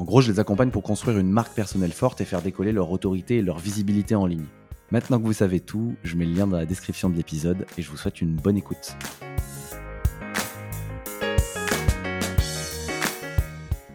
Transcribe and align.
En 0.00 0.04
gros, 0.04 0.22
je 0.22 0.32
les 0.32 0.40
accompagne 0.40 0.70
pour 0.70 0.82
construire 0.82 1.18
une 1.18 1.30
marque 1.30 1.52
personnelle 1.52 1.92
forte 1.92 2.22
et 2.22 2.24
faire 2.24 2.40
décoller 2.40 2.72
leur 2.72 2.90
autorité 2.90 3.36
et 3.36 3.42
leur 3.42 3.58
visibilité 3.58 4.14
en 4.14 4.24
ligne. 4.24 4.46
Maintenant 4.90 5.20
que 5.20 5.26
vous 5.26 5.34
savez 5.34 5.60
tout, 5.60 5.94
je 6.04 6.16
mets 6.16 6.24
le 6.24 6.32
lien 6.32 6.46
dans 6.46 6.56
la 6.56 6.64
description 6.64 7.10
de 7.10 7.16
l'épisode 7.16 7.66
et 7.76 7.82
je 7.82 7.90
vous 7.90 7.98
souhaite 7.98 8.22
une 8.22 8.34
bonne 8.34 8.56
écoute. 8.56 8.96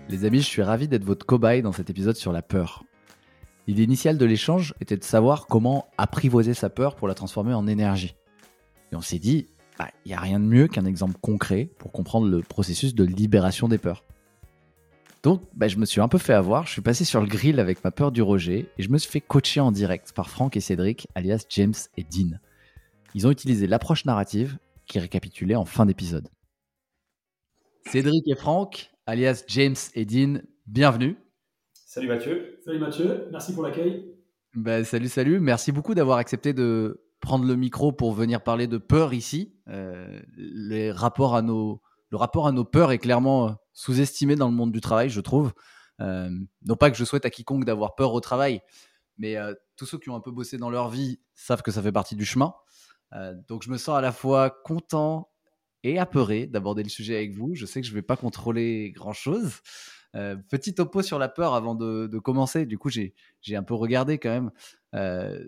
Les 0.08 0.26
amis, 0.26 0.41
je 0.41 0.45
suis 0.45 0.62
ravi 0.62 0.88
d'être 0.88 1.04
votre 1.04 1.26
cobaye 1.26 1.64
dans 1.64 1.72
cet 1.72 1.90
épisode 1.90 2.17
sur 2.17 2.31
la 2.31 2.44
peur. 2.44 2.84
L'idée 3.66 3.81
initiale 3.81 4.20
de 4.20 4.26
l'échange 4.26 4.76
était 4.81 4.98
de 4.98 5.03
savoir 5.03 5.48
comment 5.48 5.88
apprivoiser 5.98 6.53
sa 6.53 6.70
peur 6.70 6.95
pour 6.95 7.08
la 7.08 7.16
transformer 7.16 7.56
en 7.56 7.66
énergie. 7.66 8.16
Et 8.92 8.95
on 8.95 9.02
s'est 9.02 9.17
dit, 9.17 9.47
bah, 9.80 9.88
il 10.06 10.09
n'y 10.09 10.14
a 10.14 10.19
rien 10.19 10.40
de 10.40 10.45
mieux 10.45 10.67
qu'un 10.67 10.86
exemple 10.86 11.16
concret 11.19 11.67
pour 11.80 11.92
comprendre 11.92 12.28
le 12.28 12.42
processus 12.42 12.94
de 12.94 13.06
libération 13.06 13.67
des 13.67 13.80
peurs. 13.80 14.03
Donc, 15.26 15.42
bah, 15.56 15.68
je 15.68 15.78
me 15.78 15.88
suis 15.88 16.02
un 16.02 16.08
peu 16.08 16.20
fait 16.20 16.36
avoir, 16.36 16.68
je 16.68 16.72
suis 16.73 16.84
passé 16.84 17.04
sur 17.04 17.20
le 17.20 17.26
grill 17.26 17.59
avec 17.59 17.84
ma 17.84 17.90
peur 17.90 18.12
du 18.12 18.22
rejet 18.22 18.68
et 18.78 18.84
je 18.84 18.90
me 18.90 19.00
suis 19.00 19.09
fait 19.09 19.22
coacher 19.22 19.59
en 19.59 19.72
direct 19.72 20.14
par 20.14 20.30
Franck 20.30 20.56
et 20.56 20.59
Cédric, 20.59 21.08
alias 21.16 21.48
James 21.50 21.73
et 21.98 22.04
Dean. 22.04 22.38
Ils 23.16 23.26
ont 23.26 23.31
utilisé 23.31 23.66
l'approche 23.66 24.06
narrative 24.06 24.59
qui 24.86 25.00
récapitulait 25.00 25.56
en 25.56 25.66
fin 25.66 25.88
d'épisode. 25.88 26.30
Cédric 27.88 28.28
et 28.28 28.36
Franck, 28.36 28.92
alias 29.08 29.44
James 29.48 29.73
et 29.96 30.06
Dean, 30.06 30.42
bienvenue. 30.68 31.18
Salut 31.73 32.08
Mathieu. 32.08 32.59
Salut 32.64 32.78
Mathieu, 32.78 33.28
merci 33.31 33.52
pour 33.56 33.64
l'accueil. 33.64 34.06
Bah, 34.53 34.84
salut, 34.84 35.09
salut. 35.09 35.40
Merci 35.40 35.72
beaucoup 35.72 35.96
d'avoir 35.96 36.20
accepté 36.20 36.53
de 36.53 37.03
prendre 37.20 37.46
le 37.46 37.56
micro 37.56 37.92
pour 37.92 38.14
venir 38.14 38.44
parler 38.44 38.68
de 38.68 38.78
peur 38.78 39.12
ici. 39.16 39.56
Euh, 39.70 40.22
les 40.38 40.92
rapports 40.92 41.36
à 41.36 41.42
nos, 41.42 41.81
le 42.11 42.17
rapport 42.17 42.48
à 42.48 42.52
nos 42.52 42.66
peurs 42.66 42.92
est 42.92 43.00
clairement 43.00 43.50
euh, 43.50 43.52
sous-estimé 43.73 44.36
dans 44.36 44.48
le 44.48 44.56
monde 44.56 44.72
du 44.72 44.81
travail, 44.81 45.09
je 45.09 45.22
trouve. 45.22 45.53
Euh, 46.02 46.30
non 46.66 46.75
pas 46.75 46.92
que 46.92 46.97
je 46.97 47.06
souhaite 47.06 47.25
à 47.25 47.30
quiconque 47.30 47.66
d'avoir 47.66 47.95
peur 47.95 48.14
au 48.14 48.20
travail, 48.20 48.62
mais 49.17 49.38
tous 49.78 49.86
ceux 49.86 49.97
qui 49.97 50.09
ont 50.09 50.16
un 50.16 50.22
peu 50.22 50.31
bossé 50.31 50.58
dans 50.58 50.70
leur 50.70 50.89
vie 50.89 51.22
savent 51.34 51.62
que 51.62 51.72
ça 51.72 51.81
fait 51.81 51.94
partie 51.94 52.17
du 52.17 52.25
chemin. 52.25 52.53
donc 53.47 53.64
je 53.64 53.70
me 53.70 53.78
sens 53.78 53.97
à 53.97 54.02
la 54.02 54.12
fois 54.12 54.50
content 54.50 55.30
et 55.86 56.00
apeuré 56.00 56.47
d'aborder 56.47 56.84
le 56.84 56.89
sujet 56.89 57.16
avec 57.16 57.34
vous. 57.34 57.53
Je 57.53 57.66
sais 57.66 57.80
que 57.80 57.86
je 57.86 57.92
ne 57.92 57.95
vais 57.95 58.02
pas 58.02 58.17
contrôler 58.17 58.92
grand-chose. 58.92 59.62
Euh, 60.16 60.36
petit 60.50 60.73
topo 60.73 61.03
sur 61.03 61.19
la 61.19 61.30
peur 61.30 61.53
avant 61.53 61.75
de, 61.75 62.17
commencer. 62.19 62.66
Du 62.66 62.80
coup, 62.80 62.90
j'ai 62.90 63.14
un 63.56 63.64
peu 63.64 63.75
regardé 63.75 64.17
quand 64.17 64.30
même. 64.30 64.52
Euh, 64.95 65.45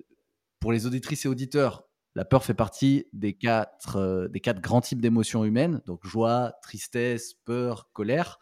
pour 0.60 0.72
les 0.72 0.86
auditrices 0.86 1.26
et 1.26 1.28
auditeurs, 1.28 1.87
la 2.18 2.26
peur 2.26 2.44
fait 2.44 2.56
partie 2.56 3.06
des 3.14 3.34
quatre, 3.34 3.98
euh, 3.98 4.28
des 4.28 4.40
quatre 4.40 4.60
grands 4.60 4.82
types 4.82 5.00
d'émotions 5.00 5.46
humaines, 5.46 5.84
donc 5.86 6.04
joie, 6.04 6.54
tristesse, 6.64 7.36
peur, 7.46 7.92
colère. 7.94 8.40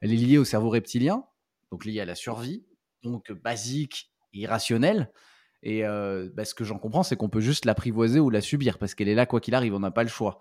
Elle 0.00 0.12
est 0.12 0.16
liée 0.16 0.38
au 0.38 0.44
cerveau 0.44 0.70
reptilien, 0.70 1.24
donc 1.70 1.84
liée 1.84 2.00
à 2.00 2.04
la 2.04 2.16
survie, 2.16 2.64
donc 3.04 3.30
basique 3.30 4.10
et 4.34 4.40
irrationnelle. 4.40 5.12
Et 5.62 5.82
bah, 5.82 6.44
ce 6.44 6.56
que 6.56 6.64
j'en 6.64 6.80
comprends, 6.80 7.04
c'est 7.04 7.14
qu'on 7.14 7.28
peut 7.28 7.40
juste 7.40 7.64
l'apprivoiser 7.64 8.18
ou 8.18 8.30
la 8.30 8.40
subir, 8.40 8.78
parce 8.78 8.96
qu'elle 8.96 9.06
est 9.06 9.14
là 9.14 9.26
quoi 9.26 9.40
qu'il 9.40 9.54
arrive, 9.54 9.74
on 9.74 9.78
n'a 9.78 9.92
pas 9.92 10.02
le 10.02 10.08
choix. 10.08 10.40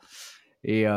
Et, 0.64 0.88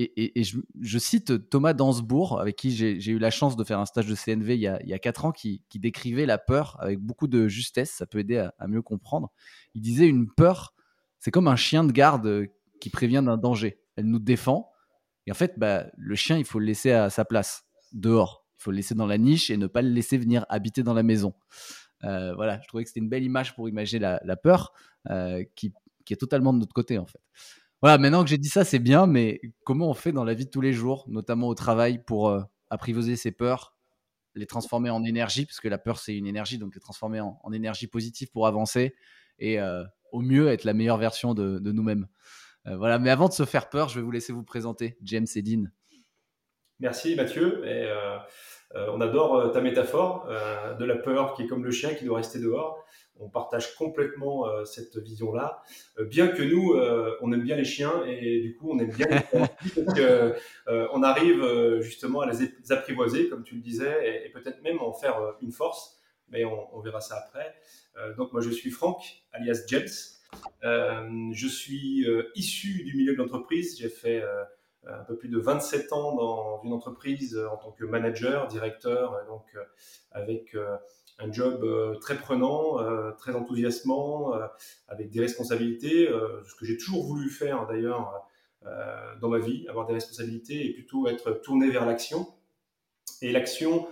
et, 0.00 0.44
je, 0.44 0.98
cite 0.98 1.50
Thomas 1.50 1.72
Dansbourg, 1.72 2.40
avec 2.40 2.54
qui 2.54 2.70
j'ai 2.70 3.10
eu 3.10 3.18
la 3.18 3.30
chance 3.30 3.56
de 3.56 3.64
faire 3.64 3.80
un 3.80 3.86
stage 3.86 4.06
de 4.06 4.14
CNV 4.14 4.54
il 4.54 4.60
y 4.60 4.68
a, 4.68 4.80
il 4.84 4.98
4 4.98 5.24
ans, 5.24 5.32
qui, 5.32 5.60
décrivait 5.74 6.24
la 6.24 6.38
peur 6.38 6.76
avec 6.80 7.00
beaucoup 7.00 7.26
de 7.26 7.48
justesse. 7.48 7.90
Ça 7.90 8.06
peut 8.06 8.20
aider 8.20 8.36
à, 8.36 8.68
mieux 8.68 8.82
comprendre. 8.82 9.32
Il 9.74 9.82
disait 9.82 10.06
une 10.06 10.30
peur, 10.30 10.74
c'est 11.18 11.32
comme 11.32 11.48
un 11.48 11.56
chien 11.56 11.82
de 11.82 11.90
garde 11.90 12.46
qui 12.80 12.90
prévient 12.90 13.22
d'un 13.24 13.36
danger. 13.36 13.80
Elle 13.96 14.06
nous 14.06 14.20
défend. 14.20 14.70
Et 15.26 15.32
en 15.32 15.34
fait, 15.34 15.58
bah, 15.58 15.86
le 15.96 16.14
chien, 16.14 16.38
il 16.38 16.44
faut 16.44 16.60
le 16.60 16.66
laisser 16.66 16.92
à 16.92 17.10
sa 17.10 17.24
place, 17.24 17.64
dehors. 17.92 18.46
Il 18.60 18.62
faut 18.62 18.70
le 18.70 18.76
laisser 18.76 18.94
dans 18.94 19.06
la 19.06 19.18
niche 19.18 19.50
et 19.50 19.56
ne 19.56 19.66
pas 19.66 19.82
le 19.82 19.90
laisser 19.90 20.16
venir 20.16 20.46
habiter 20.48 20.84
dans 20.84 20.94
la 20.94 21.02
maison. 21.02 21.34
Euh, 22.04 22.34
voilà, 22.36 22.60
je 22.62 22.68
trouvais 22.68 22.84
que 22.84 22.88
c'était 22.88 23.00
une 23.00 23.08
belle 23.08 23.24
image 23.24 23.56
pour 23.56 23.68
imaginer 23.68 24.18
la, 24.22 24.36
peur 24.36 24.72
euh, 25.10 25.42
qui, 25.56 25.72
qui 26.04 26.12
est 26.12 26.16
totalement 26.16 26.52
de 26.52 26.60
notre 26.60 26.72
côté, 26.72 26.98
en 26.98 27.06
fait. 27.06 27.20
Voilà, 27.80 27.96
maintenant 27.98 28.24
que 28.24 28.30
j'ai 28.30 28.38
dit 28.38 28.48
ça, 28.48 28.64
c'est 28.64 28.80
bien, 28.80 29.06
mais 29.06 29.40
comment 29.64 29.88
on 29.88 29.94
fait 29.94 30.10
dans 30.10 30.24
la 30.24 30.34
vie 30.34 30.46
de 30.46 30.50
tous 30.50 30.60
les 30.60 30.72
jours, 30.72 31.04
notamment 31.08 31.46
au 31.46 31.54
travail, 31.54 32.02
pour 32.02 32.28
euh, 32.28 32.40
apprivoiser 32.70 33.14
ses 33.14 33.30
peurs, 33.30 33.76
les 34.34 34.46
transformer 34.46 34.90
en 34.90 35.04
énergie, 35.04 35.46
parce 35.46 35.60
que 35.60 35.68
la 35.68 35.78
peur, 35.78 35.98
c'est 35.98 36.16
une 36.16 36.26
énergie, 36.26 36.58
donc 36.58 36.74
les 36.74 36.80
transformer 36.80 37.20
en, 37.20 37.52
énergie 37.52 37.86
positive 37.86 38.30
pour 38.32 38.48
avancer 38.48 38.96
et 39.38 39.60
euh, 39.60 39.84
au 40.10 40.20
mieux 40.22 40.48
être 40.48 40.64
la 40.64 40.74
meilleure 40.74 40.98
version 40.98 41.34
de, 41.34 41.60
nous-mêmes. 41.70 42.08
Euh, 42.66 42.76
voilà, 42.76 42.98
mais 42.98 43.10
avant 43.10 43.28
de 43.28 43.32
se 43.32 43.44
faire 43.44 43.68
peur, 43.68 43.88
je 43.88 44.00
vais 44.00 44.04
vous 44.04 44.10
laisser 44.10 44.32
vous 44.32 44.42
présenter, 44.42 44.96
James 45.02 45.26
Dean. 45.36 45.64
Merci 46.80 47.14
Mathieu. 47.14 47.64
Et, 47.64 47.92
on 48.74 49.00
adore 49.00 49.50
ta 49.50 49.62
métaphore 49.62 50.28
de 50.78 50.84
la 50.84 50.96
peur 50.96 51.32
qui 51.32 51.44
est 51.44 51.46
comme 51.46 51.64
le 51.64 51.70
chien 51.70 51.94
qui 51.94 52.04
doit 52.04 52.18
rester 52.18 52.38
dehors 52.38 52.84
on 53.20 53.28
partage 53.28 53.74
complètement 53.74 54.48
euh, 54.48 54.64
cette 54.64 54.96
vision-là. 54.96 55.62
Euh, 55.98 56.04
bien 56.04 56.28
que 56.28 56.42
nous, 56.42 56.74
euh, 56.74 57.16
on 57.20 57.32
aime 57.32 57.42
bien 57.42 57.56
les 57.56 57.64
chiens 57.64 58.04
et 58.06 58.40
du 58.40 58.56
coup, 58.56 58.70
on 58.70 58.78
aime 58.78 58.90
bien 58.90 59.06
les 59.08 59.96
chiens. 59.96 60.34
on 60.92 61.02
arrive 61.02 61.80
justement 61.80 62.20
à 62.20 62.30
les 62.30 62.72
apprivoiser, 62.72 63.28
comme 63.28 63.44
tu 63.44 63.54
le 63.54 63.60
disais, 63.60 64.24
et, 64.26 64.30
peut-être 64.30 64.62
même 64.62 64.80
en 64.80 64.92
faire 64.92 65.16
une 65.40 65.52
force. 65.52 65.96
Mais 66.30 66.44
on, 66.44 66.80
verra 66.80 67.00
ça 67.00 67.16
après. 67.16 67.54
donc 68.16 68.32
moi, 68.32 68.42
je 68.42 68.50
suis 68.50 68.70
Franck, 68.70 69.02
alias 69.32 69.62
James. 69.68 69.88
je 70.62 71.48
suis 71.48 72.06
issu 72.34 72.84
du 72.84 72.96
milieu 72.96 73.12
de 73.14 73.18
l'entreprise. 73.18 73.78
J'ai 73.78 73.88
fait 73.88 74.22
un 74.86 75.04
peu 75.04 75.16
plus 75.16 75.30
de 75.30 75.38
27 75.38 75.92
ans 75.94 76.14
dans 76.16 76.62
une 76.64 76.74
entreprise 76.74 77.38
en 77.50 77.56
tant 77.56 77.72
que 77.72 77.84
manager, 77.84 78.46
directeur, 78.46 79.18
donc 79.26 79.46
avec 80.12 80.54
un 81.18 81.32
job 81.32 81.64
euh, 81.64 81.96
très 81.96 82.16
prenant, 82.16 82.80
euh, 82.80 83.10
très 83.12 83.34
enthousiasmant, 83.34 84.34
euh, 84.34 84.46
avec 84.88 85.10
des 85.10 85.20
responsabilités, 85.20 86.08
ce 86.46 86.54
que 86.54 86.64
j'ai 86.64 86.76
toujours 86.76 87.04
voulu 87.04 87.28
faire 87.30 87.66
d'ailleurs 87.66 88.24
dans 89.20 89.28
ma 89.28 89.38
vie, 89.38 89.66
avoir 89.68 89.86
des 89.86 89.94
responsabilités 89.94 90.66
et 90.66 90.74
plutôt 90.74 91.06
être 91.08 91.30
tourné 91.32 91.70
vers 91.70 91.86
l'action. 91.86 92.26
Et 93.22 93.32
l'action 93.32 93.88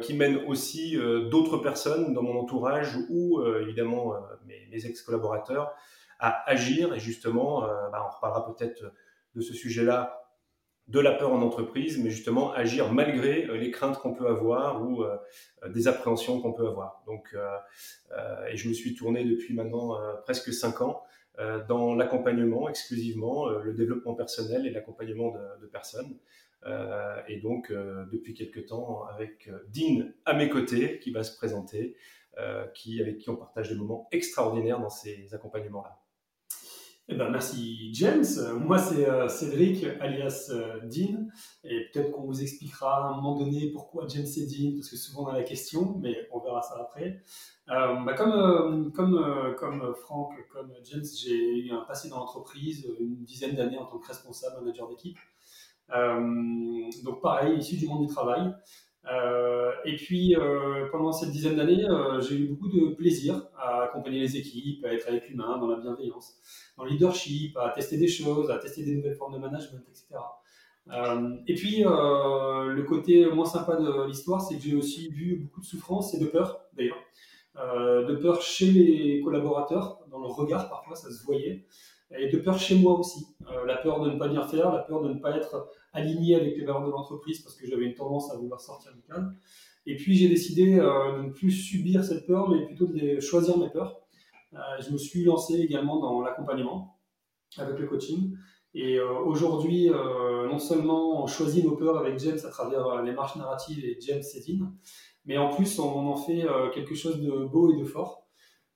qui 0.00 0.14
mène 0.14 0.36
aussi 0.46 0.96
d'autres 1.30 1.58
personnes 1.58 2.14
dans 2.14 2.22
mon 2.22 2.38
entourage 2.38 2.96
ou 3.08 3.42
évidemment 3.60 4.14
mes, 4.46 4.86
ex-collaborateurs 4.86 5.74
à 6.20 6.48
agir. 6.48 6.94
Et 6.94 7.00
justement, 7.00 7.62
bah, 7.62 8.06
on 8.06 8.14
reparlera 8.14 8.54
peut-être 8.54 8.92
de 9.34 9.40
ce 9.40 9.54
sujet-là 9.54 10.21
de 10.92 11.00
la 11.00 11.12
peur 11.12 11.32
en 11.32 11.40
entreprise, 11.40 11.98
mais 11.98 12.10
justement 12.10 12.52
agir 12.52 12.92
malgré 12.92 13.46
euh, 13.46 13.56
les 13.56 13.70
craintes 13.70 13.98
qu'on 13.98 14.12
peut 14.12 14.26
avoir 14.26 14.86
ou 14.86 15.02
euh, 15.02 15.16
des 15.70 15.88
appréhensions 15.88 16.40
qu'on 16.40 16.52
peut 16.52 16.68
avoir. 16.68 17.02
Donc, 17.06 17.34
euh, 17.34 18.46
et 18.50 18.56
je 18.58 18.68
me 18.68 18.74
suis 18.74 18.94
tourné 18.94 19.24
depuis 19.24 19.54
maintenant 19.54 19.96
presque 20.24 20.52
cinq 20.52 20.82
ans 20.82 21.02
dans 21.66 21.94
l'accompagnement 21.94 22.68
exclusivement, 22.68 23.48
le 23.48 23.72
développement 23.72 24.14
personnel 24.14 24.66
et 24.66 24.70
l'accompagnement 24.70 25.32
de, 25.62 25.66
personnes. 25.66 26.18
et 27.26 27.40
donc, 27.40 27.72
depuis 27.72 28.34
quelques 28.34 28.66
temps, 28.66 29.06
avec 29.06 29.50
Dean 29.72 30.10
à 30.26 30.34
mes 30.34 30.50
côtés, 30.50 30.98
qui 30.98 31.10
va 31.10 31.22
se 31.22 31.34
présenter, 31.34 31.96
qui, 32.74 33.00
avec 33.00 33.16
qui 33.16 33.30
on 33.30 33.36
partage 33.36 33.70
des 33.70 33.76
moments 33.76 34.08
extraordinaires 34.12 34.78
dans 34.78 34.90
ces 34.90 35.32
accompagnements-là. 35.32 36.01
Eh 37.08 37.16
ben, 37.16 37.30
merci 37.30 37.92
James. 37.94 38.24
Moi 38.60 38.78
c'est 38.78 39.08
euh, 39.08 39.26
Cédric 39.26 39.84
alias 40.00 40.50
euh, 40.50 40.78
Dean 40.84 41.26
et 41.64 41.88
peut-être 41.92 42.12
qu'on 42.12 42.22
vous 42.22 42.42
expliquera 42.42 43.08
à 43.08 43.10
un 43.10 43.16
moment 43.16 43.36
donné 43.36 43.72
pourquoi 43.72 44.06
James 44.06 44.26
et 44.36 44.46
Dean 44.46 44.76
parce 44.76 44.88
que 44.88 44.96
souvent 44.96 45.24
on 45.24 45.26
a 45.26 45.32
la 45.32 45.42
question 45.42 45.98
mais 46.00 46.28
on 46.30 46.38
verra 46.38 46.62
ça 46.62 46.78
après. 46.80 47.20
Euh, 47.70 47.96
bah, 48.04 48.14
comme, 48.14 48.92
comme, 48.92 49.54
comme 49.58 49.94
Franck, 49.96 50.34
comme 50.52 50.72
James, 50.84 51.04
j'ai 51.04 51.66
eu 51.66 51.72
un 51.72 51.80
passé 51.80 52.08
dans 52.08 52.18
l'entreprise, 52.18 52.88
une 53.00 53.24
dizaine 53.24 53.56
d'années 53.56 53.78
en 53.78 53.86
tant 53.86 53.98
que 53.98 54.06
responsable, 54.06 54.60
manager 54.60 54.88
d'équipe. 54.88 55.18
donc 55.88 57.20
pareil, 57.20 57.58
issu 57.58 57.78
du 57.78 57.88
monde 57.88 58.06
du 58.06 58.12
travail. 58.12 58.54
Euh, 59.10 59.72
et 59.84 59.96
puis, 59.96 60.36
euh, 60.36 60.86
pendant 60.90 61.12
cette 61.12 61.30
dizaine 61.30 61.56
d'années, 61.56 61.84
euh, 61.88 62.20
j'ai 62.20 62.36
eu 62.36 62.46
beaucoup 62.46 62.68
de 62.68 62.94
plaisir 62.94 63.48
à 63.58 63.82
accompagner 63.82 64.20
les 64.20 64.36
équipes, 64.36 64.84
à 64.84 64.92
être 64.92 65.08
avec 65.08 65.28
l'humain, 65.28 65.58
dans 65.58 65.66
la 65.66 65.76
bienveillance, 65.76 66.36
dans 66.76 66.84
le 66.84 66.90
leadership, 66.90 67.56
à 67.56 67.70
tester 67.70 67.96
des 67.96 68.08
choses, 68.08 68.50
à 68.50 68.58
tester 68.58 68.84
des 68.84 68.94
nouvelles 68.94 69.16
formes 69.16 69.34
de 69.34 69.38
management, 69.38 69.82
etc. 69.88 70.20
et 71.46 71.54
puis, 71.54 71.82
le 71.84 72.82
côté 72.82 73.26
moins 73.26 73.44
sympa 73.44 73.76
de 73.76 74.06
l'histoire, 74.06 74.40
c'est 74.40 74.56
que 74.56 74.62
j'ai 74.62 74.74
aussi 74.74 75.08
vu 75.10 75.36
beaucoup 75.36 75.60
de 75.60 75.66
souffrance 75.66 76.14
et 76.14 76.18
de 76.18 76.26
peur, 76.26 76.60
d'ailleurs. 76.74 76.98
de 77.56 78.14
peur 78.16 78.42
chez 78.42 78.66
les 78.66 79.20
collaborateurs, 79.20 80.00
dans 80.10 80.18
leur 80.18 80.34
regard 80.34 80.68
parfois, 80.68 80.96
ça 80.96 81.10
se 81.10 81.24
voyait, 81.24 81.66
et 82.18 82.28
de 82.28 82.38
peur 82.38 82.58
chez 82.58 82.76
moi 82.76 82.98
aussi. 82.98 83.26
la 83.66 83.76
peur 83.76 84.00
de 84.00 84.10
ne 84.10 84.18
pas 84.18 84.28
bien 84.28 84.46
faire, 84.46 84.72
la 84.72 84.80
peur 84.80 85.02
de 85.02 85.08
ne 85.08 85.18
pas 85.18 85.36
être 85.36 85.68
aligné 85.92 86.34
avec 86.34 86.56
les 86.56 86.64
valeurs 86.64 86.86
de 86.86 86.90
l'entreprise 86.90 87.40
parce 87.40 87.56
que 87.56 87.66
j'avais 87.66 87.84
une 87.84 87.94
tendance 87.94 88.32
à 88.32 88.36
vouloir 88.36 88.60
sortir 88.60 88.92
du 88.94 89.02
cadre. 89.02 89.32
Et 89.86 89.96
puis 89.96 90.16
j'ai 90.16 90.28
décidé 90.28 90.78
euh, 90.78 91.18
de 91.18 91.22
ne 91.24 91.30
plus 91.30 91.50
subir 91.50 92.04
cette 92.04 92.26
peur, 92.26 92.48
mais 92.48 92.64
plutôt 92.66 92.86
de 92.86 93.20
choisir 93.20 93.58
mes 93.58 93.68
peurs. 93.68 94.00
Euh, 94.54 94.58
je 94.80 94.92
me 94.92 94.98
suis 94.98 95.24
lancé 95.24 95.54
également 95.54 95.98
dans 95.98 96.20
l'accompagnement 96.20 96.98
avec 97.58 97.78
le 97.78 97.86
coaching. 97.86 98.36
Et 98.74 98.98
euh, 98.98 99.18
aujourd'hui, 99.18 99.90
non 99.90 100.58
seulement 100.58 101.22
on 101.22 101.26
choisit 101.26 101.64
nos 101.64 101.76
peurs 101.76 101.98
avec 101.98 102.18
James 102.20 102.38
à 102.44 102.48
travers 102.48 103.02
les 103.02 103.12
marches 103.12 103.36
narratives 103.36 103.84
et 103.84 103.98
James 104.00 104.22
Sedin, 104.22 104.72
mais 105.26 105.36
en 105.36 105.50
plus 105.50 105.78
on 105.78 106.08
en 106.08 106.16
fait 106.16 106.46
quelque 106.74 106.94
chose 106.94 107.20
de 107.20 107.44
beau 107.44 107.72
et 107.72 107.78
de 107.78 107.84
fort. 107.84 108.21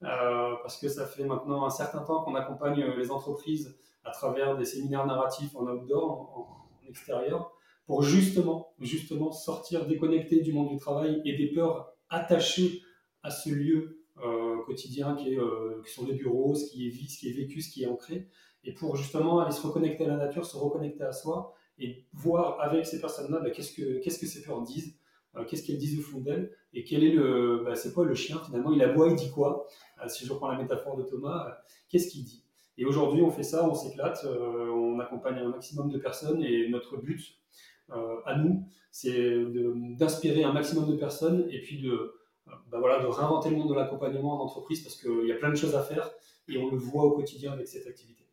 Parce 0.00 0.78
que 0.78 0.88
ça 0.88 1.06
fait 1.06 1.24
maintenant 1.24 1.64
un 1.64 1.70
certain 1.70 2.00
temps 2.00 2.22
qu'on 2.22 2.34
accompagne 2.34 2.84
les 2.96 3.10
entreprises 3.10 3.78
à 4.04 4.10
travers 4.10 4.56
des 4.56 4.64
séminaires 4.64 5.06
narratifs 5.06 5.54
en 5.56 5.66
outdoor, 5.66 6.68
extérieur 6.88 7.52
pour 7.86 8.02
justement, 8.02 8.74
justement 8.80 9.30
sortir 9.30 9.86
déconnecté 9.86 10.40
du 10.40 10.52
monde 10.52 10.70
du 10.70 10.76
travail 10.76 11.22
et 11.24 11.36
des 11.36 11.52
peurs 11.52 11.92
attachées 12.08 12.82
à 13.22 13.30
ce 13.30 13.50
lieu 13.50 14.02
euh, 14.24 14.62
quotidien 14.64 15.14
qui, 15.14 15.34
est, 15.34 15.38
euh, 15.38 15.82
qui, 15.84 15.92
sont 15.92 16.06
les 16.06 16.14
bureaux, 16.14 16.54
ce 16.54 16.66
qui 16.70 16.88
est 16.88 17.32
vécu, 17.32 17.60
ce 17.60 17.70
qui 17.70 17.84
est 17.84 17.86
ancré, 17.86 18.28
et 18.64 18.72
pour 18.72 18.96
justement 18.96 19.40
aller 19.40 19.52
se 19.52 19.64
reconnecter 19.64 20.04
à 20.04 20.08
la 20.08 20.16
nature, 20.16 20.44
se 20.44 20.56
reconnecter 20.56 21.04
à 21.04 21.12
soi 21.12 21.54
et 21.78 22.06
voir 22.12 22.60
avec 22.60 22.86
ces 22.86 23.00
personnes-là 23.00 23.40
bah, 23.40 23.50
qu'est-ce, 23.50 23.74
que, 23.74 24.00
qu'est-ce 24.00 24.18
que 24.18 24.26
ces 24.26 24.42
peurs 24.42 24.62
disent, 24.62 24.98
euh, 25.36 25.44
qu'est-ce 25.44 25.64
qu'elles 25.64 25.78
disent 25.78 25.98
au 25.98 26.02
fond 26.02 26.20
d'elles, 26.20 26.56
et 26.76 26.84
quel 26.84 27.02
est 27.02 27.12
le, 27.12 27.62
bah, 27.64 27.74
c'est 27.74 27.94
quoi 27.94 28.04
le 28.04 28.14
chien 28.14 28.38
finalement, 28.44 28.70
il 28.70 28.82
aboie, 28.82 29.08
il 29.08 29.16
dit 29.16 29.30
quoi? 29.30 29.66
Si 30.08 30.26
je 30.26 30.32
reprends 30.32 30.50
la 30.50 30.58
métaphore 30.58 30.96
de 30.96 31.04
Thomas, 31.04 31.56
qu'est-ce 31.88 32.08
qu'il 32.08 32.22
dit? 32.24 32.44
Et 32.76 32.84
aujourd'hui, 32.84 33.22
on 33.22 33.30
fait 33.30 33.42
ça, 33.42 33.66
on 33.66 33.74
s'éclate, 33.74 34.24
euh, 34.24 34.68
on 34.68 35.00
accompagne 35.00 35.38
un 35.38 35.48
maximum 35.48 35.90
de 35.90 35.96
personnes 35.96 36.42
et 36.42 36.68
notre 36.68 36.98
but 36.98 37.38
euh, 37.90 38.16
à 38.26 38.36
nous, 38.36 38.68
c'est 38.90 39.42
d'inspirer 39.96 40.44
un 40.44 40.52
maximum 40.52 40.86
de 40.90 40.96
personnes 40.96 41.48
et 41.50 41.62
puis 41.62 41.80
de, 41.80 41.90
euh, 41.90 42.52
bah 42.70 42.78
voilà, 42.78 43.02
de 43.02 43.06
réinventer 43.06 43.48
le 43.48 43.56
monde 43.56 43.70
de 43.70 43.74
l'accompagnement 43.74 44.38
en 44.38 44.44
entreprise 44.44 44.82
parce 44.82 44.96
qu'il 44.96 45.26
y 45.26 45.32
a 45.32 45.36
plein 45.36 45.50
de 45.50 45.56
choses 45.56 45.74
à 45.74 45.82
faire 45.82 46.10
et 46.48 46.58
on 46.58 46.70
le 46.70 46.76
voit 46.76 47.04
au 47.04 47.12
quotidien 47.12 47.52
avec 47.52 47.66
cette 47.66 47.86
activité. 47.86 48.24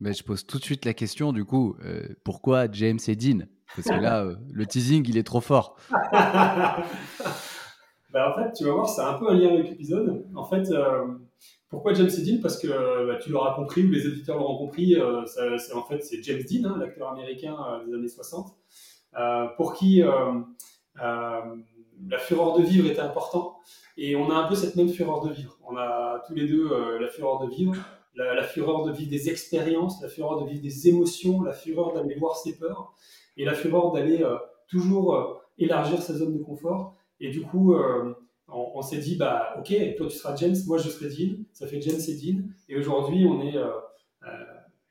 Je 0.00 0.22
pose 0.22 0.46
tout 0.46 0.58
de 0.58 0.64
suite 0.64 0.84
la 0.84 0.94
question, 0.94 1.32
du 1.32 1.44
coup, 1.44 1.76
pourquoi 2.24 2.70
James 2.72 3.00
et 3.06 3.16
Dean? 3.16 3.40
Parce 3.76 3.88
que 3.88 4.00
là, 4.00 4.26
le 4.52 4.66
teasing, 4.66 5.04
il 5.08 5.16
est 5.16 5.22
trop 5.22 5.40
fort. 5.40 5.76
bah, 5.90 6.84
en 8.14 8.34
fait, 8.34 8.52
tu 8.52 8.64
vas 8.64 8.72
voir, 8.72 8.88
c'est 8.88 9.02
un 9.02 9.14
peu 9.14 9.30
un 9.30 9.34
lien 9.34 9.50
avec 9.50 9.70
l'épisode. 9.70 10.26
En 10.34 10.44
fait, 10.44 10.68
pourquoi 11.70 11.94
James 11.94 12.10
Dean? 12.10 12.38
Parce 12.42 12.58
que 12.58 12.66
bah, 13.06 13.16
tu 13.22 13.30
l'auras 13.30 13.54
compris, 13.54 13.84
ou 13.84 13.90
les 13.90 14.04
éditeurs 14.04 14.36
l'auront 14.36 14.58
compris, 14.58 14.96
euh, 14.96 15.24
c'est 15.24 15.72
en 15.72 15.84
fait 15.84 16.04
c'est 16.04 16.22
James 16.22 16.42
Dean, 16.42 16.68
hein, 16.68 16.76
l'acteur 16.78 17.08
américain 17.08 17.56
euh, 17.56 17.86
des 17.86 17.94
années 17.94 18.08
60, 18.08 18.48
euh, 19.16 19.46
pour 19.56 19.74
qui 19.74 20.02
la 22.08 22.18
fureur 22.18 22.58
de 22.58 22.64
vivre 22.64 22.90
était 22.90 23.00
important. 23.00 23.58
Et 23.96 24.16
on 24.16 24.30
a 24.30 24.34
un 24.34 24.48
peu 24.48 24.54
cette 24.54 24.74
même 24.74 24.88
fureur 24.88 25.20
de 25.20 25.32
vivre. 25.32 25.58
On 25.68 25.76
a 25.76 26.22
tous 26.26 26.34
les 26.34 26.48
deux 26.48 26.70
la 26.98 27.08
fureur 27.08 27.38
de 27.46 27.50
vivre, 27.50 27.76
la, 28.16 28.34
la, 28.34 28.42
fureur 28.42 28.84
de 28.84 28.92
vivre 28.92 29.10
des 29.10 29.28
expériences, 29.28 30.02
la 30.02 30.08
fureur 30.08 30.42
de 30.42 30.48
vivre 30.48 30.62
des 30.62 30.88
émotions, 30.88 31.42
la 31.42 31.52
fureur 31.52 31.92
d'aller 31.92 32.16
voir 32.16 32.36
ses 32.36 32.56
peurs, 32.56 32.94
et 33.40 33.44
la 33.44 33.54
fureur 33.54 33.92
d'aller 33.92 34.24
toujours 34.68 35.42
élargir 35.58 36.02
sa 36.02 36.14
zone 36.14 36.36
de 36.36 36.42
confort. 36.42 36.94
Et 37.20 37.30
du 37.30 37.42
coup, 37.42 37.74
on, 38.52 38.82
s'est 38.82 38.98
dit, 38.98 39.16
bah, 39.16 39.54
ok, 39.58 39.72
toi 39.96 40.06
tu 40.06 40.16
seras 40.16 40.36
James, 40.36 40.56
moi 40.66 40.78
je 40.78 40.88
serai 40.88 41.08
Dean, 41.08 41.42
ça 41.52 41.66
fait 41.66 41.80
James 41.80 42.00
et 42.08 42.14
Dean, 42.14 42.42
et 42.68 42.76
aujourd'hui 42.76 43.26
on 43.26 43.42
est, 43.42 43.56
euh, 43.56 43.70
euh, 44.24 44.28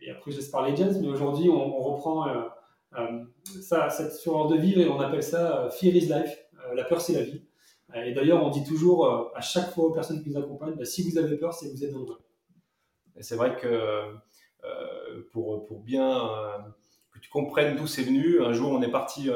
et 0.02 0.12
après 0.12 0.32
je 0.32 0.38
laisse 0.38 0.50
parler 0.50 0.76
James, 0.76 0.96
mais 1.02 1.08
aujourd'hui 1.08 1.50
on, 1.50 1.78
reprend 1.80 2.28
euh, 2.28 3.24
ça, 3.62 3.90
cette 3.90 4.20
fureur 4.20 4.48
de 4.48 4.58
vivre 4.58 4.82
et 4.82 4.90
on 4.90 5.00
appelle 5.00 5.24
ça 5.24 5.70
Fear 5.72 5.96
is 5.96 6.08
Life, 6.08 6.38
la 6.74 6.84
peur 6.84 7.02
c'est 7.02 7.14
la 7.14 7.24
vie. 7.24 7.44
Et 7.96 8.14
d'ailleurs 8.14 8.44
on 8.44 8.50
dit 8.50 8.64
toujours 8.64 9.32
à 9.36 9.42
chaque 9.42 9.72
fois 9.72 9.86
aux 9.86 9.92
personnes 9.92 10.22
qui 10.22 10.30
nous 10.30 10.38
accompagnent, 10.38 10.76
bah, 10.76 10.86
si 10.86 11.10
vous 11.10 11.18
avez 11.18 11.38
peur, 11.38 11.54
c'est 11.54 11.68
que 11.68 11.76
vous 11.76 11.84
êtes 11.84 11.92
dans 11.92 12.00
le 12.00 13.22
C'est 13.22 13.36
vrai 13.36 13.56
que 13.58 14.14
pour, 15.32 15.66
pour 15.66 15.80
bien 15.82 16.30
que 17.20 17.24
tu 17.26 17.30
comprennes 17.30 17.76
d'où 17.76 17.88
c'est 17.88 18.04
venu. 18.04 18.42
Un 18.42 18.54
jour, 18.54 18.72
on 18.72 18.82
est 18.82 18.92
parti 18.92 19.30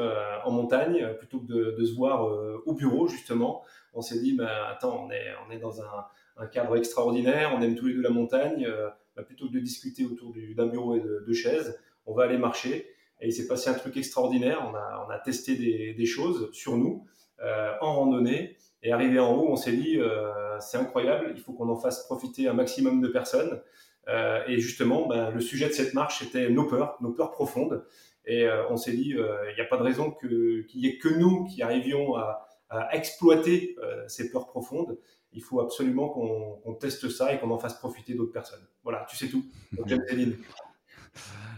en 0.44 0.50
montagne 0.50 1.14
plutôt 1.18 1.40
que 1.40 1.46
de, 1.46 1.76
de 1.78 1.84
se 1.84 1.94
voir 1.94 2.26
au 2.66 2.72
bureau, 2.72 3.06
justement 3.06 3.62
on 3.94 4.02
s'est 4.02 4.18
dit, 4.18 4.34
bah, 4.34 4.68
attends, 4.68 5.06
on 5.06 5.10
est, 5.10 5.32
on 5.46 5.50
est 5.50 5.58
dans 5.58 5.80
un, 5.80 6.46
cadre 6.52 6.76
extraordinaire, 6.76 7.52
on 7.56 7.62
aime 7.62 7.76
tous 7.76 7.86
les 7.86 7.94
deux 7.94 8.02
la 8.02 8.10
montagne, 8.10 8.66
euh, 8.66 8.88
bah, 9.16 9.22
plutôt 9.22 9.46
que 9.48 9.52
de 9.52 9.60
discuter 9.60 10.04
autour 10.04 10.34
d'un 10.56 10.66
bureau 10.66 10.96
et 10.96 11.00
de, 11.00 11.32
chaises, 11.32 11.78
on 12.06 12.14
va 12.14 12.24
aller 12.24 12.38
marcher. 12.38 12.90
Et 13.20 13.28
il 13.28 13.32
s'est 13.32 13.46
passé 13.46 13.70
un 13.70 13.74
truc 13.74 13.96
extraordinaire, 13.96 14.68
on 14.68 14.74
a, 14.74 15.06
on 15.06 15.10
a 15.10 15.18
testé 15.18 15.54
des, 15.56 16.06
choses 16.06 16.50
sur 16.52 16.76
nous 16.76 17.06
euh, 17.40 17.72
en 17.80 17.94
randonnée, 17.94 18.56
et 18.82 18.92
arrivé 18.92 19.18
en 19.18 19.34
haut, 19.34 19.46
on 19.48 19.56
s'est 19.56 19.76
dit, 19.76 19.98
euh, 19.98 20.58
c'est 20.60 20.76
incroyable, 20.76 21.32
il 21.34 21.40
faut 21.40 21.52
qu'on 21.52 21.68
en 21.68 21.76
fasse 21.76 22.04
profiter 22.04 22.48
un 22.48 22.52
maximum 22.52 23.00
de 23.00 23.08
personnes. 23.08 23.62
Et 24.08 24.58
justement, 24.58 25.06
bah, 25.06 25.30
le 25.30 25.40
sujet 25.40 25.68
de 25.68 25.72
cette 25.72 25.94
marche, 25.94 26.20
c'était 26.20 26.50
nos 26.50 26.64
peurs, 26.64 26.96
nos 27.00 27.12
peurs 27.12 27.32
profondes. 27.32 27.84
Et 28.26 28.46
on 28.70 28.76
s'est 28.76 28.92
dit, 28.92 29.10
il 29.10 29.54
n'y 29.54 29.60
a 29.60 29.66
pas 29.66 29.76
de 29.76 29.82
raison 29.82 30.10
qu'il 30.10 30.66
n'y 30.74 30.86
ait 30.86 30.98
que 30.98 31.08
nous 31.08 31.44
qui 31.44 31.62
arrivions 31.62 32.16
à, 32.16 32.44
à 32.74 32.94
exploiter 32.94 33.76
euh, 33.82 34.04
ces 34.08 34.30
peurs 34.30 34.46
profondes, 34.46 34.98
il 35.32 35.42
faut 35.42 35.60
absolument 35.60 36.08
qu'on 36.08 36.74
teste 36.74 37.08
ça 37.08 37.32
et 37.32 37.38
qu'on 37.38 37.50
en 37.50 37.58
fasse 37.58 37.74
profiter 37.74 38.14
d'autres 38.14 38.32
personnes. 38.32 38.64
Voilà, 38.82 39.06
tu 39.08 39.16
sais 39.16 39.28
tout. 39.28 39.44
Euh, 39.78 40.32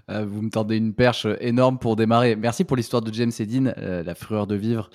vous 0.08 0.42
me 0.42 0.50
tendez 0.50 0.76
une 0.76 0.94
perche 0.94 1.26
énorme 1.40 1.78
pour 1.78 1.96
démarrer. 1.96 2.36
Merci 2.36 2.64
pour 2.64 2.76
l'histoire 2.76 3.02
de 3.02 3.12
James 3.12 3.32
Edin, 3.38 3.72
euh, 3.78 4.02
la 4.02 4.14
fureur 4.14 4.46
de 4.46 4.54
vivre. 4.54 4.88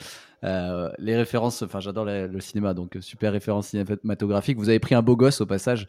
Euh, 0.43 0.89
les 0.97 1.15
références, 1.15 1.61
enfin 1.61 1.79
j'adore 1.79 2.05
le 2.05 2.39
cinéma, 2.39 2.73
donc 2.73 2.97
super 2.99 3.31
référence 3.31 3.67
cinématographique. 3.67 4.57
Vous 4.57 4.69
avez 4.69 4.79
pris 4.79 4.95
un 4.95 5.03
beau 5.03 5.15
gosse 5.15 5.41
au 5.41 5.45
passage, 5.45 5.87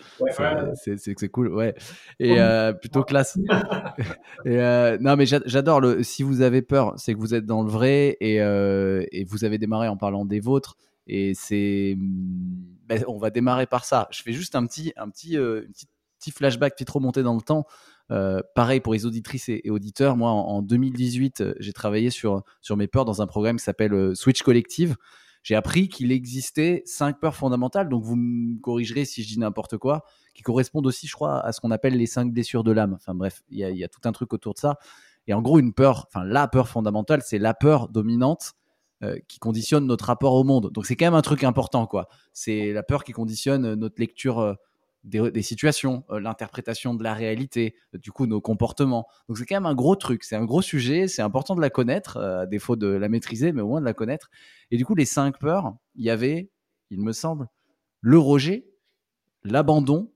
c'est 0.74 1.29
cool, 1.29 1.48
ouais. 1.48 1.74
Et 2.20 2.38
euh, 2.38 2.72
plutôt 2.72 3.02
classe. 3.02 3.38
et, 4.44 4.60
euh, 4.60 4.98
non 5.00 5.17
mais 5.17 5.24
j'adore 5.26 5.81
le. 5.81 6.02
Si 6.02 6.22
vous 6.22 6.43
avez 6.43 6.60
peur, 6.60 6.94
c'est 6.96 7.14
que 7.14 7.19
vous 7.19 7.34
êtes 7.34 7.46
dans 7.46 7.62
le 7.62 7.70
vrai 7.70 8.17
et, 8.20 8.36
et, 8.36 9.24
vous 9.24 9.44
avez 9.44 9.58
démarré 9.58 9.88
en 9.88 9.96
parlant 9.96 10.24
des 10.24 10.41
vôtres. 10.41 10.76
Et 11.06 11.32
c'est, 11.34 11.96
ben, 11.96 13.02
on 13.08 13.19
va 13.19 13.31
démarrer 13.31 13.67
par 13.67 13.84
ça. 13.84 14.06
Je 14.12 14.22
fais 14.22 14.32
juste 14.32 14.55
un 14.55 14.67
petit, 14.67 14.93
un 14.96 15.08
petit, 15.08 15.36
petit, 15.36 15.86
petit 16.20 16.31
flashback, 16.31 16.74
petite 16.74 16.91
remontée 16.91 17.22
dans 17.22 17.34
le 17.34 17.41
temps. 17.41 17.67
Euh, 18.12 18.42
pareil 18.54 18.81
pour 18.81 18.92
les 18.92 19.06
auditrices 19.06 19.48
et, 19.48 19.70
auditeurs, 19.70 20.16
moi 20.16 20.31
en, 20.31 20.60
2018, 20.60 21.40
euh, 21.40 21.54
j'ai 21.60 21.72
travaillé 21.72 22.10
sur, 22.10 22.42
sur 22.60 22.76
mes 22.76 22.86
peurs 22.86 23.06
dans 23.06 23.22
un 23.22 23.26
programme 23.26 23.56
qui 23.56 23.64
s'appelle 23.64 23.94
euh, 23.94 24.14
Switch 24.14 24.42
Collective. 24.42 24.96
J'ai 25.42 25.54
appris 25.54 25.88
qu'il 25.88 26.12
existait 26.12 26.82
cinq 26.84 27.19
peurs 27.20 27.34
fondamentales, 27.34 27.88
donc 27.88 28.04
vous 28.04 28.16
me 28.16 28.60
corrigerez 28.60 29.06
si 29.06 29.22
je 29.22 29.28
dis 29.28 29.38
n'importe 29.38 29.78
quoi, 29.78 30.04
qui 30.34 30.42
correspondent 30.42 30.86
aussi, 30.86 31.06
je 31.06 31.14
crois, 31.14 31.40
à 31.40 31.52
ce 31.52 31.60
qu'on 31.60 31.70
appelle 31.70 31.96
les 31.96 32.06
cinq 32.06 32.32
blessures 32.32 32.64
de 32.64 32.70
l'âme. 32.70 32.94
Enfin 32.94 33.14
bref, 33.14 33.42
il 33.50 33.58
y, 33.58 33.84
a 33.84 33.88
tout 33.88 34.00
un 34.04 34.12
truc 34.12 34.32
autour 34.34 34.54
de 34.54 34.58
ça. 34.58 34.78
Et 35.26 35.34
en 35.34 35.40
gros, 35.40 35.58
une 35.58 35.72
peur, 35.72 36.06
enfin 36.08 36.24
la 36.24 36.46
peur 36.48 36.69
fondamentale, 36.69 37.22
c'est 37.24 37.38
la 37.38 37.54
peur 37.54 37.88
dominante 37.88 38.52
qui 39.26 39.40
conditionne 39.40 39.84
notre 39.84 40.04
rapport 40.04 40.34
au 40.34 40.44
monde. 40.44 40.70
Donc 40.70 40.86
c'est 40.86 40.94
quand 40.94 41.06
même 41.06 41.14
un 41.14 41.22
truc 41.22 41.42
important, 41.42 41.88
quoi. 41.88 42.06
C'est 42.32 42.72
la 42.72 42.84
peur 42.84 43.02
qui 43.02 43.10
conditionne 43.10 43.74
notre 43.74 43.96
lecture 43.98 44.56
des, 45.05 45.43
situations, 45.43 46.05
euh, 46.11 46.21
l'interprétation 46.21 46.94
de 46.94 47.03
la 47.03 47.15
réalité, 47.15 47.75
euh, 47.94 47.99
du 47.99 48.13
coup 48.13 48.27
nos 48.27 48.41
comportements. 48.41 49.06
Donc 49.29 49.39
c'est 49.39 49.47
quand 49.47 49.56
même 49.56 49.67
un 49.67 49.75
gros 49.75 49.97
truc, 49.97 50.23
c'est 50.25 50.37
un 50.37 50.44
gros 50.44 50.63
sujet, 50.63 51.09
c'est 51.09 51.23
important 51.23 51.56
de 51.56 51.61
la 51.61 51.71
connaître, 51.71 52.17
euh, 52.19 52.43
à 52.43 52.47
défaut 52.47 52.77
de 52.77 52.87
la 52.87 53.09
maîtriser, 53.09 53.53
mais 53.53 53.63
au 53.63 53.69
moins 53.69 53.81
de 53.81 53.85
la 53.85 53.94
connaître. 53.94 54.31
Et 54.71 54.77
du 54.77 54.85
coup 54.85 54.94
les 54.94 55.05
cinq 55.05 55.39
peurs, 55.39 55.75
il 55.97 56.05
y 56.05 56.11
avait, 56.11 56.51
il 56.91 57.01
me 57.01 57.13
semble, 57.13 57.49
le 58.01 58.19
rejet, 58.19 58.67
l'abandon, 59.43 60.13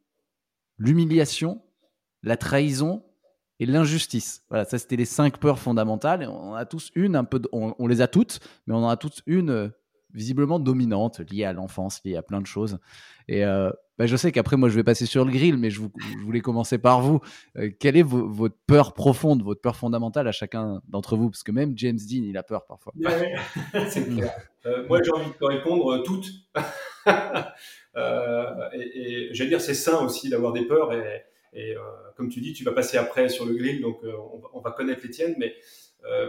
l'humiliation, 0.78 1.62
la 2.22 2.36
trahison 2.36 3.04
et 3.58 3.66
l'injustice. 3.66 4.44
Voilà, 4.50 4.64
ça 4.64 4.78
c'était 4.78 4.96
les 4.96 5.04
cinq 5.04 5.38
peurs 5.38 5.58
fondamentales. 5.58 6.28
on 6.28 6.54
a 6.54 6.64
tous 6.64 6.92
une, 6.94 7.16
un 7.16 7.24
peu, 7.24 7.40
on, 7.52 7.86
les 7.86 8.02
a 8.02 8.08
toutes, 8.08 8.40
mais 8.66 8.74
on 8.74 8.84
en 8.84 8.88
a 8.88 8.96
toutes 8.96 9.22
une 9.26 9.72
visiblement 10.16 10.58
dominante, 10.58 11.20
liée 11.30 11.44
à 11.44 11.52
l'enfance, 11.52 12.00
liée 12.04 12.16
à 12.16 12.22
plein 12.22 12.40
de 12.40 12.46
choses. 12.46 12.78
Et 13.28 13.44
bah, 13.98 14.06
je 14.06 14.16
sais 14.16 14.30
qu'après, 14.30 14.56
moi, 14.56 14.68
je 14.68 14.74
vais 14.74 14.84
passer 14.84 15.06
sur 15.06 15.24
le 15.24 15.32
grill, 15.32 15.56
mais 15.56 15.70
je, 15.70 15.80
voulais 16.22 16.40
commencer 16.40 16.76
par 16.76 17.00
vous. 17.00 17.20
Euh, 17.56 17.70
quelle 17.80 17.96
est 17.96 18.02
votre 18.02 18.56
peur 18.66 18.92
profonde, 18.92 19.42
votre 19.42 19.62
peur 19.62 19.74
fondamentale 19.74 20.28
à 20.28 20.32
chacun 20.32 20.82
d'entre 20.88 21.16
vous? 21.16 21.30
Parce 21.30 21.42
que 21.42 21.52
même 21.52 21.72
James 21.76 21.96
Dean, 21.96 22.22
il 22.24 22.36
a 22.36 22.42
peur 22.42 22.66
parfois. 22.66 22.92
Euh, 24.66 24.84
moi, 24.88 25.00
j'ai 25.00 25.12
envie 25.12 25.30
de 25.30 25.44
répondre 25.44 25.92
euh, 25.92 26.02
toutes. 26.02 26.26
et, 27.86 29.28
j'allais 29.30 29.50
dire, 29.50 29.60
c'est 29.60 29.74
sain 29.74 30.04
aussi 30.04 30.28
d'avoir 30.28 30.52
des 30.52 30.62
peurs. 30.62 30.92
Et, 30.92 31.22
Et 31.52 31.76
comme 32.16 32.28
tu 32.28 32.40
dis, 32.40 32.52
tu 32.52 32.64
vas 32.64 32.72
passer 32.72 32.96
après 32.96 33.28
sur 33.28 33.46
le 33.46 33.54
grill, 33.54 33.80
donc 33.80 34.00
on 34.52 34.60
va, 34.60 34.72
connaître 34.72 35.02
les 35.04 35.10
tiennes. 35.10 35.36
Mais 35.38 35.54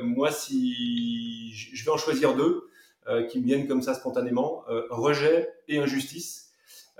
moi, 0.03 0.29
si 0.29 1.51
je 1.51 1.83
vais 1.83 1.89
en 1.89 1.97
choisir 1.97 2.35
deux 2.35 2.69
qui 3.29 3.39
me 3.39 3.45
viennent 3.45 3.67
comme 3.67 3.81
ça 3.81 3.93
spontanément, 3.93 4.63
rejet 4.89 5.49
et 5.67 5.79
injustice. 5.79 6.51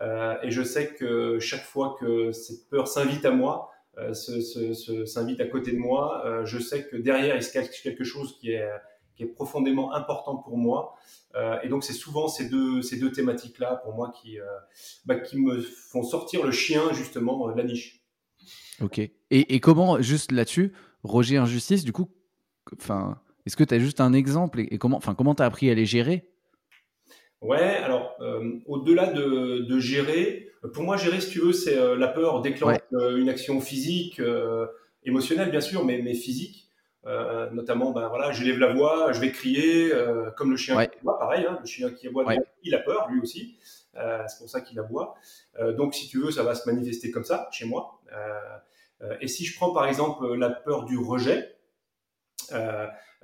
et 0.02 0.50
je 0.50 0.64
sais 0.64 0.94
que 0.94 1.40
chaque 1.40 1.64
fois 1.64 1.96
que 2.00 2.32
cette 2.32 2.70
peur 2.70 2.88
s'invite 2.88 3.26
à 3.26 3.32
moi, 3.32 3.72
s'invite 4.14 5.42
à 5.42 5.46
côté 5.46 5.72
de 5.72 5.78
moi, 5.78 6.44
je 6.46 6.60
sais 6.60 6.88
que 6.88 6.96
derrière 6.96 7.36
il 7.36 7.44
se 7.44 7.52
cache 7.52 7.68
quelque 7.84 8.04
chose 8.04 8.38
qui 8.40 8.52
est 8.52 8.70
qui 9.18 9.24
est 9.24 9.28
profondément 9.28 9.94
important 9.94 10.38
pour 10.38 10.58
moi. 10.58 10.96
Euh, 11.36 11.58
et 11.64 11.68
donc, 11.68 11.84
c'est 11.84 11.94
souvent 11.94 12.28
ces 12.28 12.48
deux, 12.48 12.82
ces 12.82 12.98
deux 12.98 13.12
thématiques-là, 13.12 13.78
pour 13.84 13.94
moi, 13.96 14.12
qui, 14.12 14.40
euh, 14.40 14.46
bah, 15.06 15.16
qui 15.16 15.40
me 15.40 15.60
font 15.60 16.04
sortir 16.04 16.46
le 16.46 16.52
chien, 16.52 16.94
justement, 16.94 17.50
de 17.50 17.58
la 17.58 17.64
niche. 17.64 18.04
Ok. 18.80 19.00
Et, 19.00 19.12
et 19.32 19.60
comment, 19.60 20.00
juste 20.02 20.32
là-dessus, 20.32 20.72
Roger 21.04 21.38
Injustice, 21.38 21.84
du 21.84 21.92
coup, 21.92 22.10
enfin, 22.80 23.20
est-ce 23.48 23.58
que 23.58 23.63
tu 23.63 23.74
as 23.74 23.80
juste 23.80 24.01
un 24.01 24.13
exemple 24.13 24.60
et, 24.60 24.77
comment 24.77 25.00
tu 25.00 25.13
comment 25.16 25.34
as 25.34 25.46
appris 25.46 25.70
à 25.70 25.74
les 25.74 25.86
gérer? 25.86 26.30
Ouais, 27.42 27.77
alors, 27.77 28.16
euh, 28.22 28.60
au-delà 28.66 29.08
de, 29.08 29.66
de, 29.68 29.80
gérer, 29.80 30.50
pour 30.74 30.84
moi, 30.84 30.98
gérer, 30.98 31.22
si 31.22 31.32
tu 31.32 31.39
veux, 31.39 31.54
c'est 31.54 31.75
la 31.96 32.08
peur 32.08 32.42
déclenche 32.42 32.77
une 32.92 33.30
action 33.30 33.60
physique, 33.62 34.22
émotionnelle, 35.04 35.50
bien 35.51 35.62
sûr, 35.62 35.84
mais, 35.86 36.01
mais 36.04 36.13
physique. 36.13 36.68
Euh, 37.08 37.50
notamment, 37.51 37.92
ben 37.92 38.10
voilà, 38.10 38.32
j'élève 38.32 38.60
la 38.60 38.74
voix, 38.74 39.13
je 39.13 39.22
vais 39.22 39.32
crier, 39.32 39.94
euh, 39.94 40.30
comme 40.32 40.51
le 40.51 40.58
chien 40.58 40.86
qui 40.86 40.98
aboie, 41.00 41.18
pareil, 41.18 41.46
hein, 41.50 41.58
le 41.62 41.66
chien 41.66 41.89
qui 41.92 42.08
aboie, 42.08 42.25
il 42.63 42.75
a 42.75 42.80
peur, 42.80 43.08
lui 43.10 43.22
aussi, 43.22 43.58
euh, 43.96 44.24
c'est 44.27 44.39
pour 44.39 44.50
ça 44.50 44.60
qu'il 44.60 44.77
aboie. 44.80 45.16
donc, 45.77 45.96
si 45.96 46.10
tu 46.10 46.20
veux, 46.20 46.32
ça 46.32 46.44
va 46.44 46.54
se 46.54 46.70
manifester 46.70 47.10
comme 47.12 47.24
ça, 47.24 47.48
chez 47.51 47.66
moi. 47.66 48.01
et 49.22 49.27
si 49.27 49.46
je 49.46 49.56
prends 49.56 49.74
par 49.74 49.88
exemple 49.88 50.34
la 50.36 50.50
peur 50.50 50.84
du 50.84 50.98
rejet, 50.98 51.56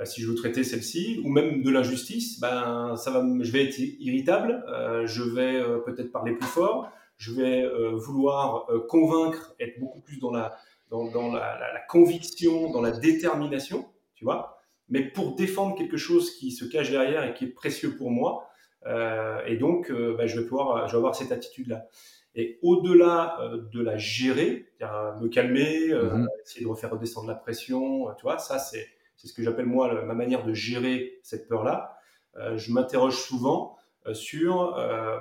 si 0.03 0.22
je 0.22 0.27
veux 0.27 0.36
traiter 0.36 0.63
celle-ci, 0.63 1.22
ou 1.24 1.30
même 1.30 1.62
de 1.62 1.70
l'injustice, 1.70 2.39
ben, 2.39 2.96
ça 2.98 3.12
va, 3.12 3.24
je 3.42 3.51
vais 3.51 3.65
être 3.65 3.80
irritable, 3.80 4.63
je 5.06 5.24
vais 5.24 5.63
peut-être 5.86 6.12
parler 6.12 6.34
plus 6.34 6.48
fort, 6.48 6.92
je 7.18 7.32
vais 7.32 7.70
vouloir 7.94 8.68
convaincre, 8.89 9.56
être 9.60 9.80
beaucoup 9.80 10.01
plus 10.01 10.20
dans 10.20 10.32
la 10.32 10.58
dans, 10.94 11.32
la, 11.32 11.80
conviction, 11.89 12.72
dans 12.72 12.82
la 12.82 12.92
détermination, 12.92 13.86
tu 14.15 14.25
vois. 14.25 14.60
Mais 14.89 15.03
pour 15.03 15.36
défendre 15.36 15.75
quelque 15.75 15.98
chose 15.98 16.36
qui 16.36 16.51
se 16.51 16.65
cache 16.65 16.92
derrière 16.92 17.24
et 17.24 17.34
qui 17.34 17.46
est 17.46 17.53
précieux 17.53 17.96
pour 17.96 18.12
moi, 18.12 18.50
euh, 18.86 19.44
et 19.46 19.56
donc 19.56 19.89
euh, 19.89 20.15
bah, 20.18 20.27
je 20.27 20.39
vais 20.39 20.46
pouvoir, 20.46 20.88
je 20.88 20.94
vais 20.94 20.98
avoir 20.98 21.15
cette 21.15 21.32
attitude-là. 21.32 21.88
Et 22.36 22.60
au-delà 22.63 23.38
euh, 23.42 23.62
de 23.72 23.82
la 23.82 23.98
gérer, 23.98 24.68
me 24.82 25.27
calmer, 25.27 25.94
mhm. 25.94 26.27
essayer 26.44 26.65
de 26.65 26.70
refaire 26.70 26.92
redescendre 26.92 27.27
la 27.27 27.36
pression, 27.36 28.08
tu 28.18 28.24
vois, 28.24 28.38
ça 28.38 28.60
c'est 28.60 28.88
c'est 29.24 29.30
ce 29.30 29.34
que 29.34 29.42
j'appelle 29.42 29.65
moi 29.65 30.03
ma 30.03 30.13
manière 30.13 30.44
de 30.44 30.53
gérer 30.53 31.20
cette 31.24 31.48
peur-là. 31.48 31.98
je 32.36 32.72
m'interroge 32.72 33.15
souvent 33.15 33.77
sur 34.12 34.74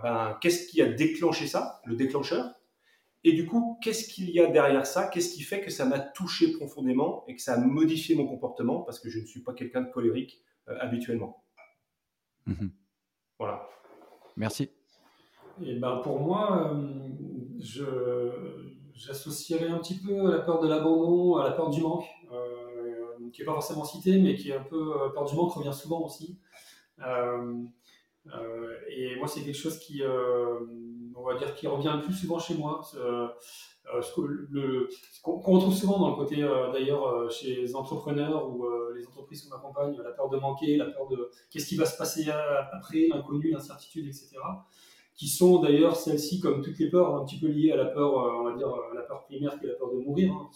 ben, 0.03 0.37
qu'est-ce 0.41 0.67
qui 0.67 0.83
a 0.83 0.89
déclenché 0.89 1.47
ça, 1.47 1.81
le 1.87 1.95
déclencheur, 1.95 2.53
et 3.25 3.33
du 3.33 3.47
coup, 3.47 3.79
qu'est-ce 3.81 4.09
qu'il 4.09 4.31
y 4.31 4.41
a 4.41 4.47
derrière 4.47 4.85
ça? 4.85 5.07
Qu'est-ce 5.07 5.33
qui 5.35 5.43
fait 5.43 5.61
que 5.61 5.71
ça 5.71 5.85
m'a 5.85 6.01
touché 6.01 6.53
profondément 6.53 7.25
et 7.29 7.37
que 7.37 7.43
ça 7.43 7.55
a 7.55 7.59
modifié 7.59 8.17
mon 8.17 8.27
comportement 8.27 8.81
parce 8.81 8.99
que 8.99 9.09
je 9.09 9.21
ne 9.21 9.27
suis 9.27 9.41
pas 9.41 9.53
quelqu'un 9.53 9.83
de 9.83 9.91
colérique 9.91 10.43
euh, 10.69 10.77
habituellement? 10.81 11.45
Mhm. 12.47 12.73
Voilà. 13.39 13.69
Merci. 14.37 14.71
Et 15.65 15.77
ben 15.77 15.99
pour 15.99 16.19
moi, 16.19 16.73
euh, 17.81 18.75
j'associerais 18.95 19.69
un 19.69 19.79
petit 19.79 20.01
peu 20.01 20.29
la 20.31 20.41
peur 20.41 20.61
de 20.61 20.67
l'abandon 20.67 21.37
à 21.37 21.45
la 21.45 21.53
peur 21.53 21.71
du 21.71 21.81
manque, 21.81 22.07
euh, 22.33 22.62
qui 23.33 23.41
n'est 23.41 23.47
pas 23.47 23.55
forcément 23.55 23.85
citée, 23.85 24.19
mais 24.19 24.35
qui 24.35 24.51
est 24.51 24.57
un 24.57 24.63
peu. 24.63 24.95
La 25.05 25.11
peur 25.11 25.25
du 25.25 25.35
manque 25.35 25.53
revient 25.53 25.73
souvent 25.73 26.01
aussi. 26.05 26.39
et 28.89 29.17
moi, 29.17 29.29
c'est 29.29 29.43
quelque 29.43 29.57
chose 29.57 29.79
qui 29.79 30.03
on 31.15 31.23
va 31.23 31.39
dire, 31.39 31.55
qui 31.55 31.67
revient 31.67 31.93
le 31.97 32.03
plus 32.03 32.15
souvent 32.15 32.39
chez 32.39 32.55
moi. 32.55 32.83
Euh, 32.97 33.29
ce 34.01 34.13
qu'on 35.23 35.41
retrouve 35.55 35.75
souvent 35.75 35.99
dans 35.99 36.11
le 36.11 36.17
côté, 36.17 36.43
euh, 36.43 36.73
d'ailleurs, 36.73 37.07
euh, 37.07 37.29
chez 37.29 37.57
les 37.57 37.75
entrepreneurs 37.75 38.49
ou 38.49 38.65
les 38.95 39.07
entreprises 39.07 39.43
qu'on 39.43 39.57
accompagne, 39.57 39.97
la 40.03 40.13
peur 40.13 40.29
de 40.29 40.37
manquer, 40.37 40.77
la 40.77 40.87
peur 40.87 41.09
de 41.09 41.31
qu'est-ce 41.51 41.67
qui 41.67 41.77
va 41.77 41.87
se 41.87 41.97
passer 41.97 42.31
après, 42.31 43.09
l'inconnu, 43.09 43.51
l'incertitude, 43.51 44.07
etc. 44.07 44.37
Qui 45.15 45.29
sont 45.29 45.61
d'ailleurs 45.61 45.97
celles-ci, 45.97 46.41
comme 46.41 46.63
toutes 46.63 46.79
les 46.79 46.91
peurs, 46.91 47.15
un 47.15 47.25
petit 47.25 47.39
peu 47.39 47.49
liées 47.49 47.73
à 47.73 47.77
la 47.77 47.87
peur, 47.87 48.15
on 48.15 48.45
va 48.45 48.57
dire, 48.57 48.73
la 48.95 49.03
peur 49.03 49.25
primaire 49.25 49.59
qui 49.59 49.67
est 49.67 49.69
la 49.69 49.75
peur 49.75 49.93
de 49.93 49.99
mourir, 49.99 50.33
hein, 50.33 50.49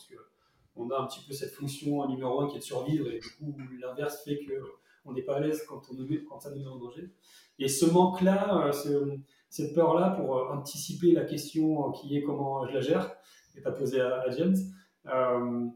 on 0.77 0.91
a 0.91 0.99
un 0.99 1.07
petit 1.07 1.21
peu 1.27 1.33
cette 1.33 1.53
fonction 1.53 2.07
numéro 2.09 2.41
un 2.41 2.49
qui 2.49 2.57
est 2.57 2.61
de 2.61 2.65
survivre, 2.65 3.09
et 3.11 3.19
du 3.19 3.31
coup, 3.31 3.57
l'inverse 3.81 4.23
fait 4.25 4.39
que 4.39 4.53
on 5.07 5.13
n'est 5.13 5.23
pas 5.23 5.37
à 5.37 5.41
l'aise 5.41 5.65
quand, 5.69 5.81
quand 6.29 6.41
ça 6.41 6.51
nous 6.51 6.63
met 6.63 6.69
en 6.69 6.79
danger. 6.79 7.11
Et 7.59 7.69
ce 7.69 7.87
manque-là, 7.87 8.71
cette 9.49 9.75
peur-là 9.75 10.11
pour 10.11 10.37
euh, 10.37 10.53
anticiper 10.53 11.13
la 11.13 11.25
question 11.25 11.91
qui 11.93 12.17
est 12.17 12.23
comment 12.23 12.67
je 12.67 12.75
la 12.75 12.81
gère, 12.81 13.17
et 13.57 13.63
tu 13.63 13.69
as 13.69 13.73
posé 13.73 14.01
à, 14.01 14.29
James. 14.31 14.57
Euh, 15.07 15.67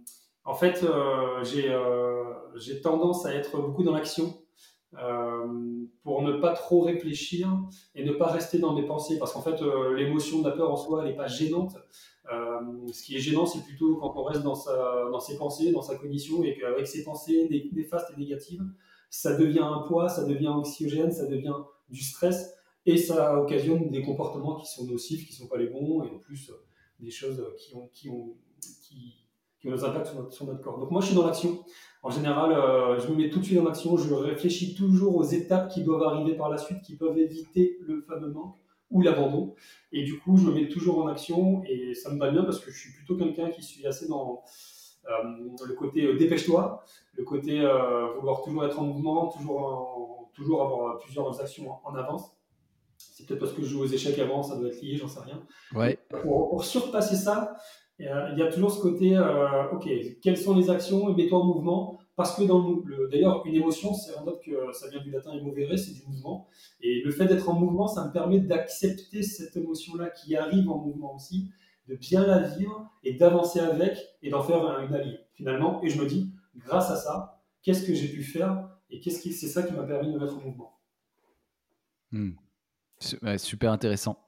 en 0.45 0.55
fait, 0.55 0.83
euh, 0.83 1.43
j'ai 2.57 2.81
tendance 2.81 3.25
à 3.25 3.35
être 3.35 3.59
beaucoup 3.59 3.83
dans 3.83 3.93
l'action 3.93 4.37
pour 6.03 6.23
ne 6.23 6.41
pas 6.41 6.53
trop 6.53 6.81
réfléchir 6.81 7.49
et 7.95 8.05
ne 8.05 8.13
pas 8.13 8.27
rester 8.27 8.59
dans 8.59 8.75
mes 8.75 8.85
pensées. 8.85 9.19
Parce 9.19 9.33
qu'en 9.33 9.43
fait, 9.43 9.63
l'émotion 9.95 10.41
de 10.41 10.49
la 10.49 10.57
peur 10.57 10.71
en 10.71 10.77
soi, 10.77 11.03
elle 11.03 11.11
n'est 11.11 11.17
pas 11.17 11.29
gênante. 11.29 11.77
Ce 12.93 13.03
qui 13.03 13.17
est 13.17 13.21
gênant, 13.21 13.47
c'est 13.47 13.65
plutôt 13.65 13.97
quand 13.97 14.13
on 14.17 14.23
reste 14.23 14.43
dans, 14.43 14.57
dans 15.11 15.21
ses 15.21 15.37
pensées, 15.37 15.73
dans 15.73 15.83
sa 15.83 15.97
cognition, 15.97 16.43
et 16.45 16.57
qu'avec 16.59 16.87
ses 16.87 17.05
pensées 17.05 17.49
néfastes 17.73 18.13
et 18.17 18.21
négatives, 18.21 18.63
ça 19.11 19.37
devient 19.37 19.61
un 19.61 19.81
poids, 19.81 20.09
ça 20.09 20.25
devient 20.25 20.49
anxiogène, 20.49 21.11
ça 21.11 21.27
devient 21.27 21.55
du 21.89 22.03
stress 22.03 22.55
et 22.87 22.97
ça 22.97 23.39
occasionne 23.39 23.91
des 23.91 24.03
comportements 24.03 24.57
qui 24.57 24.67
sont 24.67 24.87
nocifs, 24.87 25.27
qui 25.27 25.33
ne 25.33 25.39
sont 25.39 25.49
pas 25.49 25.59
les 25.59 25.69
bons, 25.69 26.03
et 26.05 26.11
en 26.11 26.19
plus 26.19 26.51
euh, 26.51 26.55
des 27.01 27.11
choses 27.11 27.45
qui 27.59 28.09
ont, 28.09 28.37
des 29.65 29.85
impacts 29.85 30.07
sur 30.31 30.47
notre, 30.47 30.63
corps. 30.63 30.79
Donc 30.79 30.91
moi, 30.91 31.01
je 31.01 31.09
suis 31.09 31.15
dans 31.15 31.27
l'action. 31.27 31.63
En 32.03 32.11
général, 32.11 32.53
euh, 32.53 32.99
je 32.99 33.09
me 33.09 33.17
mets 33.17 33.29
tout 33.29 33.41
de 33.41 33.45
suite 33.45 33.59
en 33.59 33.67
action, 33.67 33.97
je 33.97 34.15
réfléchis 34.15 34.75
toujours 34.75 35.17
aux 35.17 35.25
étapes 35.25 35.71
qui 35.71 35.83
doivent 35.83 36.03
arriver 36.03 36.35
par 36.35 36.49
la 36.49 36.57
suite, 36.57 36.81
qui 36.83 36.97
peuvent 36.97 37.19
éviter 37.19 37.77
le 37.83 38.01
fameux 38.01 38.31
manque 38.31 38.57
ou 38.91 39.03
l'abandon. 39.03 39.55
Et 39.93 40.05
du 40.05 40.19
coup, 40.19 40.37
je 40.37 40.47
me 40.47 40.53
mets 40.53 40.69
toujours 40.69 40.99
en 40.99 41.07
action, 41.09 41.63
et 41.65 41.95
ça 41.95 42.11
me 42.11 42.19
va 42.19 42.31
bien 42.31 42.45
parce 42.45 42.61
que 42.61 42.71
je 42.71 42.79
suis 42.79 42.93
plutôt 42.93 43.17
quelqu'un 43.17 43.51
qui 43.51 43.63
suis 43.63 43.87
assez 43.87 44.09
dans... 44.09 44.43
Euh, 45.07 45.49
le 45.67 45.75
côté 45.75 46.15
dépêche-toi, 46.15 46.85
le 47.15 47.25
côté 47.25 47.59
vouloir 48.17 48.43
toujours 48.43 48.65
être 48.65 48.79
en 48.79 48.85
mouvement, 48.85 49.29
toujours, 49.29 50.31
toujours 50.35 50.63
avoir 50.63 50.99
plusieurs 50.99 51.41
actions 51.41 51.73
en 51.85 51.95
avance. 51.95 52.37
C'est 52.99 53.27
peut-être 53.27 53.41
parce 53.41 53.53
que 53.53 53.63
je 53.63 53.69
joue 53.69 53.83
aux 53.83 53.87
échecs 53.87 54.19
avant, 54.19 54.43
ça 54.43 54.57
doit 54.57 54.69
être 54.69 54.81
lié, 54.83 54.97
j'en 54.97 55.09
sais 55.09 55.21
rien. 55.21 55.43
Ouais. 55.75 55.99
Pour, 56.23 56.65
surpasser 56.65 57.17
ça, 57.17 57.57
il 57.99 58.39
y 58.39 58.43
a 58.43 58.53
toujours 58.53 58.71
ce 58.71 58.81
côté, 58.81 59.17
euh, 59.17 59.71
ok, 59.73 59.89
quelles 60.23 60.37
sont 60.37 60.55
les 60.55 60.71
actions, 60.71 61.13
mets-toi 61.15 61.39
en 61.39 61.45
mouvement, 61.45 62.00
parce 62.21 62.37
que 62.37 62.43
dans 62.43 62.83
le, 62.85 63.09
d'ailleurs, 63.09 63.47
une 63.47 63.55
émotion, 63.55 63.95
c'est 63.95 64.15
un 64.15 64.25
note 64.25 64.43
que 64.45 64.53
ça 64.75 64.91
vient 64.91 65.01
du 65.01 65.11
latin 65.11 65.33
emovere, 65.33 65.79
c'est 65.79 65.95
du 65.95 66.03
mouvement. 66.07 66.49
Et 66.83 67.01
le 67.03 67.11
fait 67.11 67.25
d'être 67.25 67.49
en 67.49 67.55
mouvement, 67.55 67.89
ça 67.89 68.07
me 68.07 68.13
permet 68.13 68.41
d'accepter 68.41 69.23
cette 69.23 69.57
émotion-là 69.57 70.11
qui 70.11 70.37
arrive 70.37 70.69
en 70.69 70.77
mouvement 70.77 71.15
aussi, 71.15 71.51
de 71.89 71.95
bien 71.95 72.27
la 72.27 72.41
vivre 72.41 72.91
et 73.05 73.15
d'avancer 73.15 73.59
avec 73.59 73.97
et 74.23 74.29
d'en 74.29 74.43
faire 74.43 74.63
une 74.81 74.95
alliée 74.95 75.21
finalement. 75.33 75.83
Et 75.83 75.89
je 75.89 75.99
me 75.99 76.07
dis, 76.07 76.31
grâce 76.59 76.91
à 76.91 76.97
ça, 76.97 77.41
qu'est-ce 77.63 77.87
que 77.87 77.95
j'ai 77.95 78.09
pu 78.09 78.23
faire 78.23 78.69
et 78.91 79.01
qu'est-ce 79.01 79.23
qui, 79.23 79.33
c'est 79.33 79.49
ça 79.49 79.63
qui 79.63 79.73
m'a 79.73 79.85
permis 79.85 80.09
de 80.09 80.13
me 80.13 80.19
mettre 80.19 80.37
en 80.37 80.43
mouvement. 80.43 80.79
Hmm 82.13 82.33
super 83.39 83.73
intéressant. 83.73 84.19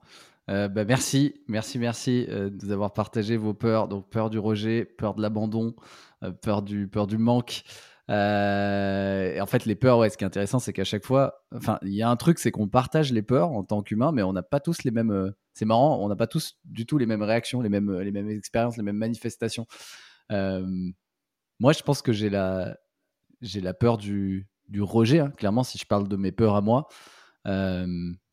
Euh, 0.51 0.69
bah, 0.69 0.85
merci, 0.85 1.35
merci, 1.49 1.79
merci 1.79 2.27
euh, 2.29 2.51
de 2.51 2.67
nous 2.67 2.73
avoir 2.73 2.93
partagé 2.93 3.37
vos 3.37 3.55
peurs. 3.55 3.89
Donc, 3.89 4.11
peur 4.11 4.31
du 4.31 4.39
rejet, 4.39 4.85
peur 4.85 5.15
de 5.15 5.23
l'abandon, 5.23 5.75
euh, 6.23 6.33
peur, 6.33 6.63
du, 6.63 6.89
manque. 7.19 7.63
en 8.09 9.47
fait, 9.47 9.65
les 9.67 9.75
peurs, 9.77 9.99
ouais, 9.99 10.11
ce 10.11 10.19
qui 10.19 10.25
est 10.25 10.27
intéressant, 10.27 10.59
c'est 10.59 10.73
qu'à 10.73 10.85
chaque 10.85 11.05
fois, 11.05 11.45
enfin, 11.55 11.79
il 11.83 11.95
y 11.95 12.03
a 12.03 12.11
un 12.11 12.17
truc, 12.17 12.39
c'est 12.39 12.51
qu'on 12.51 12.69
partage 12.69 13.13
les 13.13 13.23
peurs 13.23 13.53
en 13.53 13.63
tant 13.63 13.83
qu'humain, 13.83 14.13
mais 14.13 14.23
on 14.23 14.33
n'a 14.33 14.43
pas 14.43 14.61
tous 14.61 14.83
les 14.85 14.91
mêmes. 14.91 15.33
c'est 15.55 15.65
marrant, 15.65 16.03
on 16.03 16.09
n'a 16.09 16.17
pas 16.17 16.27
tous 16.27 16.59
du 16.65 16.87
tout 16.87 16.99
les 16.99 17.07
mêmes 17.07 17.23
réactions, 17.23 17.61
les 17.61 17.69
mêmes, 17.69 18.29
expériences, 18.31 18.77
les 18.77 18.83
mêmes 18.83 18.97
manifestations. 18.97 19.67
moi, 20.31 21.73
je 21.73 21.83
pense 21.83 22.03
que 22.03 22.13
j'ai 22.13 22.31
la, 22.31 22.77
peur 23.79 23.97
du, 23.97 24.49
rejet. 24.81 25.21
Hein. 25.21 25.31
Clairement, 25.37 25.63
si 25.63 25.79
je 25.79 25.87
parle 25.87 26.09
de 26.09 26.17
mes 26.17 26.33
peurs 26.33 26.57
à 26.57 26.61
moi. 26.61 26.89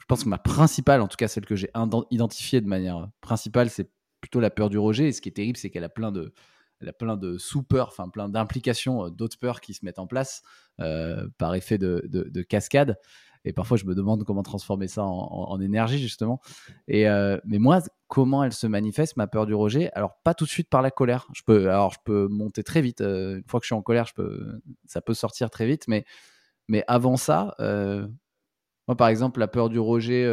Pense 0.10 0.24
que 0.24 0.30
ma 0.30 0.40
principale, 0.40 1.02
en 1.02 1.08
tout 1.08 1.18
cas 1.18 1.28
celle 1.28 1.46
que 1.46 1.56
j'ai 1.56 1.70
identifiée 2.10 2.60
de 2.62 2.68
manière 2.68 3.10
principale, 3.22 3.70
c'est 3.70 3.92
plutôt 4.20 4.40
la 4.40 4.50
peur 4.50 4.70
du 4.70 4.78
rejet. 4.78 5.08
Et 5.08 5.12
ce 5.14 5.22
qui 5.22 5.30
est 5.30 5.34
terrible, 5.34 5.56
c'est 5.58 5.70
qu'elle 5.70 5.84
a 5.84 5.90
plein 5.90 6.12
de, 6.12 6.34
elle 6.82 6.90
a 6.90 6.94
plein 6.94 7.16
de 7.16 7.38
sous-peurs, 7.38 7.90
enfin 7.90 8.10
plein 8.10 8.28
d'implications, 8.28 9.06
euh, 9.06 9.10
d'autres 9.12 9.38
peurs 9.38 9.62
qui 9.62 9.76
se 9.76 9.86
mettent 9.86 10.00
en 10.00 10.08
place 10.08 10.42
euh, 10.80 11.28
par 11.38 11.54
effet 11.54 11.78
de, 11.78 12.04
de, 12.08 12.42
cascade. 12.42 12.98
Et 13.46 13.54
parfois, 13.54 13.78
je 13.78 13.86
me 13.86 13.94
demande 13.94 14.24
comment 14.26 14.44
transformer 14.44 14.88
ça 14.88 15.06
en, 15.06 15.62
énergie, 15.62 16.00
justement. 16.00 16.42
Et, 16.90 17.06
mais 17.46 17.58
moi, 17.58 17.80
comment 18.10 18.44
elle 18.44 18.52
se 18.52 18.68
manifeste, 18.68 19.16
ma 19.16 19.28
peur 19.28 19.46
du 19.46 19.54
rejet? 19.54 19.92
Alors, 19.94 20.18
pas 20.26 20.34
tout 20.34 20.44
de 20.44 20.50
suite 20.50 20.70
par 20.70 20.82
la 20.82 20.92
colère. 20.92 21.26
Je 21.34 21.44
peux, 21.46 21.70
alors, 21.70 21.94
je 21.94 22.00
peux 22.04 22.28
monter 22.28 22.64
très 22.64 22.82
vite. 22.82 23.00
une 23.00 23.44
fois 23.48 23.62
que 23.62 23.64
je 23.64 23.68
suis 23.68 23.76
en 23.76 23.82
colère, 23.82 24.08
je 24.08 24.60
ça 24.88 25.00
peut 25.00 25.14
sortir 25.14 25.50
très 25.50 25.66
vite. 25.68 25.86
Mais, 25.88 26.04
mais 26.68 26.84
avant 26.88 27.16
ça, 27.16 27.56
moi, 28.90 28.98
par 28.98 29.08
exemple, 29.08 29.40
la 29.40 29.48
peur 29.48 29.70
du 29.70 29.80
rejet 29.80 30.26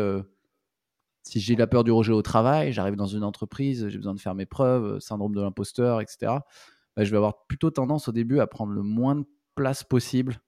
si 1.26 1.40
j'ai 1.40 1.56
la 1.56 1.66
peur 1.66 1.82
du 1.82 1.90
rejet 1.90 2.12
au 2.12 2.22
travail, 2.22 2.72
j'arrive 2.72 2.94
dans 2.94 3.06
une 3.06 3.24
entreprise, 3.24 3.88
j'ai 3.88 3.98
besoin 3.98 4.14
de 4.14 4.20
faire 4.20 4.36
mes 4.36 4.46
preuves, 4.46 5.00
syndrome 5.00 5.34
de 5.34 5.40
l'imposteur, 5.40 6.00
etc. 6.00 6.34
Bah, 6.96 7.04
je 7.04 7.10
vais 7.10 7.16
avoir 7.16 7.46
plutôt 7.48 7.70
tendance 7.70 8.08
au 8.08 8.12
début 8.12 8.38
à 8.38 8.46
prendre 8.46 8.72
le 8.72 8.82
moins 8.82 9.16
de 9.16 9.24
place 9.56 9.82
possible, 9.82 10.40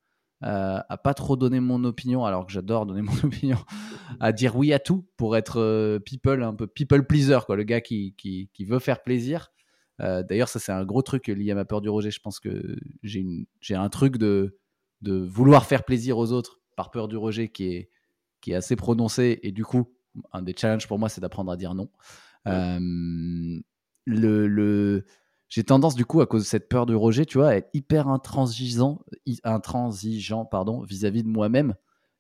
euh, 0.45 0.79
à 0.89 0.97
pas 0.97 1.15
trop 1.15 1.37
donner 1.37 1.59
mon 1.59 1.83
opinion, 1.83 2.25
alors 2.25 2.47
que 2.47 2.53
j'adore 2.53 2.87
donner 2.87 3.03
mon 3.03 3.19
opinion, 3.25 3.59
à 4.21 4.33
dire 4.33 4.55
oui 4.55 4.73
à 4.73 4.79
tout 4.79 5.05
pour 5.17 5.37
être 5.37 5.59
euh, 5.59 5.99
people, 5.99 6.45
un 6.45 6.55
peu 6.55 6.69
people 6.69 7.05
pleaser, 7.05 7.41
quoi, 7.45 7.57
le 7.57 7.65
gars 7.65 7.81
qui, 7.81 8.15
qui, 8.17 8.65
veut 8.65 8.79
faire 8.79 9.03
plaisir. 9.03 9.51
Euh, 10.01 10.23
d'ailleurs, 10.23 10.49
ça 10.49 10.61
c'est 10.61 10.71
un 10.71 10.85
gros 10.85 11.03
truc 11.03 11.27
lié 11.27 11.51
à 11.51 11.57
ma 11.57 11.65
peur 11.65 11.81
du 11.81 11.89
rejet. 11.89 12.13
Je 12.13 12.21
pense 12.21 12.39
que 12.39 12.77
j'ai 13.03 13.75
un 13.75 13.89
truc 13.89 14.17
de, 14.17 14.61
de 15.03 15.17
vouloir 15.27 15.67
faire 15.67 15.83
plaisir 15.83 16.19
aux 16.19 16.31
autres 16.31 16.61
par 16.77 16.93
peur 16.93 17.09
du 17.09 17.17
rejet 17.17 17.49
qui 17.49 17.65
est, 17.65 17.91
qui 18.41 18.53
est 18.53 18.57
assez 18.57 18.77
prononcé 18.77 19.41
et 19.43 19.53
du 19.53 19.65
coup 19.65 19.93
un 20.33 20.43
des 20.43 20.55
challenges 20.57 20.87
pour 20.87 20.99
moi, 20.99 21.09
c'est 21.09 21.21
d'apprendre 21.21 21.53
à 21.53 21.57
dire 21.57 21.75
non. 21.75 21.91
Euh, 22.47 22.79
le, 24.07 24.47
le... 24.47 25.05
J'ai 25.49 25.65
tendance, 25.65 25.95
du 25.95 26.05
coup, 26.05 26.21
à 26.21 26.27
cause 26.27 26.43
de 26.43 26.49
cette 26.49 26.69
peur 26.69 26.87
de 26.87 26.95
rejet, 26.95 27.25
tu 27.25 27.39
vois, 27.39 27.49
à 27.49 27.55
être 27.57 27.71
hyper 27.73 28.09
intransigeant, 28.09 29.01
intransigeant 29.45 30.45
pardon, 30.45 30.83
vis-à-vis 30.83 31.23
de 31.23 31.29
moi-même. 31.29 31.75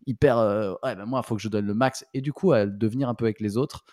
Hyper, 0.06 0.38
euh, 0.38 0.72
ouais, 0.82 0.96
ben 0.96 1.04
moi, 1.04 1.20
il 1.22 1.26
faut 1.26 1.36
que 1.36 1.42
je 1.42 1.48
donne 1.48 1.66
le 1.66 1.74
max. 1.74 2.06
Et 2.14 2.22
du 2.22 2.32
coup, 2.32 2.52
à 2.52 2.66
devenir 2.66 3.08
un 3.08 3.14
peu 3.14 3.26
avec 3.26 3.40
les 3.40 3.58
autres, 3.58 3.84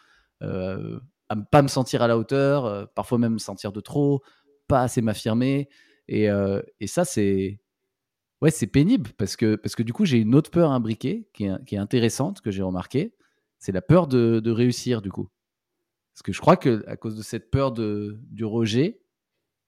euh, 0.42 1.00
à 1.28 1.36
ne 1.36 1.42
pas 1.44 1.62
me 1.62 1.68
sentir 1.68 2.02
à 2.02 2.08
la 2.08 2.18
hauteur, 2.18 2.90
parfois 2.94 3.18
même 3.18 3.34
me 3.34 3.40
sentir 3.40 3.72
de 3.72 3.82
trop, 3.82 4.22
pas 4.68 4.84
assez 4.84 5.02
m'affirmer. 5.02 5.68
Et, 6.08 6.28
et 6.80 6.88
ça, 6.88 7.04
c'est 7.04 7.60
ouais, 8.42 8.52
c'est 8.52 8.68
pénible 8.68 9.12
parce 9.18 9.36
que, 9.36 9.56
parce 9.56 9.76
que 9.76 9.84
du 9.84 9.94
coup, 9.94 10.06
j'ai 10.06 10.18
une 10.18 10.36
autre 10.36 10.52
peur 10.52 10.72
imbriquée 10.72 11.28
qui 11.34 11.46
est, 11.46 11.66
qui 11.66 11.76
est 11.76 11.80
intéressante, 11.80 12.42
que 12.42 12.52
j'ai 12.52 12.62
remarqué 12.62 13.14
c'est 13.66 13.72
la 13.72 13.82
peur 13.82 14.08
de, 14.08 14.52
réussir 14.52 15.02
du 15.02 15.12
coup. 15.12 15.28
Parce 16.14 16.22
que 16.22 16.32
je 16.32 16.40
crois 16.40 16.56
que 16.56 16.84
à 16.88 16.96
cause 16.96 17.16
de 17.16 17.24
cette 17.24 17.50
peur 17.50 17.72
de, 17.72 18.20
du 18.30 18.46
rejet, 18.46 19.02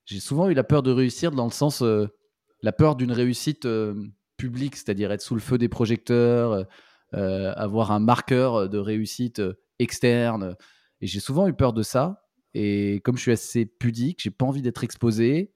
j'ai 0.05 0.19
souvent 0.19 0.49
eu 0.49 0.53
la 0.53 0.63
peur 0.63 0.83
de 0.83 0.91
réussir 0.91 1.31
dans 1.31 1.45
le 1.45 1.51
sens 1.51 1.81
euh, 1.81 2.07
la 2.61 2.71
peur 2.71 2.95
d'une 2.95 3.11
réussite 3.11 3.65
euh, 3.65 3.95
publique, 4.37 4.75
c'est-à-dire 4.75 5.11
être 5.11 5.21
sous 5.21 5.33
le 5.33 5.41
feu 5.41 5.57
des 5.57 5.67
projecteurs, 5.67 6.65
euh, 7.15 7.53
avoir 7.55 7.91
un 7.91 7.99
marqueur 7.99 8.69
de 8.69 8.77
réussite 8.77 9.41
externe. 9.79 10.55
Et 11.01 11.07
j'ai 11.07 11.19
souvent 11.19 11.47
eu 11.47 11.53
peur 11.53 11.73
de 11.73 11.81
ça. 11.81 12.23
Et 12.53 13.01
comme 13.03 13.17
je 13.17 13.23
suis 13.23 13.31
assez 13.31 13.65
pudique, 13.65 14.21
j'ai 14.21 14.29
pas 14.29 14.45
envie 14.45 14.61
d'être 14.61 14.83
exposé. 14.83 15.53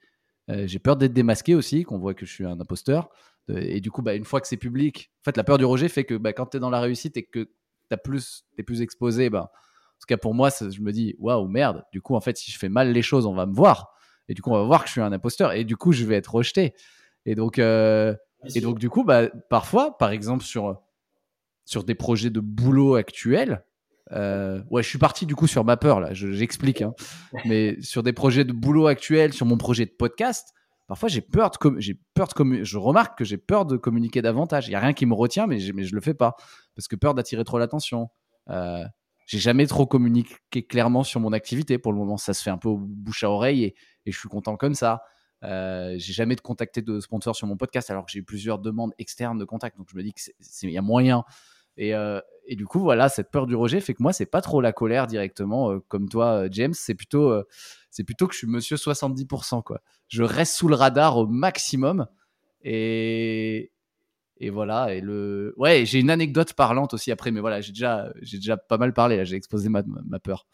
J'ai 0.48 0.80
peur 0.80 0.96
d'être 0.98 1.14
démasqué 1.14 1.56
aussi, 1.56 1.84
qu'on 1.84 1.98
voit 1.98 2.14
que 2.14 2.26
je 2.26 2.32
suis 2.32 2.46
un 2.46 2.60
imposteur. 2.60 3.10
Et 3.50 3.82
du 3.82 3.92
coup, 3.92 4.02
bah, 4.02 4.16
une 4.16 4.26
fois 4.26 4.42
que 4.42 4.48
c'est 4.48 4.58
public, 4.58 5.12
en 5.22 5.24
fait, 5.26 5.38
la 5.38 5.44
peur 5.44 5.58
du 5.58 5.66
rejet 5.66 5.90
fait 5.90 6.04
que 6.04 6.16
bah, 6.16 6.34
quand 6.34 6.48
tu 6.48 6.58
es 6.58 6.60
dans 6.60 6.70
la 6.70 6.80
réussite 6.80 7.18
et 7.18 7.24
que 7.24 7.50
tu 7.90 7.98
plus, 8.04 8.46
es 8.58 8.64
plus 8.64 8.82
exposé, 8.82 9.30
ben, 9.30 9.42
en 9.42 10.00
tout 10.00 10.08
cas 10.08 10.18
pour 10.18 10.34
moi, 10.34 10.50
je 10.50 10.82
me 10.82 10.92
dis, 10.92 11.16
waouh, 11.20 11.48
merde, 11.48 11.84
du 11.92 12.02
coup, 12.02 12.16
en 12.16 12.22
fait, 12.22 12.38
si 12.38 12.52
je 12.52 12.58
fais 12.58 12.70
mal 12.70 12.92
les 12.92 13.02
choses, 13.02 13.26
on 13.26 13.34
va 13.34 13.46
me 13.46 13.54
voir. 13.54 13.94
Et 14.28 14.34
du 14.34 14.42
coup, 14.42 14.52
on 14.52 14.56
va 14.56 14.64
voir 14.64 14.82
que 14.82 14.88
je 14.88 14.94
suis 14.94 15.02
un 15.02 15.12
imposteur. 15.12 15.54
Et 15.54 15.64
du 15.64 15.76
coup, 15.76 15.92
je 15.92 16.06
vais 16.06 16.16
être 16.16 16.34
rejeté. 16.34 16.74
Et 17.26 17.36
donc, 17.36 17.60
euh, 17.60 18.16
et 18.56 18.62
donc 18.62 18.80
du 18.80 18.90
coup, 18.90 19.04
bah, 19.04 19.30
parfois, 19.50 19.98
par 19.98 20.12
exemple, 20.12 20.44
sur, 20.44 20.82
sur 21.66 21.84
des 21.84 21.96
projets 21.96 22.30
de 22.30 22.40
boulot 22.40 22.96
actuels, 22.96 23.64
euh, 24.14 24.62
ouais, 24.70 24.84
je 24.84 24.90
suis 24.90 24.98
parti 24.98 25.26
du 25.26 25.36
coup 25.36 25.48
sur 25.48 25.64
ma 25.64 25.78
peur, 25.78 26.00
là, 26.00 26.14
j'explique. 26.14 26.82
Hein. 26.82 26.94
Mais 27.46 27.82
sur 27.82 28.04
des 28.04 28.14
projets 28.14 28.44
de 28.44 28.52
boulot 28.52 28.88
actuels, 28.88 29.34
sur 29.34 29.46
mon 29.46 29.58
projet 29.58 29.86
de 29.86 29.92
podcast, 29.92 30.54
parfois 30.88 31.08
j'ai 31.08 31.22
peur 31.22 31.52
de 31.52 31.80
j'ai 31.80 31.98
peur 32.14 32.28
de 32.28 32.64
je 32.64 32.78
remarque 32.78 33.18
que 33.18 33.24
j'ai 33.24 33.38
peur 33.38 33.66
de 33.66 33.78
communiquer 33.78 34.22
davantage. 34.22 34.68
Il 34.68 34.72
y 34.72 34.76
a 34.76 34.80
rien 34.80 34.94
qui 34.94 35.06
me 35.06 35.14
retient, 35.14 35.48
mais, 35.48 35.60
mais 35.74 35.84
je 35.84 35.96
le 35.96 36.02
fais 36.02 36.14
pas 36.14 36.36
parce 36.76 36.88
que 36.88 36.96
peur 36.96 37.14
d'attirer 37.14 37.44
trop 37.44 37.58
l'attention. 37.58 38.10
Euh, 38.50 38.84
j'ai 39.28 39.40
jamais 39.40 39.66
trop 39.66 39.86
communiqué 39.86 40.66
clairement 40.68 41.04
sur 41.04 41.22
mon 41.22 41.32
activité 41.32 41.78
pour 41.78 41.94
le 41.94 41.98
moment. 41.98 42.18
Ça 42.18 42.34
se 42.34 42.44
fait 42.44 42.50
un 42.50 42.58
peu 42.58 42.70
bouche 42.76 43.24
à 43.24 43.30
oreille 43.30 43.64
et, 43.64 43.76
je 44.06 44.18
suis 44.18 44.30
content 44.30 44.58
comme 44.58 44.76
ça. 44.76 45.04
Euh, 45.44 45.96
j'ai 45.98 46.14
jamais 46.14 46.36
de 46.36 46.42
contacté 46.42 46.82
de 46.82 47.00
sponsor 47.00 47.36
sur 47.36 47.48
mon 47.48 47.56
podcast 47.56 47.90
alors 47.90 48.06
que 48.06 48.12
j'ai 48.12 48.20
eu 48.20 48.24
plusieurs 48.24 48.60
demandes 48.60 48.92
externes 48.98 49.38
de 49.38 49.46
contact. 49.46 49.78
Donc 49.78 49.88
je 49.90 49.96
me 49.96 50.04
dis 50.04 50.14
qu'il 50.14 50.70
y 50.70 50.78
a 50.78 50.82
moyen. 50.82 51.24
Et, 51.78 51.96
euh, 51.96 52.20
et, 52.48 52.56
du 52.56 52.66
coup, 52.66 52.80
voilà, 52.80 53.10
cette 53.10 53.32
peur 53.32 53.48
du 53.48 53.56
rejet 53.56 53.80
fait 53.80 53.94
que 53.94 54.04
moi, 54.04 54.14
c'est 54.14 54.26
pas 54.26 54.42
trop 54.42 54.62
la 54.62 54.74
colère 54.74 55.08
directement, 55.08 55.72
euh, 55.72 55.80
comme 55.88 56.10
toi, 56.10 56.46
James. 56.52 56.74
C'est 56.74 56.96
plutôt, 56.96 57.34
c'est 57.90 58.04
plutôt 58.04 58.28
que 58.28 58.34
je 58.34 58.40
suis 58.40 58.48
monsieur 58.48 58.78
70%. 58.78 59.64
Quoi. 59.64 59.82
Je 60.08 60.24
reste 60.24 60.56
sous 60.56 60.68
le 60.68 60.76
radar 60.76 61.18
au 61.18 61.28
maximum. 61.28 62.08
Et, 62.64 63.72
et 64.38 64.50
voilà. 64.50 64.94
Et 64.94 65.02
le, 65.02 65.54
ouais, 65.58 65.86
j'ai 65.86 66.00
une 66.00 66.10
anecdote 66.10 66.54
parlante 66.54 66.94
aussi 66.94 67.12
après, 67.12 67.32
mais 67.32 67.40
voilà, 67.40 67.62
j'ai 67.62 67.72
déjà, 67.72 68.12
j'ai 68.22 68.38
déjà 68.38 68.58
pas 68.58 68.78
mal 68.78 68.94
parlé. 68.94 69.18
Là, 69.18 69.24
j'ai 69.24 69.36
exposé 69.36 69.70
ma, 69.70 69.84
ma 69.86 70.20
peur. 70.20 70.48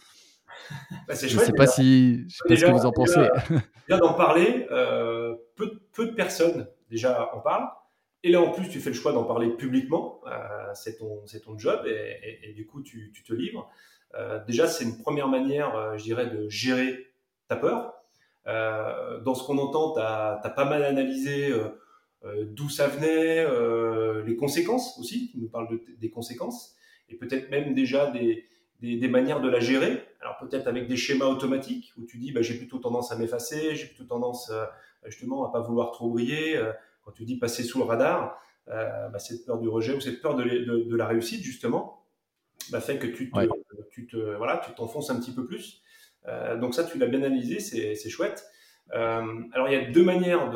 Bah, 1.08 1.14
je 1.16 1.38
ne 1.38 1.44
sais 1.44 1.54
pas 1.54 1.68
si, 1.68 2.26
je 2.28 2.38
sais 2.38 2.44
pas 2.48 2.56
ce 2.56 2.66
que 2.66 2.72
vous 2.72 2.86
en 2.86 2.92
pensez. 2.92 3.28
Bien 3.88 3.98
d'en 3.98 4.14
parler. 4.14 4.68
Euh, 4.72 5.36
peu, 5.56 5.80
peu, 5.94 6.08
de 6.08 6.12
personnes 6.12 6.68
déjà 6.90 7.30
en 7.34 7.40
parlent. 7.40 7.70
Et 8.24 8.30
là, 8.30 8.42
en 8.42 8.52
plus, 8.52 8.68
tu 8.70 8.80
fais 8.80 8.90
le 8.90 8.96
choix 8.96 9.14
d'en 9.14 9.24
parler 9.24 9.50
publiquement. 9.50 10.22
Euh, 10.28 10.74
c'est 10.74 10.98
ton, 10.98 11.24
ton 11.44 11.58
job 11.58 11.86
et, 11.86 12.54
du 12.54 12.66
coup, 12.66 12.82
tu, 12.82 13.12
tu 13.14 13.24
te 13.24 13.34
livres. 13.34 13.70
Euh, 14.16 14.44
déjà, 14.46 14.68
c'est 14.68 14.84
une 14.84 14.98
première 14.98 15.28
manière, 15.28 15.98
je 15.98 16.04
dirais, 16.04 16.28
de 16.28 16.50
gérer 16.50 17.08
ta 17.48 17.56
peur. 17.56 17.94
dans 18.46 19.36
ce 19.36 19.44
qu'on 19.44 19.58
entend, 19.58 19.94
tu 19.94 20.00
as, 20.00 20.54
pas 20.56 20.66
mal 20.66 20.84
analysé 20.84 21.54
euh, 22.26 22.46
d'où 22.50 22.70
ça 22.70 22.88
venait, 22.88 23.46
euh, 23.46 24.24
les 24.26 24.36
conséquences 24.36 24.98
aussi, 25.00 25.30
tu 25.32 25.38
nous 25.38 25.50
parles 25.50 25.70
de, 25.70 25.82
des 26.00 26.10
conséquences, 26.10 26.76
et 27.10 27.16
peut-être 27.16 27.50
même 27.52 27.74
déjà 27.74 28.10
des, 28.10 28.46
des, 28.82 29.08
manières 29.08 29.40
de 29.40 29.50
la 29.50 29.60
gérer. 29.60 30.04
Alors 30.22 30.38
peut-être 30.40 30.68
avec 30.68 30.88
des 30.88 30.98
schémas 30.98 31.28
automatiques 31.28 31.94
où 31.98 32.06
tu 32.06 32.18
dis 32.18 32.32
bah, 32.32 32.42
j'ai 32.42 32.56
plutôt 32.56 32.80
tendance 32.80 33.12
à 33.12 33.18
m'effacer, 33.18 33.76
j'ai 33.76 33.86
plutôt 33.86 34.04
tendance 34.04 34.50
euh, 34.50 34.66
justement 35.06 35.48
à 35.48 35.52
pas 35.52 35.62
vouloir 35.62 35.92
trop 35.92 36.10
briller. 36.10 36.60
Quand 37.08 37.14
tu 37.14 37.24
dis 37.24 37.40
passer 37.40 37.64
sous 37.64 37.80
le 37.80 37.86
radar, 37.86 38.38
bah, 38.68 39.18
cette 39.18 39.46
peur 39.46 39.60
du 39.60 39.70
rejet 39.70 39.96
ou 39.96 40.02
cette 40.02 40.22
peur 40.22 40.36
de, 40.36 40.44
de, 40.44 40.96
la 40.98 41.08
réussite 41.08 41.42
justement 41.42 42.06
bah, 42.70 42.82
fait 42.82 43.00
que 43.00 43.08
tu 43.08 43.32
te, 43.32 43.40
tu 43.92 44.08
te 44.08 44.18
voilà 44.36 44.62
tu 44.66 44.74
t'enfonces 44.74 45.10
un 45.10 45.18
petit 45.18 45.32
peu 45.32 45.46
plus. 45.46 45.82
donc 46.60 46.76
ça 46.76 46.84
tu 46.84 46.98
l'as 46.98 47.08
bien 47.08 47.24
analysé, 47.24 47.62
c'est 47.62 48.10
chouette. 48.10 48.46
Euh, 48.94 49.44
alors, 49.54 49.68
il 49.68 49.74
y 49.74 49.76
a 49.76 49.86
deux 49.90 50.04
manières 50.04 50.52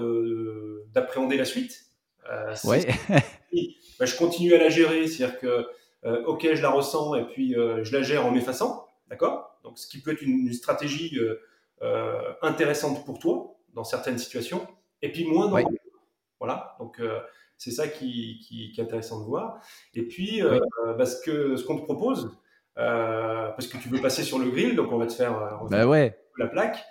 d'appréhender 0.93 1.37
la 1.37 1.45
suite. 1.45 1.85
Euh, 2.29 2.55
ouais. 2.65 2.87
bah, 3.99 4.05
je 4.05 4.15
continue 4.15 4.53
à 4.53 4.57
la 4.57 4.69
gérer, 4.69 5.07
c'est-à-dire 5.07 5.39
que, 5.39 5.67
euh, 6.05 6.23
ok, 6.25 6.47
je 6.53 6.61
la 6.61 6.69
ressens 6.69 7.15
et 7.15 7.25
puis 7.25 7.53
je 7.53 7.91
la 7.93 8.01
gère 8.01 8.25
en 8.25 8.31
m'effaçant, 8.31 8.85
d'accord? 9.09 9.59
Donc, 9.63 9.77
ce 9.77 9.87
qui 9.87 10.01
peut 10.01 10.11
être 10.11 10.21
une, 10.21 10.51
stratégie 10.53 11.17
intéressante 12.41 13.05
pour 13.05 13.19
toi 13.19 13.57
dans 13.73 13.83
certaines 13.83 14.17
situations, 14.17 14.67
et 15.01 15.11
puis 15.11 15.25
moins 15.25 15.47
dans 15.47 15.55
ouais. 15.55 15.65
Voilà, 16.41 16.75
donc 16.79 16.99
c'est 17.57 17.71
ça 17.71 17.87
qui, 17.87 18.39
qui, 18.39 18.71
qui, 18.71 18.81
est 18.81 18.83
intéressant 18.83 19.21
de 19.21 19.25
voir. 19.25 19.61
Et 19.93 20.01
puis, 20.01 20.41
parce 20.97 21.21
que 21.21 21.55
ce 21.55 21.63
qu'on 21.63 21.77
te 21.77 21.83
propose, 21.83 22.35
parce 22.75 23.67
que 23.67 23.77
tu 23.77 23.87
veux 23.87 24.01
passer 24.01 24.23
sur 24.23 24.39
le 24.39 24.49
grill, 24.49 24.75
donc 24.75 24.91
on 24.91 24.97
va 24.97 25.05
te 25.05 25.13
faire, 25.13 25.59
bah 25.69 25.87
ouais. 25.87 26.17
la 26.37 26.47
plaque. 26.47 26.83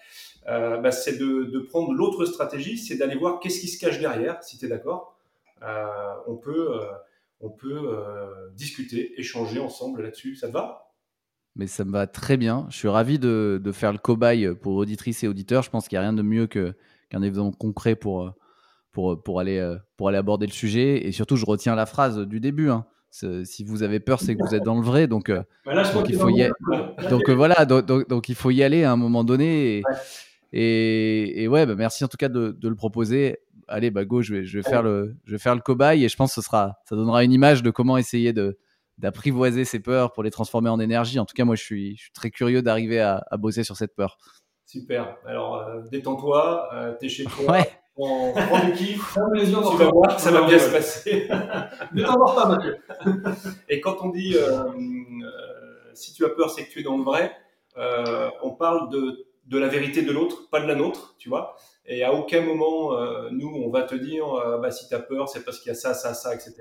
Euh, 0.49 0.79
bah, 0.79 0.91
c'est 0.91 1.19
de, 1.19 1.59
prendre 1.69 1.93
l'autre 1.93 2.25
stratégie, 2.25 2.79
c'est 2.79 2.97
d'aller 2.97 3.17
voir 3.17 3.41
qu'est-ce 3.41 3.61
qui 3.61 3.69
se 3.69 3.79
cache 3.79 3.99
derrière, 3.99 4.43
si 4.43 4.59
tu 4.59 4.67
es 4.67 4.69
d'accord. 4.69 5.17
Euh, 5.63 6.15
on 6.27 6.37
peut, 6.37 6.81
euh, 6.81 6.87
on 7.41 7.51
peut 7.51 7.99
discuter, 8.55 9.19
échanger 9.19 9.61
ensemble 9.61 10.03
là-dessus. 10.03 10.37
Ça 10.37 10.49
te 10.49 10.53
va? 10.53 10.93
Mais 11.57 11.67
ça 11.67 11.85
me 11.85 11.93
va 11.93 12.07
très 12.07 12.37
bien. 12.37 12.67
Je 12.71 12.77
suis 12.77 12.89
ravi 12.89 13.19
de, 13.19 13.61
faire 13.73 13.93
le 13.93 13.99
cobaye 13.99 14.55
pour 14.55 14.75
auditrices 14.77 15.23
et 15.25 15.29
auditeurs. 15.29 15.63
Je 15.63 15.71
pense 15.71 15.89
qu'il 15.89 15.97
n'y 15.97 16.01
a 16.01 16.03
rien 16.03 16.13
de 16.13 16.23
mieux 16.23 16.47
qu'un 16.47 17.23
événement 17.23 17.53
concret 17.53 17.95
pour, 17.95 18.33
pour, 18.93 19.23
pour, 19.23 19.41
aller, 19.41 19.77
pour 19.97 20.09
aller 20.09 20.19
aborder 20.19 20.47
le 20.47 20.53
sujet. 20.53 21.07
Et 21.07 21.13
surtout, 21.13 21.37
je 21.37 21.47
retiens 21.47 21.75
la 21.75 21.87
phrase 21.87 22.19
du 22.19 22.41
début. 22.41 22.71
Hein. 22.71 22.87
Si 23.11 23.65
vous 23.65 23.83
avez 23.83 24.01
peur, 24.01 24.21
c'est 24.21 24.37
que 24.37 24.43
vous 24.47 24.55
êtes 24.55 24.63
dans 24.63 24.77
le 24.77 24.83
vrai. 24.83 25.07
Donc, 25.07 25.31
donc 25.31 26.09
il 26.09 26.17
faut 26.17 26.29
y 26.29 26.43
aller. 26.43 26.53
Donc 27.11 27.29
voilà, 27.31 27.65
donc, 27.65 28.09
donc, 28.09 28.29
il 28.29 28.35
faut 28.35 28.51
y 28.51 28.63
aller 28.63 28.85
à 28.85 28.93
un 28.93 28.97
moment 28.97 29.25
donné. 29.25 29.83
Et, 30.53 31.47
ouais, 31.49 31.67
bah, 31.67 31.75
merci 31.77 32.05
en 32.05 32.09
tout 32.09 32.17
cas 32.17 32.29
de, 32.29 32.57
le 32.63 32.75
proposer. 32.75 33.39
Allez, 33.69 33.91
bah 33.93 34.05
go, 34.05 34.21
je 34.21 34.35
vais, 34.35 34.45
je 34.45 34.59
vais 34.59 34.69
faire 34.69 34.83
le, 34.83 35.17
je 35.25 35.33
vais 35.33 35.39
faire 35.39 35.55
le 35.55 35.61
cobaye 35.61 36.05
et 36.05 36.09
je 36.09 36.17
pense 36.17 36.35
que 36.35 36.41
ce 36.41 36.45
sera, 36.45 36.81
ça 36.89 36.97
donnera 36.97 37.23
une 37.23 37.31
image 37.31 37.63
de 37.63 37.71
comment 37.71 37.97
essayer 37.97 38.33
de 38.33 38.59
d'apprivoiser 38.99 39.65
ses 39.65 39.81
peurs 39.81 40.13
pour 40.13 40.23
les 40.23 40.31
transformer 40.31 40.69
en 40.69 40.79
énergie. 40.79 41.19
En 41.19 41.25
tout 41.25 41.35
cas, 41.35 41.45
moi, 41.45 41.57
je 41.57 41.63
suis, 41.63 41.97
je 41.97 42.03
suis 42.03 42.13
très 42.13 42.31
curieux 42.31 42.61
d'arriver 42.61 43.01
à, 43.01 43.25
bosser 43.39 43.65
sur 43.65 43.77
cette 43.77 43.95
peur. 43.95 44.19
Super. 44.67 45.17
Alors, 45.27 45.57
euh, 45.57 45.81
détends-toi, 45.91 46.69
euh, 46.75 46.95
t'es 47.01 47.09
chez 47.09 47.25
toi, 47.25 47.59
en 48.03 48.33
prends 48.33 48.65
du 48.65 48.73
kiff. 48.73 49.17
les 49.35 49.51
yeux 49.51 49.57
vas 49.57 49.91
voir, 49.91 50.21
ça 50.21 50.31
va 50.31 50.47
bien 50.47 50.59
se 50.59 50.71
passer. 50.71 51.29
ne 51.93 52.05
t'en 52.05 52.35
pas, 52.35 52.47
Mathieu. 52.47 52.79
Et 53.69 53.81
quand 53.81 53.97
on 54.03 54.11
dit 54.11 54.37
euh, 54.37 54.73
si 55.95 56.13
tu 56.13 56.25
as 56.25 56.31
peur, 56.31 56.51
c'est 56.51 56.65
que 56.65 56.71
tu 56.71 56.81
es 56.81 56.83
dans 56.83 56.97
le 56.97 57.05
vrai, 57.05 57.33
on 58.43 58.51
parle 58.51 58.91
de, 58.91 59.27
de 59.47 59.59
la 59.59 59.69
vérité 59.69 60.03
de 60.03 60.13
l'autre, 60.13 60.49
pas 60.51 60.61
de 60.61 60.67
la 60.67 60.75
nôtre, 60.75 61.15
tu 61.19 61.29
vois. 61.29 61.57
Et 61.87 62.05
à 62.05 62.13
aucun 62.13 62.43
moment, 62.43 62.93
nous, 63.31 63.49
on 63.49 63.71
va 63.71 63.83
te 63.83 63.95
dire 63.95 64.27
bah, 64.61 64.71
si 64.71 64.89
tu 64.89 64.95
as 64.95 65.01
peur, 65.01 65.29
c'est 65.29 65.45
parce 65.45 65.59
qu'il 65.59 65.69
y 65.69 65.73
a 65.73 65.79
ça, 65.79 65.95
ça, 65.95 66.15
ça, 66.15 66.35
etc. 66.35 66.55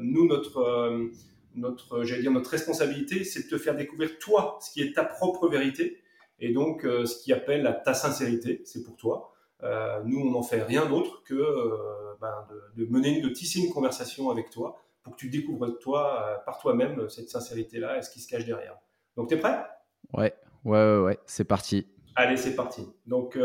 nous, 0.00 0.26
notre 0.26 1.10
notre, 1.56 2.04
j'allais 2.04 2.22
dire, 2.22 2.32
notre 2.32 2.50
responsabilité, 2.50 3.24
c'est 3.24 3.44
de 3.44 3.48
te 3.48 3.58
faire 3.58 3.76
découvrir 3.76 4.18
toi 4.18 4.58
ce 4.60 4.72
qui 4.72 4.82
est 4.82 4.94
ta 4.94 5.04
propre 5.04 5.48
vérité 5.48 6.02
et 6.40 6.52
donc 6.52 6.84
euh, 6.84 7.06
ce 7.06 7.22
qui 7.22 7.32
appelle 7.32 7.66
à 7.66 7.72
ta 7.72 7.94
sincérité, 7.94 8.62
c'est 8.64 8.82
pour 8.82 8.96
toi. 8.96 9.33
Euh, 9.64 10.02
nous, 10.04 10.20
on 10.20 10.30
n'en 10.30 10.42
fait 10.42 10.62
rien 10.62 10.86
d'autre 10.86 11.22
que 11.24 11.34
euh, 11.34 12.14
ben, 12.20 12.46
de, 12.76 12.84
mener, 12.86 13.20
de 13.20 13.28
tisser 13.28 13.60
une 13.60 13.72
conversation 13.72 14.30
avec 14.30 14.50
toi 14.50 14.76
pour 15.02 15.14
que 15.14 15.20
tu 15.20 15.28
découvres 15.28 15.78
toi, 15.78 16.42
par 16.46 16.58
toi-même 16.58 17.08
cette 17.08 17.28
sincérité-là 17.28 17.98
et 17.98 18.02
ce 18.02 18.10
qui 18.10 18.20
se 18.20 18.28
cache 18.28 18.44
derrière. 18.44 18.76
Donc, 19.16 19.28
tu 19.28 19.34
es 19.34 19.38
prêt? 19.38 19.64
Ouais, 20.12 20.34
ouais, 20.64 20.78
ouais, 20.78 20.98
ouais. 21.00 21.18
c'est 21.26 21.44
parti. 21.44 21.86
Allez, 22.16 22.36
c'est 22.36 22.54
parti. 22.54 22.86
Donc, 23.06 23.38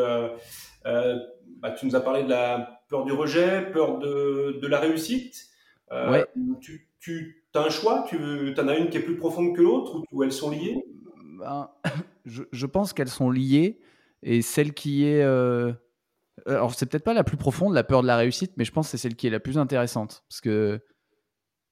bah, 0.84 1.72
tu 1.72 1.86
nous 1.86 1.96
as 1.96 2.02
parlé 2.02 2.24
de 2.24 2.30
la 2.30 2.82
peur 2.88 3.04
du 3.04 3.12
rejet, 3.12 3.70
peur 3.72 4.00
de, 4.00 4.60
de 4.62 4.68
la 4.68 4.80
réussite. 4.80 5.50
ouais. 5.92 6.26
Tu, 6.62 6.90
tu 7.02 7.44
as 7.54 7.62
un 7.62 7.70
choix? 7.70 8.06
Tu 8.08 8.18
en 8.58 8.68
as 8.68 8.78
une 8.78 8.90
qui 8.90 8.98
est 8.98 9.02
plus 9.04 9.18
profonde 9.18 9.56
que 9.56 9.62
l'autre 9.62 10.02
ou, 10.12 10.24
elles 10.24 10.32
sont 10.32 10.52
liées? 10.52 10.82
Ben, 11.40 11.70
je, 12.26 12.66
pense 12.66 12.94
qu'elles 12.94 13.10
sont 13.10 13.32
liées 13.32 13.80
et 14.24 14.42
celle 14.42 14.74
qui 14.74 15.06
est. 15.06 15.26
Euh... 16.48 16.56
Alors, 16.56 16.74
c'est 16.74 16.86
peut-être 16.86 17.04
pas 17.04 17.14
la 17.14 17.24
plus 17.24 17.38
profonde, 17.38 17.74
la 17.74 17.84
peur 17.84 18.02
de 18.02 18.08
la 18.08 18.18
réussite, 18.18 18.54
mais 18.58 18.66
je 18.66 18.72
pense 18.72 18.88
que 18.88 18.92
c'est 18.92 18.98
celle 18.98 19.16
qui 19.16 19.28
est 19.28 19.32
la 19.32 19.40
plus 19.40 19.58
intéressante. 19.58 20.24
Parce 20.30 20.42
que 20.42 20.82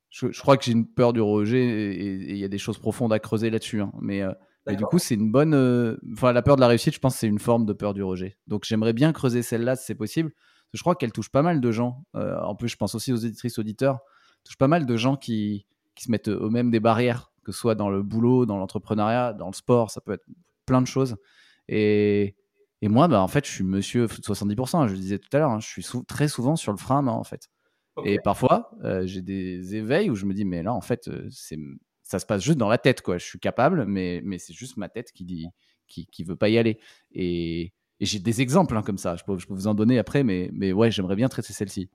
je, 0.10 0.28
crois 0.40 0.58
que 0.58 0.64
j'ai 0.64 0.72
une 0.72 0.88
peur 0.88 1.14
du 1.14 1.22
rejet 1.22 1.64
et 1.64 2.32
il 2.32 2.38
y 2.38 2.44
a 2.44 2.48
des 2.48 2.58
choses 2.58 2.78
profondes 2.78 3.14
à 3.14 3.20
creuser 3.20 3.50
là-dessus. 3.50 3.82
Hein. 3.82 3.92
Mais, 4.02 4.22
euh, 4.22 4.32
mais, 4.66 4.76
du 4.76 4.86
coup, 4.86 5.00
c'est 5.00 5.16
une 5.16 5.32
bonne. 5.32 5.54
Euh, 5.54 5.98
enfin, 6.14 6.34
la 6.34 6.42
peur 6.42 6.56
de 6.56 6.62
la 6.62 6.68
réussite, 6.68 6.94
je 6.94 7.00
pense 7.00 7.16
c'est 7.16 7.28
une 7.28 7.40
forme 7.40 7.66
de 7.66 7.74
peur 7.74 7.94
du 7.94 8.04
rejet. 8.04 8.38
Donc, 8.48 8.64
j'aimerais 8.66 8.94
bien 8.94 9.14
creuser 9.14 9.42
celle-là 9.42 9.76
si 9.76 9.86
c'est 9.86 9.96
possible. 9.96 10.32
je 10.74 10.82
crois 10.82 10.96
qu'elle 10.96 11.12
touche 11.12 11.30
pas 11.30 11.42
mal 11.42 11.62
de 11.62 11.72
gens. 11.72 12.06
Euh, 12.16 12.40
en 12.42 12.56
plus, 12.56 12.70
je 12.70 12.78
pense 12.78 12.96
aussi 12.96 13.12
aux 13.14 13.18
éditrices 13.18 13.60
auditeurs 13.60 14.00
touche 14.48 14.58
pas 14.58 14.68
mal 14.68 14.86
de 14.86 14.98
gens 14.98 15.16
qui, 15.16 15.66
qui 15.96 16.06
se 16.06 16.12
mettent 16.12 16.30
eux-mêmes 16.30 16.72
des 16.72 16.80
barrières, 16.80 17.32
que 17.44 17.52
ce 17.52 17.60
soit 17.60 17.76
dans 17.76 17.90
le 17.90 18.02
boulot, 18.02 18.46
dans 18.46 18.58
l'entrepreneuriat, 18.58 19.34
dans 19.34 19.48
le 19.48 19.54
sport, 19.54 19.92
ça 19.92 20.02
peut 20.02 20.14
être 20.14 20.26
plein 20.66 20.82
de 20.82 20.88
choses. 20.88 21.18
Et, 21.68 22.36
et 22.82 22.90
moi, 22.90 23.08
bah, 23.08 23.22
en 23.22 23.28
fait, 23.28 23.46
je 23.46 23.52
suis 23.52 23.64
monsieur 23.64 24.06
70%, 24.06 24.88
je 24.88 24.94
le 24.94 25.00
disais 25.00 25.20
tout 25.20 25.30
à 25.34 25.40
l'heure, 25.40 25.52
hein, 25.52 25.60
je 25.60 25.68
suis 25.68 25.84
très 26.08 26.28
souvent 26.28 26.56
sur 26.56 26.72
le 26.72 26.78
frein, 26.78 27.06
en 27.08 27.24
fait. 27.24 27.50
Et 28.06 28.20
parfois, 28.20 28.70
euh, 28.84 29.08
j'ai 29.08 29.24
des 29.24 29.76
éveils 29.76 30.12
où 30.12 30.16
je 30.16 30.26
me 30.26 30.34
dis, 30.34 30.46
mais 30.46 30.62
là, 30.62 30.72
en 30.72 30.82
fait, 30.82 31.08
euh, 31.08 31.28
c'est 31.32 31.58
ça 32.04 32.20
se 32.20 32.26
passe 32.26 32.42
juste 32.42 32.58
dans 32.58 32.70
la 32.70 32.78
tête, 32.78 33.02
quoi. 33.02 33.18
Je 33.18 33.26
suis 33.26 33.40
capable, 33.40 33.86
mais, 33.86 34.22
mais 34.24 34.38
c'est 34.38 34.54
juste 34.54 34.78
ma 34.78 34.88
tête 34.88 35.12
qui 35.12 35.26
dit, 35.26 35.48
qui, 35.88 36.06
qui 36.08 36.24
veut 36.24 36.36
pas 36.36 36.48
y 36.48 36.58
aller. 36.58 36.80
Et, 37.12 37.74
et 38.00 38.06
j'ai 38.06 38.20
des 38.20 38.42
exemples 38.42 38.78
hein, 38.78 38.82
comme 38.82 38.98
ça. 38.98 39.16
Je 39.18 39.24
peux, 39.24 39.38
je 39.38 39.46
peux, 39.46 39.54
vous 39.54 39.68
en 39.68 39.74
donner 39.74 40.00
après, 40.00 40.24
mais, 40.24 40.50
mais 40.54 40.72
ouais, 40.72 40.90
j'aimerais 40.90 41.16
bien 41.16 41.28
traiter 41.28 41.52
celle-ci. 41.52 41.90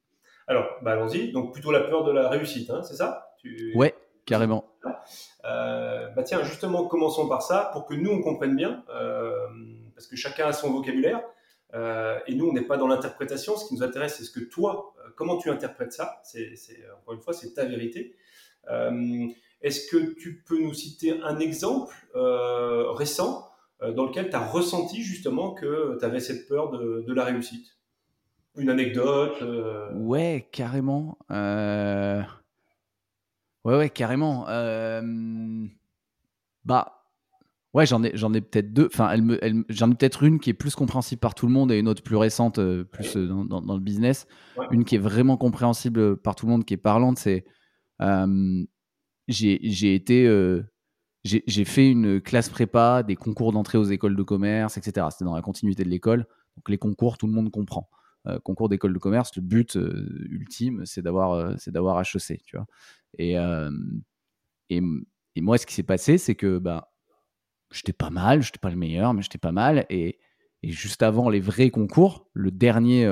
Alors, 0.49 0.67
bah, 0.83 0.93
allons-y. 0.93 1.33
Donc, 1.33 1.53
plutôt 1.53 1.71
la 1.71 1.81
peur 1.81 2.05
de 2.05 2.13
la 2.13 2.29
réussite, 2.29 2.69
hein, 2.69 2.83
c'est 2.83 2.97
ça? 2.97 3.29
Tu... 3.39 3.73
Ouais, 3.75 3.95
carrément. 4.27 4.67
Euh, 5.45 6.09
bah 6.11 6.23
tiens, 6.23 6.43
justement, 6.43 6.87
commençons 6.87 7.29
par 7.29 7.43
ça 7.43 7.71
pour 7.73 7.87
que 7.87 7.95
nous, 7.95 8.11
on 8.11 8.21
comprenne 8.23 8.55
bien, 8.55 8.85
euh, 8.91 9.47
parce 9.95 10.07
que 10.07 10.17
chacun 10.17 10.47
a 10.47 10.53
son 10.53 10.71
vocabulaire. 10.71 11.23
Euh, 11.75 12.19
et 12.27 12.35
nous, 12.35 12.49
on 12.49 12.53
n'est 12.53 12.67
pas 12.67 12.77
dans 12.77 12.87
l'interprétation. 12.87 13.57
Ce 13.57 13.67
qui 13.67 13.75
nous 13.75 13.83
intéresse, 13.83 14.17
c'est 14.17 14.25
ce 14.25 14.31
que 14.31 14.41
toi, 14.41 14.95
comment 15.17 15.39
tu 15.39 15.51
interprètes 15.51 15.93
ça. 15.93 16.21
C'est, 16.25 16.55
encore 17.01 17.15
une 17.15 17.21
fois, 17.21 17.33
c'est 17.33 17.55
ta 17.55 17.65
vérité. 17.65 18.15
est-ce 19.63 19.91
que 19.91 20.13
tu 20.15 20.43
peux 20.47 20.61
nous 20.61 20.75
citer 20.75 21.21
un 21.23 21.39
exemple 21.39 21.95
récent 22.15 23.49
dans 23.81 24.05
lequel 24.05 24.29
tu 24.29 24.37
as 24.37 24.47
ressenti 24.47 25.03
justement 25.03 25.55
que 25.55 25.97
tu 25.99 26.05
avais 26.05 26.21
cette 26.21 26.47
peur 26.47 26.71
de 26.71 27.13
la 27.13 27.25
réussite? 27.25 27.77
Une 28.57 28.69
anecdote 28.69 29.41
euh, 29.41 29.91
Ouais, 29.95 30.47
carrément. 30.53 31.17
Euh, 31.31 32.23
ouais, 33.65 33.77
ouais, 33.77 33.89
carrément. 33.89 34.47
Euh, 34.49 35.67
bah, 36.65 37.02
ouais, 37.75 37.87
j'en 37.87 38.03
ai, 38.03 38.13
j'en 38.15 38.33
ai 38.35 38.41
peut-être 38.41 38.73
deux. 38.73 38.87
Enfin, 38.87 39.11
elle 39.11 39.23
me, 39.23 39.45
elle... 39.45 39.65
j'en 39.69 39.91
ai 39.91 39.95
peut-être 39.95 40.23
une 40.23 40.41
qui 40.41 40.51
est 40.51 40.55
plus 40.55 40.75
compréhensible 40.75 41.21
par 41.21 41.35
tout 41.35 41.47
le 41.47 41.53
monde 41.53 41.73
et 41.73 41.79
une 41.79 41.89
autre 41.89 42.03
plus 42.03 42.17
récente, 42.17 42.61
plus 42.85 43.17
dans, 43.17 43.45
dans, 43.45 43.75
le 43.75 43.81
business. 43.81 44.27
Une 44.71 44.85
qui 44.85 44.97
est 44.97 44.99
vraiment 44.99 45.37
compréhensible 45.37 46.17
par 46.17 46.35
tout 46.35 46.47
le 46.47 46.53
monde, 46.53 46.65
qui 46.65 46.75
est 46.75 46.79
parlante, 46.79 47.19
c'est 47.19 47.45
j'ai, 49.29 49.61
j'ai 49.63 49.95
été 49.95 50.27
j'ai 51.25 51.65
fait 51.65 51.89
une 51.89 52.21
classe 52.21 52.49
prépa, 52.49 53.03
des 53.03 53.17
concours 53.17 53.53
d'entrée 53.53 53.79
aux 53.79 53.85
écoles 53.85 54.17
de 54.17 54.23
commerce, 54.23 54.77
etc. 54.77 55.07
C'était 55.11 55.25
dans 55.25 55.35
la 55.35 55.43
continuité 55.43 55.85
de 55.85 55.89
l'école. 55.89 56.27
Donc 56.57 56.69
les 56.69 56.79
concours, 56.79 57.17
tout 57.17 57.27
le 57.27 57.33
monde 57.33 57.51
comprend. 57.51 57.89
Euh, 58.27 58.39
concours 58.41 58.69
d'école 58.69 58.93
de 58.93 58.99
commerce, 58.99 59.35
le 59.37 59.43
but 59.43 59.77
euh, 59.77 60.07
ultime, 60.31 60.85
c'est 60.85 61.03
d'avoir 61.03 61.33
euh, 61.33 61.55
c'est 61.59 61.73
d'avoir 61.73 62.01
HEC, 62.01 62.43
tu 62.45 62.57
vois. 62.57 62.67
Et, 63.19 63.35
et, 64.71 64.81
et, 65.37 65.41
moi, 65.41 65.59
ce 65.59 65.67
qui 65.67 65.75
s'est 65.75 65.83
passé, 65.83 66.19
c'est 66.19 66.35
que 66.35 66.59
bah, 66.59 66.92
j'étais 67.73 67.93
pas 67.93 68.11
mal, 68.11 68.43
j'étais 68.43 68.59
pas 68.59 68.71
le 68.71 68.77
meilleur, 68.77 69.15
mais 69.15 69.23
j'étais 69.23 69.39
pas 69.39 69.53
mal. 69.53 69.87
Et, 69.91 70.19
et, 70.63 70.71
juste 70.71 71.03
avant 71.03 71.29
les 71.29 71.41
vrais 71.41 71.71
concours, 71.71 72.29
le 72.35 72.51
dernier, 72.51 73.05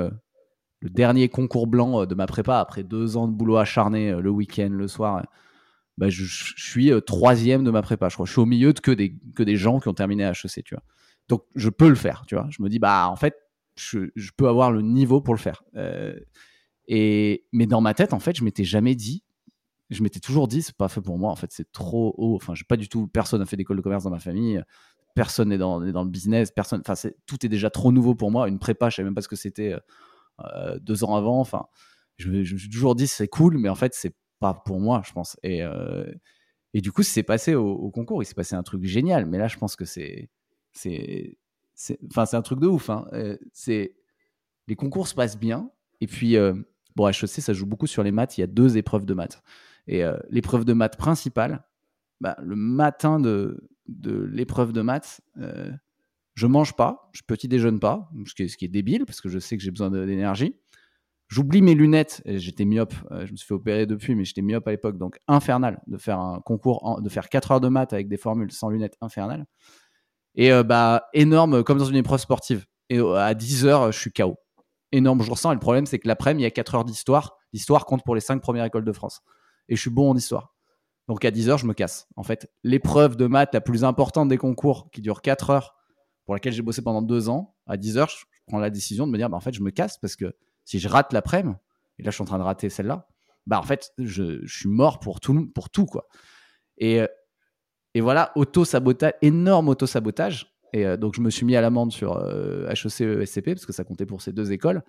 le 0.79 0.89
dernier 0.89 1.29
concours 1.29 1.67
blanc 1.67 2.05
de 2.05 2.15
ma 2.15 2.27
prépa, 2.27 2.59
après 2.59 2.83
deux 2.83 3.17
ans 3.17 3.27
de 3.27 3.33
boulot 3.33 3.57
acharné 3.57 4.11
le 4.13 4.29
week-end, 4.29 4.69
le 4.71 4.87
soir, 4.87 5.23
bah, 5.97 6.09
je, 6.09 6.23
suis 6.25 6.91
troisième 7.05 7.63
de 7.63 7.71
ma 7.71 7.81
prépa. 7.81 8.09
Je 8.09 8.15
crois, 8.15 8.25
je 8.25 8.31
suis 8.31 8.41
au 8.41 8.45
milieu 8.45 8.73
de 8.73 8.79
que 8.79 8.91
des, 8.91 9.15
que 9.35 9.43
des 9.43 9.57
gens 9.57 9.79
qui 9.79 9.87
ont 9.87 9.93
terminé 9.93 10.23
HEC, 10.23 10.63
tu 10.63 10.75
vois. 10.75 10.83
Donc, 11.27 11.43
je 11.55 11.69
peux 11.69 11.89
le 11.89 11.95
faire, 11.95 12.23
tu 12.27 12.35
vois. 12.35 12.47
Je 12.49 12.61
me 12.61 12.69
dis, 12.69 12.79
bah, 12.79 13.07
en 13.09 13.15
fait, 13.15 13.35
je, 13.75 14.31
peux 14.35 14.47
avoir 14.47 14.71
le 14.71 14.81
niveau 14.81 15.21
pour 15.21 15.33
le 15.33 15.39
faire. 15.39 15.63
Euh, 15.75 16.13
et, 16.87 17.45
mais 17.51 17.67
dans 17.67 17.81
ma 17.81 17.93
tête, 17.93 18.13
en 18.13 18.19
fait, 18.19 18.35
je 18.37 18.43
m'étais 18.43 18.63
jamais 18.63 18.95
dit, 18.95 19.23
je 19.91 20.03
m'étais 20.03 20.19
toujours 20.19 20.47
dit, 20.47 20.61
c'est 20.61 20.75
pas 20.75 20.87
fait 20.87 21.01
pour 21.01 21.17
moi, 21.17 21.31
en 21.31 21.35
fait, 21.35 21.51
c'est 21.51 21.71
trop 21.71 22.15
haut. 22.17 22.35
Enfin, 22.35 22.55
j'ai 22.55 22.63
pas 22.63 22.77
du 22.77 22.89
tout, 22.89 23.07
personne 23.07 23.39
n'a 23.39 23.45
fait 23.45 23.57
d'école 23.57 23.77
de 23.77 23.81
commerce 23.81 24.03
dans 24.03 24.09
ma 24.09 24.19
famille, 24.19 24.63
personne 25.15 25.49
n'est 25.49 25.57
dans, 25.57 25.81
dans, 25.81 26.03
le 26.03 26.09
business, 26.09 26.51
personne, 26.51 26.81
enfin, 26.85 27.09
tout 27.25 27.45
est 27.45 27.49
déjà 27.49 27.69
trop 27.69 27.91
nouveau 27.91 28.15
pour 28.15 28.31
moi. 28.31 28.47
Une 28.47 28.59
prépa, 28.59 28.89
je 28.89 28.95
savais 28.95 29.05
même 29.05 29.15
pas 29.15 29.21
ce 29.21 29.27
que 29.27 29.35
c'était 29.35 29.75
euh, 30.39 30.79
deux 30.79 31.03
ans 31.03 31.15
avant. 31.15 31.39
Enfin, 31.39 31.65
je, 32.17 32.29
me 32.29 32.43
suis 32.43 32.69
toujours 32.69 32.95
dit, 32.95 33.07
c'est 33.07 33.27
cool, 33.27 33.57
mais 33.57 33.69
en 33.69 33.75
fait, 33.75 33.93
c'est 33.93 34.15
pas 34.39 34.53
pour 34.53 34.79
moi, 34.79 35.01
je 35.05 35.11
pense. 35.11 35.37
Et, 35.43 35.63
euh, 35.63 36.11
et 36.73 36.81
du 36.81 36.91
coup, 36.91 37.03
c'est 37.03 37.23
passé 37.23 37.55
au, 37.55 37.89
concours, 37.91 38.23
il 38.23 38.25
s'est 38.25 38.33
passé 38.33 38.55
un 38.55 38.63
truc 38.63 38.83
génial. 38.83 39.25
Mais 39.25 39.37
là, 39.37 39.47
je 39.47 39.57
pense 39.57 39.75
que 39.75 39.85
c'est, 39.85 40.29
c'est, 40.71 41.37
enfin, 42.07 42.25
c'est 42.25 42.37
un 42.37 42.41
truc 42.41 42.59
de 42.59 42.67
ouf. 42.67 42.89
Hein. 42.89 43.07
Euh, 43.13 43.37
c'est 43.53 43.95
les 44.67 44.75
concours 44.75 45.07
se 45.07 45.15
passent 45.15 45.37
bien. 45.37 45.69
Et 45.99 46.07
puis, 46.07 46.37
euh, 46.37 46.53
bon, 46.95 47.07
HEC, 47.07 47.27
ça 47.27 47.53
joue 47.53 47.65
beaucoup 47.65 47.87
sur 47.87 48.03
les 48.03 48.11
maths. 48.11 48.37
Il 48.37 48.41
y 48.41 48.43
a 48.43 48.47
deux 48.47 48.77
épreuves 48.77 49.05
de 49.05 49.13
maths. 49.13 49.41
Et 49.87 50.03
euh, 50.03 50.17
l'épreuve 50.29 50.65
de 50.65 50.73
maths 50.73 50.97
principale, 50.97 51.63
bah, 52.19 52.37
le 52.41 52.55
matin 52.55 53.19
de, 53.19 53.69
l'épreuve 53.87 54.73
de 54.73 54.81
maths, 54.81 55.21
je 56.35 56.47
mange 56.47 56.75
pas, 56.75 57.09
je 57.13 57.21
petit 57.25 57.47
déjeune 57.47 57.79
pas, 57.79 58.09
ce 58.25 58.33
qui, 58.33 58.65
est, 58.65 58.67
débile 58.67 59.05
parce 59.05 59.21
que 59.21 59.29
je 59.29 59.39
sais 59.39 59.57
que 59.57 59.63
j'ai 59.63 59.71
besoin 59.71 59.89
d'énergie. 59.89 60.55
J'oublie 61.27 61.61
mes 61.61 61.75
lunettes. 61.75 62.21
J'étais 62.25 62.65
myope. 62.65 62.93
je 63.09 63.31
me 63.31 63.37
suis 63.37 63.47
fait 63.47 63.53
opérer 63.53 63.85
depuis, 63.85 64.15
mais 64.15 64.25
j'étais 64.25 64.41
myope 64.41 64.67
à 64.67 64.71
l'époque. 64.71 64.97
Donc, 64.97 65.17
infernal 65.27 65.81
de 65.87 65.97
faire 65.97 66.19
un 66.19 66.41
concours, 66.41 67.01
de 67.01 67.09
faire 67.09 67.29
4 67.29 67.51
heures 67.51 67.61
de 67.61 67.69
maths 67.69 67.93
avec 67.93 68.07
des 68.07 68.17
formules 68.17 68.51
sans 68.51 68.69
lunettes, 68.69 68.97
infernal. 69.01 69.45
Et 70.35 70.51
euh, 70.51 70.63
bah, 70.63 71.07
énorme, 71.13 71.63
comme 71.63 71.77
dans 71.77 71.85
une 71.85 71.95
épreuve 71.95 72.19
sportive. 72.19 72.65
Et 72.89 72.99
euh, 72.99 73.15
à 73.15 73.33
10 73.33 73.65
heures, 73.65 73.91
je 73.91 73.99
suis 73.99 74.11
KO. 74.11 74.35
Énorme 74.91 75.21
jour 75.21 75.37
sans. 75.37 75.51
Et 75.51 75.55
le 75.55 75.59
problème, 75.59 75.85
c'est 75.85 75.99
que 75.99 76.07
l'après-midi, 76.07 76.41
il 76.41 76.45
y 76.45 76.47
a 76.47 76.51
4 76.51 76.75
heures 76.75 76.85
d'histoire. 76.85 77.37
L'histoire 77.53 77.85
compte 77.85 78.03
pour 78.03 78.15
les 78.15 78.21
5 78.21 78.41
premières 78.41 78.65
écoles 78.65 78.85
de 78.85 78.91
France. 78.91 79.21
Et 79.71 79.75
je 79.77 79.81
suis 79.81 79.89
bon 79.89 80.11
en 80.11 80.15
histoire. 80.15 80.53
Donc 81.07 81.25
à 81.25 81.31
10 81.31 81.49
heures, 81.49 81.57
je 81.57 81.65
me 81.65 81.73
casse. 81.73 82.07
En 82.17 82.23
fait, 82.23 82.51
l'épreuve 82.63 83.15
de 83.15 83.25
maths 83.25 83.53
la 83.53 83.61
plus 83.61 83.83
importante 83.83 84.27
des 84.27 84.37
concours, 84.37 84.91
qui 84.91 85.01
dure 85.01 85.21
4 85.21 85.49
heures, 85.49 85.75
pour 86.25 86.35
laquelle 86.35 86.53
j'ai 86.53 86.61
bossé 86.61 86.83
pendant 86.83 87.01
2 87.01 87.29
ans, 87.29 87.55
à 87.65 87.77
10 87.77 87.97
heures, 87.97 88.09
je 88.09 88.25
prends 88.47 88.59
la 88.59 88.69
décision 88.69 89.07
de 89.07 89.11
me 89.11 89.17
dire, 89.17 89.29
bah, 89.29 89.37
en 89.37 89.39
fait, 89.39 89.53
je 89.53 89.63
me 89.63 89.71
casse 89.71 89.97
parce 89.97 90.17
que 90.17 90.35
si 90.65 90.77
je 90.77 90.89
rate 90.89 91.13
l'après-midi, 91.13 91.55
et 91.97 92.03
là, 92.03 92.11
je 92.11 92.15
suis 92.15 92.21
en 92.21 92.25
train 92.25 92.37
de 92.37 92.43
rater 92.43 92.69
celle-là, 92.69 93.07
bah, 93.47 93.59
en 93.59 93.63
fait, 93.63 93.93
je, 93.97 94.45
suis 94.45 94.69
mort 94.69 94.99
pour 94.99 95.21
tout, 95.21 95.49
pour 95.55 95.69
tout 95.69 95.85
quoi. 95.85 96.07
Et, 96.77 97.01
euh, 97.01 97.07
et 97.93 98.01
voilà, 98.01 98.33
auto-sabotage, 98.35 99.13
énorme 99.21 99.69
auto-sabotage. 99.69 100.53
Et 100.73 100.85
euh, 100.85 100.97
donc, 100.97 101.15
je 101.15 101.21
me 101.21 101.29
suis 101.29 101.45
mis 101.45 101.55
à 101.55 101.61
l'amende 101.61 101.91
sur 101.93 102.17
HEC 102.17 103.01
euh, 103.01 103.21
ESCP 103.21 103.53
parce 103.53 103.65
que 103.65 103.73
ça 103.73 103.85
comptait 103.85 104.05
pour 104.05 104.21
ces 104.21 104.33
deux 104.33 104.51
écoles. 104.51 104.83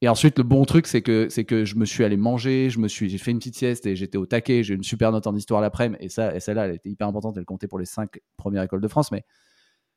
Et 0.00 0.08
ensuite, 0.08 0.38
le 0.38 0.44
bon 0.44 0.64
truc, 0.64 0.86
c'est 0.86 1.02
que, 1.02 1.28
c'est 1.28 1.44
que 1.44 1.64
je 1.64 1.74
me 1.74 1.84
suis 1.84 2.04
allé 2.04 2.16
manger, 2.16 2.70
je 2.70 2.78
me 2.78 2.86
suis, 2.86 3.08
j'ai 3.10 3.18
fait 3.18 3.32
une 3.32 3.38
petite 3.38 3.56
sieste 3.56 3.84
et 3.84 3.96
j'étais 3.96 4.16
au 4.16 4.26
taquet. 4.26 4.62
J'ai 4.62 4.74
une 4.74 4.84
super 4.84 5.10
note 5.10 5.26
en 5.26 5.34
histoire 5.34 5.60
l'après-midi. 5.60 6.04
Et, 6.04 6.08
ça, 6.08 6.34
et 6.34 6.40
celle-là, 6.40 6.66
elle 6.66 6.74
était 6.76 6.88
hyper 6.88 7.08
importante. 7.08 7.36
Elle 7.36 7.44
comptait 7.44 7.66
pour 7.66 7.80
les 7.80 7.84
cinq 7.84 8.20
premières 8.36 8.62
écoles 8.62 8.80
de 8.80 8.88
France. 8.88 9.10
Mais, 9.10 9.24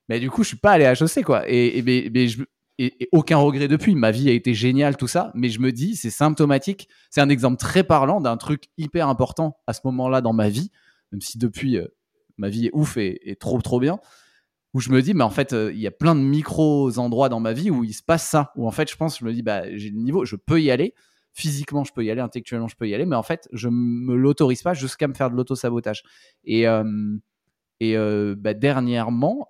mais 0.10 0.20
du 0.20 0.32
coup, 0.32 0.44
je 0.44 0.50
suis 0.50 0.58
pas 0.58 0.72
allé 0.72 0.86
à 0.86 0.94
HEC, 0.94 1.24
quoi. 1.24 1.44
Et, 1.48 1.84
je, 2.28 2.44
et, 2.80 3.10
aucun 3.12 3.38
regret 3.38 3.68
depuis. 3.68 3.94
Ma 3.94 4.10
vie 4.10 4.28
a 4.30 4.34
été 4.34 4.56
géniale, 4.56 4.98
tout 4.98 5.08
ça. 5.08 5.32
Mais 5.36 5.50
je 5.50 5.60
me 5.60 5.72
dis, 5.72 5.96
c'est 5.96 6.10
symptomatique. 6.10 6.90
C'est 7.12 7.22
un 7.22 7.30
exemple 7.30 7.58
très 7.58 7.84
parlant 7.84 8.22
d'un 8.22 8.38
truc 8.38 8.70
hyper 8.78 9.08
important 9.08 9.58
à 9.68 9.74
ce 9.74 9.82
moment-là 9.86 10.22
dans 10.22 10.34
ma 10.34 10.50
vie, 10.50 10.72
même 11.12 11.22
si 11.22 11.38
depuis, 11.38 11.78
euh, 11.78 11.88
ma 12.38 12.50
vie 12.50 12.68
est 12.68 12.72
ouf 12.74 12.98
et, 12.98 13.38
trop, 13.40 13.62
trop 13.62 13.80
bien. 13.80 14.00
Où 14.74 14.80
je 14.80 14.90
me 14.90 15.02
dis, 15.02 15.14
mais 15.14 15.24
en 15.24 15.30
fait, 15.30 15.54
euh, 15.54 15.72
il 15.74 15.80
y 15.80 15.88
a 15.88 15.92
plein 15.92 16.16
de 16.16 16.22
micros 16.22 16.98
endroits 16.98 17.28
dans 17.28 17.42
ma 17.42 17.52
vie 17.52 17.70
où 17.70 17.84
il 17.84 17.94
se 17.94 18.04
passe 18.04 18.28
ça. 18.28 18.52
Où 18.56 18.68
en 18.68 18.72
fait, 18.72 18.90
je 18.90 18.96
pense, 18.96 19.20
je 19.20 19.26
me 19.26 19.34
dis, 19.34 19.42
bah, 19.42 19.64
j'ai 19.76 19.90
le 19.90 19.98
niveau, 19.98 20.24
je 20.24 20.36
peux 20.36 20.62
y 20.62 20.72
aller. 20.72 20.94
Physiquement, 21.34 21.84
je 21.84 21.92
peux 21.92 22.04
y 22.04 22.12
aller. 22.12 22.22
Intellectuellement, 22.22 22.68
je 22.68 22.76
peux 22.76 22.88
y 22.88 22.96
aller. 22.96 23.06
Mais 23.06 23.16
en 23.16 23.24
fait, 23.24 23.50
je 23.52 23.70
me 23.70 24.16
l'autorise 24.16 24.64
pas 24.64 24.74
jusqu'à 24.74 25.08
me 25.08 25.14
faire 25.14 25.30
de 25.30 25.36
l'auto-sabotage. 25.36 26.04
Et, 26.46 26.68
euh, 26.68 26.84
et 27.80 27.96
bah, 28.36 28.54
dernièrement, 28.54 29.50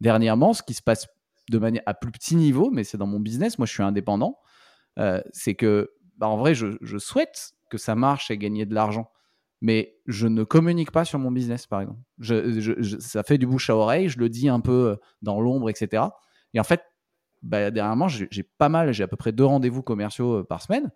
dernièrement, 0.00 0.52
ce 0.52 0.62
qui 0.62 0.74
se 0.74 0.82
passe 0.82 1.06
de 1.50 1.58
manière 1.58 1.82
à 1.86 1.94
plus 1.94 2.10
petit 2.10 2.36
niveau, 2.36 2.70
mais 2.70 2.84
c'est 2.84 2.98
dans 2.98 3.06
mon 3.06 3.20
business. 3.20 3.58
Moi, 3.58 3.66
je 3.66 3.72
suis 3.72 3.82
indépendant. 3.82 4.38
Euh, 4.98 5.20
c'est 5.32 5.54
que, 5.54 5.90
bah, 6.16 6.28
en 6.28 6.36
vrai, 6.36 6.54
je, 6.54 6.98
souhaite 6.98 7.52
que 7.70 7.78
ça 7.78 7.94
marche 7.94 8.30
et 8.30 8.38
gagner 8.38 8.66
de 8.66 8.74
l'argent, 8.74 9.10
mais 9.60 9.98
je 10.06 10.26
ne 10.26 10.44
communique 10.44 10.90
pas 10.90 11.04
sur 11.04 11.18
mon 11.18 11.30
business, 11.30 11.66
par 11.66 11.82
exemple. 11.82 12.00
Ça 13.00 13.22
fait 13.22 13.38
du 13.38 13.46
bouche 13.46 13.70
à 13.70 13.76
oreille, 13.76 14.08
je 14.08 14.18
le 14.18 14.28
dis 14.28 14.48
un 14.48 14.60
peu 14.60 14.90
euh, 14.90 14.96
dans 15.22 15.40
l'ombre, 15.40 15.70
etc. 15.70 16.04
Et 16.54 16.60
en 16.60 16.64
fait, 16.64 16.82
bah, 17.42 17.70
dernièrement, 17.70 18.08
j'ai 18.08 18.42
pas 18.42 18.68
mal, 18.68 18.92
j'ai 18.92 19.04
à 19.04 19.08
peu 19.08 19.16
près 19.16 19.32
deux 19.32 19.44
rendez-vous 19.44 19.82
commerciaux 19.82 20.40
euh, 20.40 20.44
par 20.44 20.62
semaine. 20.62 20.90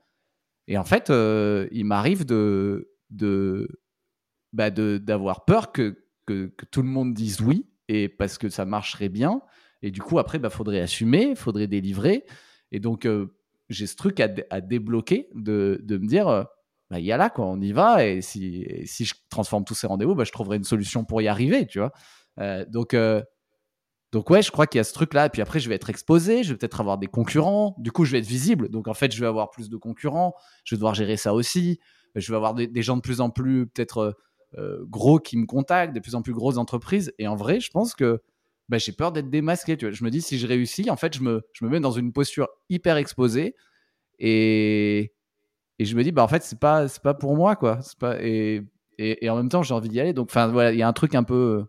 Et 0.67 0.79
en 0.79 0.85
fait, 0.85 1.11
il 1.73 1.85
m'arrive 1.85 2.25
de, 2.25 2.89
bah, 4.53 4.71
d'avoir 4.71 5.45
peur 5.45 5.73
que, 5.73 6.05
que, 6.27 6.53
tout 6.71 6.83
le 6.83 6.89
monde 6.89 7.13
dise 7.13 7.41
oui, 7.41 7.67
et 7.89 8.09
parce 8.09 8.39
que 8.39 8.49
ça 8.49 8.65
marcherait 8.65 9.09
bien, 9.09 9.43
et 9.83 9.91
du 9.91 10.01
coup, 10.01 10.19
après, 10.19 10.39
il 10.39 10.41
bah, 10.41 10.51
faudrait 10.51 10.81
assumer, 10.81 11.35
faudrait 11.35 11.67
délivrer. 11.67 12.25
Et 12.73 12.81
donc, 12.81 13.07
euh, 13.07 13.27
j'ai 13.69 13.87
ce 13.87 13.97
truc 13.97 14.21
à, 14.21 14.61
débloquer 14.61 15.29
de, 15.35 15.81
de, 15.83 15.99
me 15.99 16.07
dire, 16.07 16.29
euh, 16.29 16.45
bah, 16.91 16.99
y 16.99 17.13
a 17.13 17.17
là, 17.17 17.31
quoi, 17.31 17.47
on 17.47 17.61
y 17.61 17.73
va. 17.73 18.05
Et 18.05 18.21
si, 18.21 18.67
si 18.85 19.05
je 19.05 19.15
transforme 19.31 19.65
tous 19.65 19.75
ces 19.75 19.87
rendez-vous, 19.87 20.15
bah, 20.15 20.25
je 20.25 20.33
trouverai 20.33 20.57
une 20.57 20.65
solution 20.65 21.05
pour 21.05 21.23
y 21.23 21.29
arriver, 21.29 21.67
tu 21.67 21.79
vois. 21.79 21.93
Euh, 22.41 22.65
donc, 22.69 22.97
donc, 24.13 24.29
ouais, 24.29 24.43
je 24.43 24.51
crois 24.51 24.67
qu'il 24.67 24.79
y 24.79 24.81
a 24.81 24.85
ce 24.85 24.93
truc-là. 24.93 25.27
Et 25.27 25.29
puis 25.29 25.41
après, 25.41 25.61
je 25.61 25.69
vais 25.69 25.77
être 25.77 25.89
exposé, 25.89 26.43
je 26.43 26.53
vais 26.53 26.59
peut-être 26.59 26.81
avoir 26.81 26.99
des 26.99 27.07
concurrents. 27.07 27.77
Du 27.79 27.93
coup, 27.93 28.05
je 28.05 28.13
vais 28.13 28.19
être 28.19 28.27
visible. 28.27 28.69
Donc, 28.69 28.89
en 28.89 28.95
fait, 28.95 29.13
je 29.13 29.21
vais 29.21 29.27
avoir 29.27 29.51
plus 29.51 29.71
de 29.71 29.77
concurrents. 29.77 30.35
Je 30.65 30.75
vais 30.75 30.79
devoir 30.79 30.95
gérer 30.95 31.17
ça 31.17 31.33
aussi. 31.33 31.79
Je 32.17 32.33
vais 32.33 32.37
avoir 32.37 32.55
des, 32.55 32.83
gens 32.83 32.97
de 32.97 33.03
plus 33.03 33.21
en 33.21 33.31
plus, 33.31 33.69
peut-être, 33.69 34.17
gros 34.89 35.21
qui 35.21 35.37
me 35.37 35.47
contactent, 35.47 35.95
de 35.95 36.01
plus 36.01 36.17
en 36.17 36.23
plus 36.23 36.33
grosses 36.33 36.59
entreprises. 36.59 37.13
Et 37.21 37.29
en 37.29 37.37
vrai, 37.37 37.61
je 37.61 37.71
pense 37.71 37.95
que 37.95 38.21
bah, 38.69 38.79
j'ai 38.79 38.93
peur 38.93 39.13
d'être 39.13 39.31
démasqué. 39.31 39.77
Tu 39.77 39.87
vois. 39.87 39.95
Je 39.95 40.03
me 40.03 40.11
dis, 40.11 40.23
si 40.23 40.39
je 40.39 40.47
réussis, 40.49 40.91
en 40.91 40.97
fait, 40.97 41.15
je 41.15 41.23
me, 41.23 41.43
je 41.53 41.65
me 41.65 41.71
mets 41.71 41.81
dans 41.81 41.93
une 41.93 42.13
posture 42.13 42.49
hyper 42.69 42.97
exposée 42.97 43.55
et, 44.19 45.13
et 45.81 45.87
je 45.87 45.97
me 45.97 46.05
dis, 46.05 46.13
bah, 46.13 46.23
en 46.23 46.29
fait, 46.29 46.43
c'est 46.43 46.59
pas, 46.59 46.89
c'est 46.89 47.03
pas 47.03 47.15
pour 47.15 47.35
moi, 47.37 47.57
quoi. 47.57 47.79
Pas, 47.99 48.23
et, 48.23 48.61
et, 48.99 49.31
en 49.31 49.37
même 49.37 49.49
temps, 49.49 49.63
j'ai 49.63 49.73
envie 49.73 49.89
d'y 49.89 49.99
aller. 49.99 50.13
Donc, 50.13 50.29
enfin, 50.29 50.49
voilà, 50.49 50.73
il 50.75 50.79
y 50.79 50.83
a 50.83 50.89
un 50.89 50.93
truc 50.93 51.15
un 51.15 51.23
peu. 51.23 51.65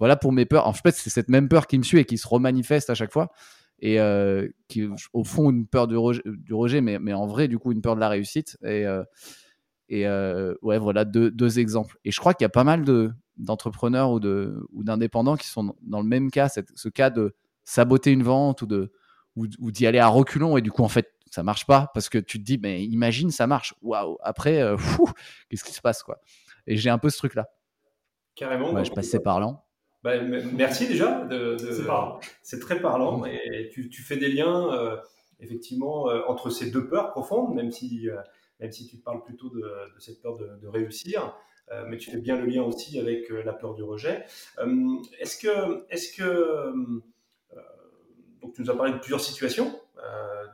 Voilà 0.00 0.16
pour 0.16 0.32
mes 0.32 0.46
peurs. 0.46 0.66
En 0.66 0.72
fait, 0.72 0.90
c'est 0.96 1.10
cette 1.10 1.28
même 1.28 1.48
peur 1.48 1.68
qui 1.68 1.78
me 1.78 1.84
suit 1.84 2.00
et 2.00 2.04
qui 2.04 2.18
se 2.18 2.26
remanifeste 2.26 2.90
à 2.90 2.96
chaque 2.96 3.12
fois. 3.12 3.30
Et 3.78 4.00
euh, 4.00 4.48
qui, 4.66 4.88
au 5.12 5.22
fond, 5.22 5.50
une 5.50 5.68
peur 5.68 5.86
du 5.86 5.96
rejet, 5.96 6.22
du 6.26 6.54
rejet 6.54 6.80
mais, 6.80 6.98
mais 6.98 7.12
en 7.12 7.28
vrai, 7.28 7.46
du 7.46 7.60
coup, 7.60 7.70
une 7.70 7.82
peur 7.82 7.94
de 7.94 8.00
la 8.00 8.08
réussite. 8.08 8.58
Et, 8.64 8.84
euh, 8.84 9.04
et 9.88 10.08
euh, 10.08 10.54
ouais, 10.62 10.78
voilà 10.78 11.04
deux, 11.04 11.30
deux 11.30 11.60
exemples. 11.60 11.98
Et 12.04 12.10
je 12.10 12.18
crois 12.18 12.34
qu'il 12.34 12.44
y 12.44 12.46
a 12.46 12.50
pas 12.50 12.64
mal 12.64 12.84
de, 12.84 13.12
d'entrepreneurs 13.36 14.10
ou, 14.10 14.18
de, 14.18 14.66
ou 14.72 14.82
d'indépendants 14.82 15.36
qui 15.36 15.46
sont 15.46 15.76
dans 15.82 16.00
le 16.00 16.08
même 16.08 16.32
cas, 16.32 16.48
ce 16.48 16.88
cas 16.88 17.10
de 17.10 17.36
saboter 17.62 18.10
une 18.10 18.24
vente 18.24 18.62
ou, 18.62 18.66
de, 18.66 18.90
ou, 19.36 19.70
d'y 19.70 19.86
aller 19.86 20.00
à 20.00 20.08
reculons 20.08 20.56
et 20.56 20.62
du 20.62 20.72
coup, 20.72 20.82
en 20.82 20.88
fait, 20.88 21.12
ça 21.30 21.42
marche 21.42 21.66
pas 21.66 21.90
parce 21.94 22.08
que 22.08 22.18
tu 22.18 22.38
te 22.38 22.44
dis, 22.44 22.58
mais 22.58 22.84
imagine, 22.84 23.30
ça 23.30 23.46
marche. 23.46 23.74
Waouh, 23.82 24.18
après, 24.22 24.60
euh, 24.60 24.76
qu'est-ce 25.48 25.64
qui 25.64 25.72
se 25.72 25.80
passe 25.80 26.02
quoi? 26.02 26.20
Et 26.66 26.76
j'ai 26.76 26.90
un 26.90 26.98
peu 26.98 27.10
ce 27.10 27.18
truc-là. 27.18 27.48
Carrément. 28.34 28.82
je 28.84 28.92
passais 28.92 29.20
parlant. 29.20 29.64
Bah, 30.02 30.20
merci 30.20 30.86
déjà. 30.86 31.24
De, 31.24 31.56
c'est, 32.42 32.60
très 32.60 32.80
parlant 32.80 33.24
et 33.26 33.68
tu, 33.72 33.90
tu, 33.90 34.02
fais 34.02 34.16
des 34.16 34.28
liens 34.28 34.72
euh, 34.72 34.96
effectivement 35.40 36.08
euh, 36.08 36.22
entre 36.26 36.48
ces 36.48 36.70
deux 36.70 36.88
peurs 36.88 37.10
profondes, 37.10 37.54
même 37.54 37.70
si, 37.70 38.08
même 38.60 38.72
si 38.72 38.86
tu 38.86 38.96
parles 38.96 39.22
plutôt 39.24 39.50
de, 39.50 39.62
cette 39.98 40.22
peur 40.22 40.36
de, 40.36 40.68
réussir. 40.68 41.34
Euh, 41.72 41.84
mais 41.88 41.98
tu 41.98 42.10
fais 42.10 42.18
bien 42.18 42.36
le 42.36 42.46
lien 42.46 42.62
aussi 42.62 42.98
avec 42.98 43.30
euh, 43.30 43.42
la 43.44 43.52
peur 43.52 43.74
du 43.74 43.82
rejet. 43.82 44.24
Euh, 44.58 44.96
est-ce 45.20 45.36
que, 45.36 45.86
est-ce 45.90 46.16
que 46.16 46.72
donc 48.42 48.54
tu 48.54 48.62
nous 48.62 48.70
as 48.70 48.76
parlé 48.76 48.92
de 48.92 48.98
plusieurs 48.98 49.20
situations 49.20 49.78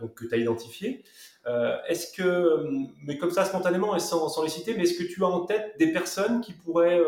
donc 0.01 0.15
que 0.15 0.27
tu 0.27 0.35
as 0.35 0.39
identifiées. 0.39 1.05
est-ce 1.89 2.13
que, 2.13 2.67
mais 3.05 3.19
comme 3.19 3.31
ça 3.31 3.45
spontanément 3.45 3.97
et 3.97 4.01
sans, 4.01 4.29
sans, 4.29 4.43
les 4.43 4.49
citer, 4.49 4.75
mais 4.75 4.83
est-ce 4.85 4.99
que 4.99 5.05
tu 5.05 5.23
as 5.25 5.29
en 5.29 5.47
tête 5.47 5.75
des 5.79 5.93
personnes 5.93 6.41
qui 6.41 6.53
pourraient 6.53 7.01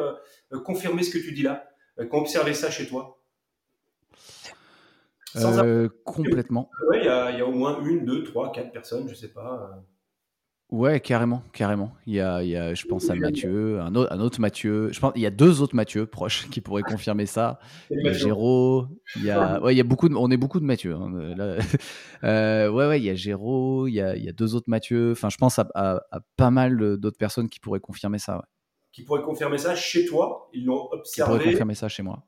confirmer 0.65 1.03
ce 1.03 1.11
que 1.11 1.19
tu 1.19 1.33
dis 1.33 1.43
là, 1.43 1.71
qui 1.99 2.09
ont 2.15 2.21
observé 2.21 2.55
ça 2.55 2.71
chez 2.71 2.87
toi? 2.87 3.19
Complètement. 6.05 6.71
Il 6.95 7.05
y, 7.05 7.09
a 7.09 7.47
au 7.47 7.53
moins 7.53 7.81
une, 7.85 8.05
deux, 8.05 8.25
trois, 8.25 8.53
quatre 8.53 8.73
personnes, 8.73 9.05
je 9.07 9.13
ne 9.13 9.17
sais 9.17 9.29
pas. 9.29 9.83
Ouais, 10.71 11.01
carrément, 11.01 11.43
carrément. 11.55 11.95
Il 12.07 12.15
y 12.15 12.21
a, 12.21 12.43
il 12.43 12.51
y 12.51 12.57
a 12.57 12.75
je 12.75 12.85
pense 12.85 13.09
à 13.09 13.15
Mathieu, 13.15 13.81
un 13.81 13.95
autre, 13.95 14.13
un 14.13 14.21
autre 14.21 14.39
Mathieu. 14.39 14.93
Je 14.93 15.01
pense, 15.01 15.13
il 15.17 15.23
y 15.23 15.27
a 15.27 15.31
deux 15.31 15.63
autres 15.63 15.75
Mathieu 15.75 16.05
proches 16.05 16.47
qui 16.51 16.61
pourraient 16.61 16.83
confirmer 16.83 17.25
ça. 17.25 17.59
Il 17.91 18.05
y 18.05 18.09
a 18.09 18.13
Géraud, 18.13 18.87
il 19.17 19.25
y 19.25 19.31
a, 19.31 19.63
ouais, 19.63 19.73
il 19.73 19.79
y 19.79 19.81
a 19.81 19.85
beaucoup 19.85 20.11
de, 20.11 20.15
on 20.15 20.31
est 20.31 20.37
beaucoup 20.37 20.61
de 20.61 20.67
Mathieu. 20.67 20.95
Hein, 20.95 21.11
euh, 22.25 22.69
ouais, 22.69 22.87
ouais, 22.87 23.01
il 23.01 23.05
y 23.05 23.09
a 23.09 23.15
Géraud, 23.15 23.87
il 23.87 23.95
y 23.95 24.03
a, 24.03 24.15
il 24.15 24.23
y 24.23 24.29
a 24.29 24.33
deux 24.33 24.55
autres 24.55 24.69
Mathieu. 24.69 25.13
Enfin, 25.13 25.31
je 25.31 25.39
pense 25.39 25.59
à, 25.59 25.67
à, 25.75 26.21
pas 26.37 26.51
mal 26.51 26.99
d'autres 26.99 27.19
personnes 27.19 27.49
qui 27.49 27.61
pourraient 27.61 27.81
confirmer 27.81 28.19
ça. 28.19 28.45
Qui 28.93 29.05
pourraient 29.05 29.23
confirmer 29.23 29.57
ça 29.57 29.75
chez 29.75 30.05
toi 30.05 30.51
Ils 30.53 30.67
l'ont 30.67 30.91
observé. 30.93 31.33
Qui 31.33 31.39
pourraient 31.39 31.53
confirmer 31.53 31.75
ça 31.77 31.89
chez 31.89 32.03
moi. 32.03 32.25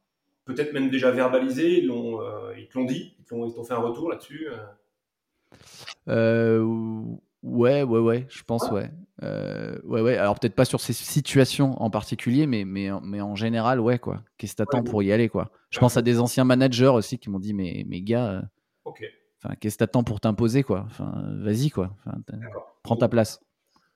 Peut-être 0.46 0.72
même 0.72 0.88
déjà 0.88 1.11
verbalisé. 1.11 1.81
Ils 1.81 1.88
l'ont, 1.88 2.22
euh, 2.22 2.55
ils 2.59 2.68
te 2.68 2.79
l'ont 2.79 2.87
dit. 2.87 3.16
Ils 3.18 3.24
t'ont 3.26 3.64
fait 3.64 3.74
un 3.74 3.81
retour 3.81 4.09
là-dessus. 4.09 4.48
Euh 6.09 6.96
Ouais, 7.42 7.83
ouais, 7.83 8.00
ouais, 8.00 8.26
je 8.29 8.42
pense, 8.42 8.70
ouais. 8.70 8.90
Euh, 9.22 9.79
ouais, 9.85 10.03
ouais. 10.03 10.16
Alors 10.16 10.38
peut-être 10.38 10.55
pas 10.55 10.64
sur 10.66 10.81
ces 10.81 10.92
situations 10.92 11.81
en 11.83 11.90
particulier, 11.90 12.46
mais, 12.46 12.64
mais, 12.64 12.90
mais 13.03 13.20
en 13.20 13.35
général, 13.35 13.81
ouais, 13.81 13.98
quoi. 13.98 14.22
Qu'est-ce 14.37 14.53
que 14.53 14.59
t'attends 14.59 14.83
pour 14.83 15.03
y 15.03 15.11
aller, 15.11 15.29
quoi? 15.29 15.50
Je 15.70 15.79
pense 15.79 15.96
à 15.96 16.03
des 16.03 16.20
anciens 16.20 16.44
managers 16.44 16.87
aussi 16.87 17.18
qui 17.18 17.31
m'ont 17.31 17.38
dit, 17.38 17.55
mais, 17.55 17.85
mais 17.88 18.03
gars, 18.03 18.42
euh, 18.90 19.53
qu'est-ce 19.59 19.76
que 19.76 19.79
t'attends 19.79 20.05
pour 20.05 20.20
t'imposer, 20.20 20.62
quoi? 20.62 20.85
Enfin, 20.87 21.12
vas-y, 21.38 21.70
quoi. 21.70 21.96
Prends 22.83 22.96
ta 22.96 23.09
place. 23.09 23.40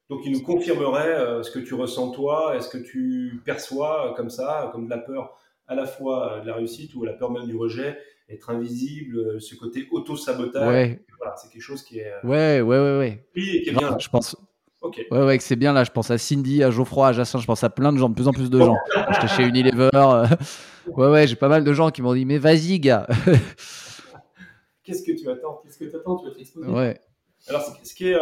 Donc, 0.08 0.20
il 0.24 0.32
nous 0.32 0.42
confirmerait 0.42 1.14
euh, 1.14 1.42
ce 1.42 1.50
que 1.50 1.58
tu 1.58 1.74
ressens 1.74 2.10
toi, 2.12 2.56
est-ce 2.56 2.68
que 2.68 2.78
tu 2.78 3.42
perçois 3.44 4.14
comme 4.16 4.30
ça, 4.30 4.70
comme 4.72 4.86
de 4.86 4.90
la 4.90 4.98
peur 4.98 5.36
à 5.66 5.74
la 5.74 5.86
fois 5.86 6.40
de 6.40 6.46
la 6.46 6.54
réussite 6.54 6.94
ou 6.94 7.04
la 7.04 7.14
peur 7.14 7.30
même 7.30 7.46
du 7.46 7.56
rejet 7.56 7.98
être 8.34 8.50
invisible, 8.50 9.18
euh, 9.18 9.40
ce 9.40 9.54
côté 9.54 9.88
auto-sabotage. 9.90 10.68
Ouais. 10.68 11.00
Voilà, 11.18 11.36
c'est 11.36 11.50
quelque 11.50 11.62
chose 11.62 11.82
qui 11.82 11.98
est. 11.98 12.12
Euh, 12.12 12.26
ouais, 12.28 12.60
ouais, 12.60 12.78
ouais, 12.78 12.98
ouais. 12.98 13.26
Oui, 13.34 13.62
qui 13.62 13.70
est 13.70 13.72
bien. 13.72 13.96
Je 13.98 14.08
pense. 14.08 14.36
Ok. 14.80 15.00
Ouais, 15.10 15.24
ouais, 15.24 15.38
que 15.38 15.44
c'est 15.44 15.56
bien 15.56 15.72
là. 15.72 15.84
Je 15.84 15.90
pense 15.90 16.10
à 16.10 16.18
Cindy, 16.18 16.62
à 16.62 16.70
Geoffroy, 16.70 17.08
à 17.08 17.12
Jacin. 17.12 17.38
Je 17.38 17.46
pense 17.46 17.64
à 17.64 17.70
plein 17.70 17.92
de 17.92 17.98
gens, 17.98 18.08
de 18.08 18.14
plus 18.14 18.28
en 18.28 18.32
plus 18.32 18.50
de 18.50 18.58
gens. 18.58 18.76
J'étais 19.12 19.28
chez 19.28 19.44
Unilever. 19.44 19.90
Euh, 19.94 20.26
ouais, 20.88 21.08
ouais, 21.08 21.26
j'ai 21.26 21.36
pas 21.36 21.48
mal 21.48 21.64
de 21.64 21.72
gens 21.72 21.90
qui 21.90 22.02
m'ont 22.02 22.14
dit, 22.14 22.24
mais 22.24 22.38
vas-y, 22.38 22.78
gars. 22.80 23.06
Qu'est-ce 24.84 25.02
que 25.02 25.12
tu 25.12 25.28
attends? 25.30 25.60
Qu'est-ce 25.64 25.78
que 25.78 25.84
tu 25.86 25.96
attends 25.96 26.16
Tu 26.16 26.26
vas 26.28 26.34
t'exposer? 26.34 26.68
Ouais. 26.68 27.00
Alors, 27.48 27.62
ce 27.82 27.94
qui 27.94 28.08
est, 28.08 28.16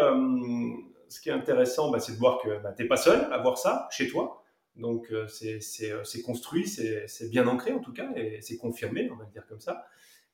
ce 1.09 1.21
qui 1.21 1.29
est 1.29 1.33
intéressant, 1.33 1.91
bah, 1.91 1.99
c'est 1.99 2.13
de 2.13 2.19
voir 2.19 2.41
que 2.43 2.63
bah, 2.63 2.73
tu 2.77 2.83
n'es 2.83 2.89
pas 2.89 2.97
seul 2.97 3.27
à 3.33 3.39
voir 3.39 3.59
ça 3.59 3.89
chez 3.91 4.09
toi. 4.09 4.42
Donc 4.77 5.09
euh, 5.13 5.27
euh, 5.27 6.01
c'est 6.05 6.23
construit, 6.23 6.67
c'est 6.67 7.31
bien 7.31 7.47
ancré 7.47 7.73
en 7.73 7.81
tout 7.81 7.93
cas, 7.93 8.11
et 8.17 8.41
c'est 8.41 8.57
confirmé, 8.57 9.11
on 9.11 9.17
va 9.17 9.25
le 9.25 9.31
dire 9.31 9.47
comme 9.47 9.61
ça. 9.61 9.87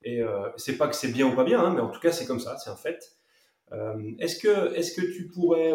Et 0.03 0.23
euh, 0.23 0.49
c'est 0.57 0.77
pas 0.77 0.87
que 0.87 0.95
c'est 0.95 1.11
bien 1.11 1.27
ou 1.27 1.35
pas 1.35 1.45
bien, 1.45 1.61
hein, 1.61 1.73
mais 1.75 1.81
en 1.81 1.89
tout 1.89 2.01
cas 2.01 2.13
c'est 2.13 2.25
comme 2.25 2.39
ça, 2.39 2.57
c'est 2.57 2.71
un 2.71 2.77
fait. 2.77 3.17
est-ce 4.21 4.39
que, 4.39 4.75
est 4.75 4.95
que 4.95 5.03
tu 5.13 5.27
pourrais, 5.27 5.73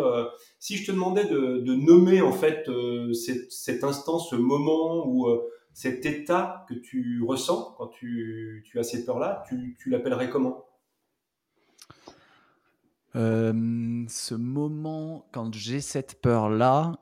si 0.60 0.78
je 0.78 0.86
te 0.88 0.92
demandais 0.92 1.26
de, 1.26 1.74
nommer 1.76 2.22
en 2.22 2.32
fait 2.32 2.70
cet, 3.50 3.84
instant, 3.84 4.18
ce 4.18 4.36
moment 4.36 5.06
ou 5.08 5.28
cet 5.74 6.06
état 6.06 6.66
que 6.70 6.74
tu 6.76 7.22
ressens 7.28 7.76
quand 7.78 7.88
tu, 7.88 8.64
as 8.76 8.84
ces 8.84 9.04
peurs-là, 9.04 9.44
tu, 9.50 9.76
tu 9.78 9.90
l'appellerais 9.90 10.30
comment? 10.30 10.66
Ce 13.14 14.34
moment, 14.34 15.28
quand 15.34 15.54
j'ai 15.54 15.82
cette 15.82 16.22
peur-là, 16.22 16.94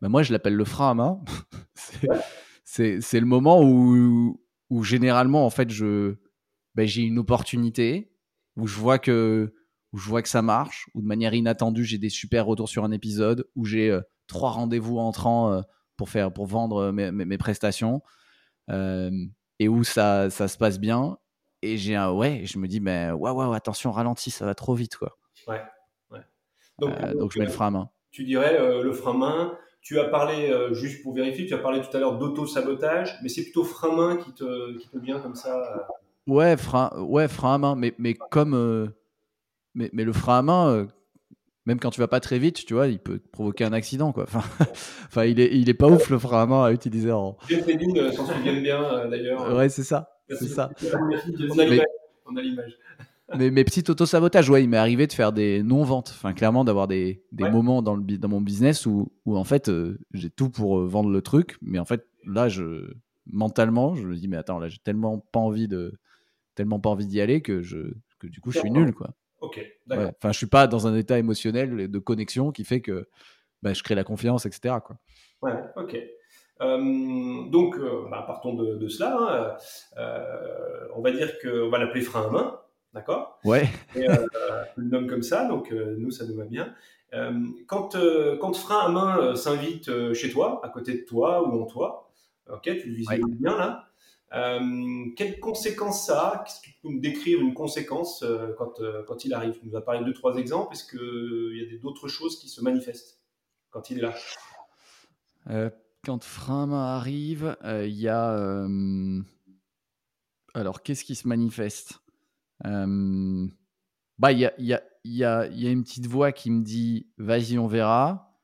bah, 0.00 0.08
moi 0.08 0.22
je 0.22 0.32
l'appelle 0.32 0.54
le 0.54 0.64
frein 0.64 0.90
à 0.90 0.94
main. 0.94 1.20
c'est 2.64 3.20
le 3.20 3.26
moment 3.26 3.62
où, 3.62 4.40
où, 4.70 4.84
généralement 4.84 5.44
en 5.44 5.50
fait 5.50 5.70
je 5.70 6.16
bah, 6.74 6.86
j'ai 6.86 7.02
une 7.02 7.18
opportunité 7.18 8.12
où 8.56 8.66
je 8.66 8.78
vois 8.78 8.98
que 8.98 9.54
où 9.92 9.98
je 9.98 10.08
vois 10.08 10.22
que 10.22 10.28
ça 10.28 10.42
marche, 10.42 10.88
ou 10.94 11.00
de 11.00 11.06
manière 11.06 11.34
inattendue 11.34 11.84
j'ai 11.84 11.98
des 11.98 12.10
super 12.10 12.46
retours 12.46 12.68
sur 12.68 12.84
un 12.84 12.90
épisode, 12.90 13.48
où 13.56 13.64
j'ai 13.64 13.90
euh, 13.90 14.02
trois 14.26 14.50
rendez-vous 14.50 14.98
entrants 14.98 15.52
euh, 15.52 15.62
pour 15.96 16.10
faire 16.10 16.32
pour 16.32 16.46
vendre 16.46 16.90
mes, 16.90 17.10
mes, 17.10 17.38
prestations, 17.38 18.02
euh, 18.70 19.10
et 19.58 19.68
où 19.68 19.84
ça, 19.84 20.30
ça 20.30 20.46
se 20.46 20.58
passe 20.58 20.78
bien. 20.78 21.16
et 21.62 21.78
j'ai 21.78 21.94
un 21.94 22.12
ouais, 22.12 22.40
et 22.40 22.46
je 22.46 22.58
me 22.58 22.68
dis, 22.68 22.80
mais 22.80 23.10
waouh, 23.10 23.36
waouh, 23.36 23.52
attention, 23.52 23.90
ralentis, 23.90 24.30
ça 24.30 24.44
va 24.44 24.54
trop 24.54 24.74
vite, 24.74 24.96
quoi. 24.96 25.16
Ouais, 25.46 25.62
ouais. 26.10 26.20
Donc, 26.78 27.00
donc 27.16 27.32
je 27.32 27.38
mets 27.38 27.46
le 27.46 27.50
frein 27.50 27.68
à 27.68 27.70
main. 27.70 27.90
Tu 28.10 28.24
dirais 28.24 28.58
le 28.82 28.92
frein 28.92 29.14
à 29.14 29.16
main. 29.16 29.58
Tu 29.80 29.98
as 29.98 30.04
parlé, 30.04 30.52
juste 30.72 31.02
pour 31.02 31.14
vérifier, 31.14 31.46
tu 31.46 31.54
as 31.54 31.58
parlé 31.58 31.80
tout 31.80 31.96
à 31.96 32.00
l'heure 32.00 32.18
d'auto-sabotage, 32.18 33.18
mais 33.22 33.28
c'est 33.28 33.42
plutôt 33.42 33.64
frein 33.64 33.90
à 33.90 33.96
main 33.96 34.16
qui 34.16 34.32
te, 34.32 34.76
qui 34.76 34.88
te 34.88 34.98
vient 34.98 35.18
comme 35.20 35.34
ça 35.34 35.88
Ouais, 36.26 36.56
frein, 36.58 36.90
ouais, 36.98 37.26
frein 37.26 37.54
à 37.54 37.58
main, 37.58 37.74
mais, 37.74 37.94
mais 37.96 38.14
comme. 38.14 38.92
mais, 39.74 39.88
mais 39.92 40.04
le 40.04 40.12
frein 40.12 40.38
à 40.38 40.42
main, 40.42 40.88
même 41.68 41.78
quand 41.78 41.90
tu 41.90 42.00
vas 42.00 42.08
pas 42.08 42.20
très 42.20 42.38
vite, 42.38 42.64
tu 42.64 42.72
vois, 42.72 42.86
il 42.86 42.98
peut 42.98 43.20
provoquer 43.30 43.64
un 43.64 43.74
accident, 43.74 44.10
quoi. 44.10 44.22
Enfin, 44.22 44.40
enfin 45.06 45.26
il, 45.26 45.38
est, 45.38 45.54
il 45.54 45.68
est 45.68 45.74
pas 45.74 45.86
ouf 45.86 46.08
le 46.08 46.18
frein 46.18 46.42
à 46.42 46.46
main 46.46 46.64
à 46.64 46.72
utiliser 46.72 47.12
en. 47.12 47.36
Bien 47.46 47.60
s'en 48.10 48.24
souviennent 48.24 48.62
bien 48.62 48.82
euh, 48.82 49.06
d'ailleurs. 49.06 49.54
Ouais, 49.54 49.68
c'est 49.68 49.82
ça. 49.82 50.08
C'est 50.30 50.48
ça. 50.48 50.70
On 51.50 51.58
a 51.58 52.40
l'image. 52.40 52.72
Mais 53.34 53.50
mes 53.50 53.64
petits 53.64 53.84
auto-sabotages, 53.90 54.48
ouais, 54.48 54.64
il 54.64 54.70
m'est 54.70 54.78
arrivé 54.78 55.06
de 55.06 55.12
faire 55.12 55.32
des 55.32 55.62
non-ventes. 55.62 56.10
Enfin, 56.14 56.32
clairement, 56.32 56.64
d'avoir 56.64 56.88
des, 56.88 57.24
des 57.32 57.48
moments 57.50 57.82
dans, 57.82 57.94
le, 57.94 58.02
dans 58.02 58.28
mon 58.28 58.40
business 58.40 58.86
où, 58.86 59.12
où 59.26 59.36
en 59.36 59.44
fait, 59.44 59.68
euh, 59.68 59.98
j'ai 60.14 60.30
tout 60.30 60.48
pour 60.48 60.78
euh, 60.78 60.86
vendre 60.86 61.10
le 61.10 61.20
truc. 61.20 61.58
Mais 61.60 61.78
en 61.78 61.84
fait, 61.84 62.06
là, 62.24 62.48
je, 62.48 62.94
mentalement, 63.26 63.94
je 63.94 64.06
me 64.06 64.16
dis, 64.16 64.28
mais 64.28 64.38
attends, 64.38 64.58
là, 64.58 64.68
j'ai 64.68 64.78
tellement 64.78 65.18
pas 65.18 65.40
envie 65.40 65.68
de, 65.68 65.98
tellement 66.54 66.80
pas 66.80 66.88
envie 66.88 67.06
d'y 67.06 67.20
aller 67.20 67.42
que 67.42 67.60
je, 67.62 67.78
que 68.18 68.26
du 68.26 68.40
coup, 68.40 68.50
je 68.50 68.60
suis 68.60 68.70
nul, 68.70 68.94
quoi. 68.94 69.10
Ok, 69.40 69.60
d'accord. 69.86 70.12
Enfin, 70.16 70.32
je 70.32 70.38
suis 70.38 70.46
pas 70.46 70.66
dans 70.66 70.86
un 70.86 70.96
état 70.96 71.18
émotionnel 71.18 71.88
de 71.88 71.98
connexion 71.98 72.50
qui 72.50 72.64
fait 72.64 72.80
que 72.80 73.08
bah, 73.62 73.72
je 73.74 73.82
crée 73.82 73.94
la 73.94 74.04
confiance, 74.04 74.46
etc. 74.46 74.76
Quoi. 74.84 74.96
Ouais, 75.42 75.52
ok. 75.76 75.96
Euh, 76.60 77.48
donc, 77.50 77.76
euh, 77.76 78.08
bah, 78.10 78.24
partons 78.26 78.54
de, 78.54 78.88
cela. 78.88 79.58
Hein. 79.96 80.88
On 80.96 81.02
va 81.02 81.12
dire 81.12 81.38
qu'on 81.40 81.68
va 81.68 81.78
l'appeler 81.78 82.00
frein 82.00 82.26
à 82.26 82.30
main, 82.30 82.60
d'accord? 82.92 83.38
Ouais. 83.44 83.68
Et, 83.96 84.06
le 84.76 84.84
nomme 84.84 85.06
comme 85.06 85.22
ça, 85.22 85.46
donc 85.46 85.70
nous, 85.70 86.10
ça 86.10 86.26
nous 86.26 86.36
va 86.36 86.44
bien. 86.44 86.74
quand, 87.66 87.96
quand 88.40 88.56
frein 88.56 88.80
à 88.80 88.88
main 88.88 89.36
s'invite 89.36 90.12
chez 90.14 90.30
toi, 90.30 90.60
à 90.64 90.68
côté 90.68 90.94
de 90.94 91.04
toi 91.04 91.48
ou 91.48 91.62
en 91.62 91.66
toi, 91.66 92.10
ok, 92.50 92.62
tu 92.62 92.88
le 92.88 92.94
visualises 92.94 93.36
bien 93.38 93.56
là. 93.56 93.88
Euh, 94.34 95.06
quelles 95.16 95.40
conséquences 95.40 96.06
ça 96.06 96.28
a? 96.28 96.44
Qu'est-ce 96.44 96.60
que 96.60 96.66
tu 96.66 96.74
peux 96.82 96.90
me 96.90 97.00
décrire 97.00 97.40
une 97.40 97.54
conséquence 97.54 98.22
euh, 98.22 98.52
quand, 98.58 98.80
euh, 98.80 99.02
quand 99.06 99.24
il 99.24 99.32
arrive? 99.32 99.58
Tu 99.58 99.66
nous 99.66 99.76
as 99.76 99.80
parlé 99.80 100.00
de 100.00 100.04
deux, 100.04 100.12
trois 100.12 100.36
exemples. 100.36 100.74
Est-ce 100.74 100.84
qu'il 100.84 101.56
y 101.56 101.74
a 101.74 101.78
d'autres 101.78 102.08
choses 102.08 102.38
qui 102.38 102.48
se 102.48 102.60
manifestent 102.60 103.20
quand 103.70 103.90
il 103.90 103.98
est 103.98 104.02
là? 104.02 105.70
Quand 106.04 106.22
Frein 106.22 106.72
arrive, 106.72 107.56
il 107.64 107.98
y 107.98 108.08
a. 108.08 108.66
Alors, 110.54 110.82
qu'est-ce 110.82 111.04
qui 111.04 111.14
se 111.14 111.26
manifeste? 111.26 112.00
Bah, 112.64 114.32
il 114.32 114.38
y 114.38 114.46
a, 114.46 114.52
y, 114.58 114.72
a, 114.72 114.82
y, 115.04 115.24
a, 115.24 115.46
y 115.46 115.66
a 115.66 115.70
une 115.70 115.82
petite 115.82 116.06
voix 116.06 116.32
qui 116.32 116.50
me 116.50 116.62
dit 116.62 117.06
vas-y 117.18 117.58
on 117.58 117.66
verra 117.66 118.34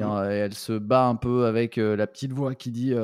a, 0.00 0.24
elle 0.26 0.54
se 0.54 0.72
bat 0.78 1.06
un 1.06 1.16
peu 1.16 1.46
avec 1.46 1.76
la 1.76 2.06
petite 2.06 2.32
voix 2.32 2.54
qui 2.54 2.70
dit 2.70 2.94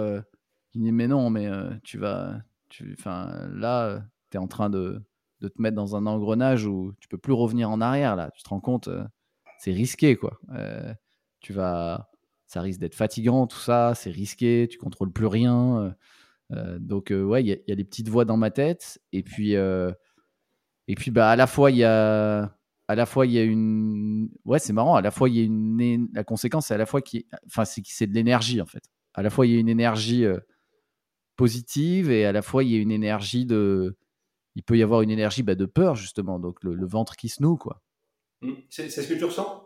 il 0.77 0.83
dit 0.83 0.93
mais 0.93 1.09
non, 1.09 1.31
mais 1.31 1.47
euh, 1.47 1.71
tu 1.83 1.99
vas, 1.99 2.41
tu, 2.69 2.97
là, 3.05 3.87
euh, 3.87 4.01
tu 4.31 4.37
es 4.37 4.41
en 4.41 4.47
train 4.47 4.69
de, 4.69 5.03
de, 5.41 5.49
te 5.49 5.61
mettre 5.61 5.75
dans 5.77 5.97
un 5.97 6.07
engrenage 6.07 6.67
où 6.67 6.93
tu 7.01 7.09
peux 7.09 7.19
plus 7.19 7.33
revenir 7.33 7.71
en 7.71 7.81
arrière 7.81 8.15
là. 8.15 8.31
Tu 8.37 8.43
te 8.43 8.49
rends 8.49 8.61
compte, 8.61 8.89
euh, 8.89 9.05
c'est 9.59 9.73
risqué 9.73 10.17
quoi. 10.17 10.39
tu 11.41 11.53
vas, 11.55 12.11
ça 12.47 12.61
risque 12.61 12.81
d'être 12.81 12.95
fatigant 12.95 13.47
tout 13.47 13.59
ça, 13.59 13.95
c'est 13.95 14.11
risqué, 14.11 14.69
tu 14.71 14.77
contrôles 14.77 15.13
plus 15.13 15.27
rien. 15.27 15.97
donc 16.51 17.11
ouais, 17.11 17.43
il 17.43 17.49
y, 17.49 17.63
y, 17.67 17.73
a 17.73 17.75
des 17.75 17.85
petites 17.85 18.11
voix 18.11 18.27
dans 18.27 18.37
ma 18.37 18.51
tête 18.51 19.01
et 19.13 19.23
puis 19.23 19.55
et 20.89 20.95
puis 20.95 21.11
bah 21.11 21.31
à 21.31 21.37
la 21.37 21.47
fois 21.47 21.71
il 21.71 21.79
y 21.79 21.85
a 21.85 22.57
à 22.89 22.95
la 22.95 23.07
fois 23.07 23.27
il 23.27 23.33
y 23.33 23.39
a 23.39 23.43
une 23.43 24.29
ouais 24.45 24.59
c'est 24.59 24.73
marrant 24.73 24.95
à 24.95 25.03
la 25.03 25.11
fois 25.11 25.29
il 25.29 25.37
y 25.37 25.41
a 25.41 25.45
une 25.45 26.09
la 26.13 26.25
conséquence 26.25 26.69
c'est 26.69 26.75
à 26.75 26.79
la 26.79 26.87
fois 26.87 27.03
qui 27.03 27.27
enfin 27.47 27.65
c'est 27.65 27.83
c'est 27.85 28.07
de 28.07 28.15
l'énergie 28.15 28.61
en 28.61 28.67
fait. 28.67 28.85
À 29.15 29.23
la 29.23 29.31
fois 29.31 29.47
il 29.47 29.53
y 29.53 29.57
a 29.57 29.59
une 29.59 29.69
énergie 29.69 30.25
positive 31.37 32.11
et 32.11 32.25
à 32.25 32.33
la 32.33 32.43
fois 32.43 32.65
il 32.65 32.71
y 32.71 32.77
a 32.77 32.81
une 32.81 32.91
énergie 32.91 33.47
de 33.47 33.97
il 34.55 34.63
peut 34.63 34.77
y 34.77 34.83
avoir 34.83 35.03
une 35.03 35.11
énergie 35.11 35.43
bah, 35.43 35.55
de 35.55 35.67
peur 35.67 35.95
justement. 35.95 36.39
Donc 36.39 36.63
le, 36.63 36.87
ventre 36.87 37.17
qui 37.17 37.29
se 37.29 37.43
noue 37.43 37.57
quoi. 37.57 37.83
Mmh. 38.43 38.53
c'est 38.69 38.89
ce 38.89 39.09
que 39.09 39.15
tu 39.15 39.25
ressens? 39.25 39.63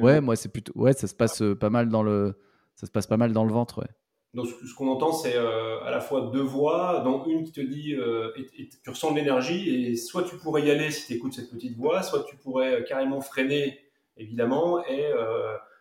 Ouais 0.00 0.20
moi 0.20 0.36
c'est 0.36 0.50
plutôt 0.50 0.72
ouais 0.76 0.92
ça 0.92 1.06
se 1.06 1.14
passe 1.14 1.40
euh, 1.40 1.54
pas 1.54 1.70
mal 1.70 1.88
dans 1.88 2.02
le 2.02 2.38
ça 2.74 2.86
se 2.86 2.92
passe 2.92 3.06
pas 3.06 3.16
mal 3.16 3.32
dans 3.32 3.44
le 3.44 3.52
ventre 3.52 3.80
ouais 3.80 3.88
donc 4.34 4.46
ce 4.46 4.74
qu'on 4.74 4.88
entend 4.88 5.12
c'est 5.12 5.36
euh, 5.36 5.80
à 5.82 5.90
la 5.90 6.00
fois 6.00 6.30
deux 6.32 6.42
voix 6.42 7.00
dont 7.04 7.24
une 7.24 7.44
qui 7.44 7.52
te 7.52 7.60
dit 7.60 7.94
euh, 7.94 8.30
et, 8.36 8.68
tu 8.68 8.90
ressens 8.90 9.12
de 9.12 9.16
l'énergie 9.16 9.86
et 9.86 9.96
soit 9.96 10.22
tu 10.22 10.36
pourrais 10.36 10.62
y 10.62 10.70
aller 10.70 10.90
si 10.90 11.06
tu 11.06 11.14
écoutes 11.14 11.32
cette 11.32 11.50
petite 11.50 11.76
voix 11.76 12.02
soit 12.02 12.24
tu 12.24 12.36
pourrais 12.36 12.84
carrément 12.84 13.20
freiner 13.20 13.78
évidemment 14.16 14.84
et 14.84 15.06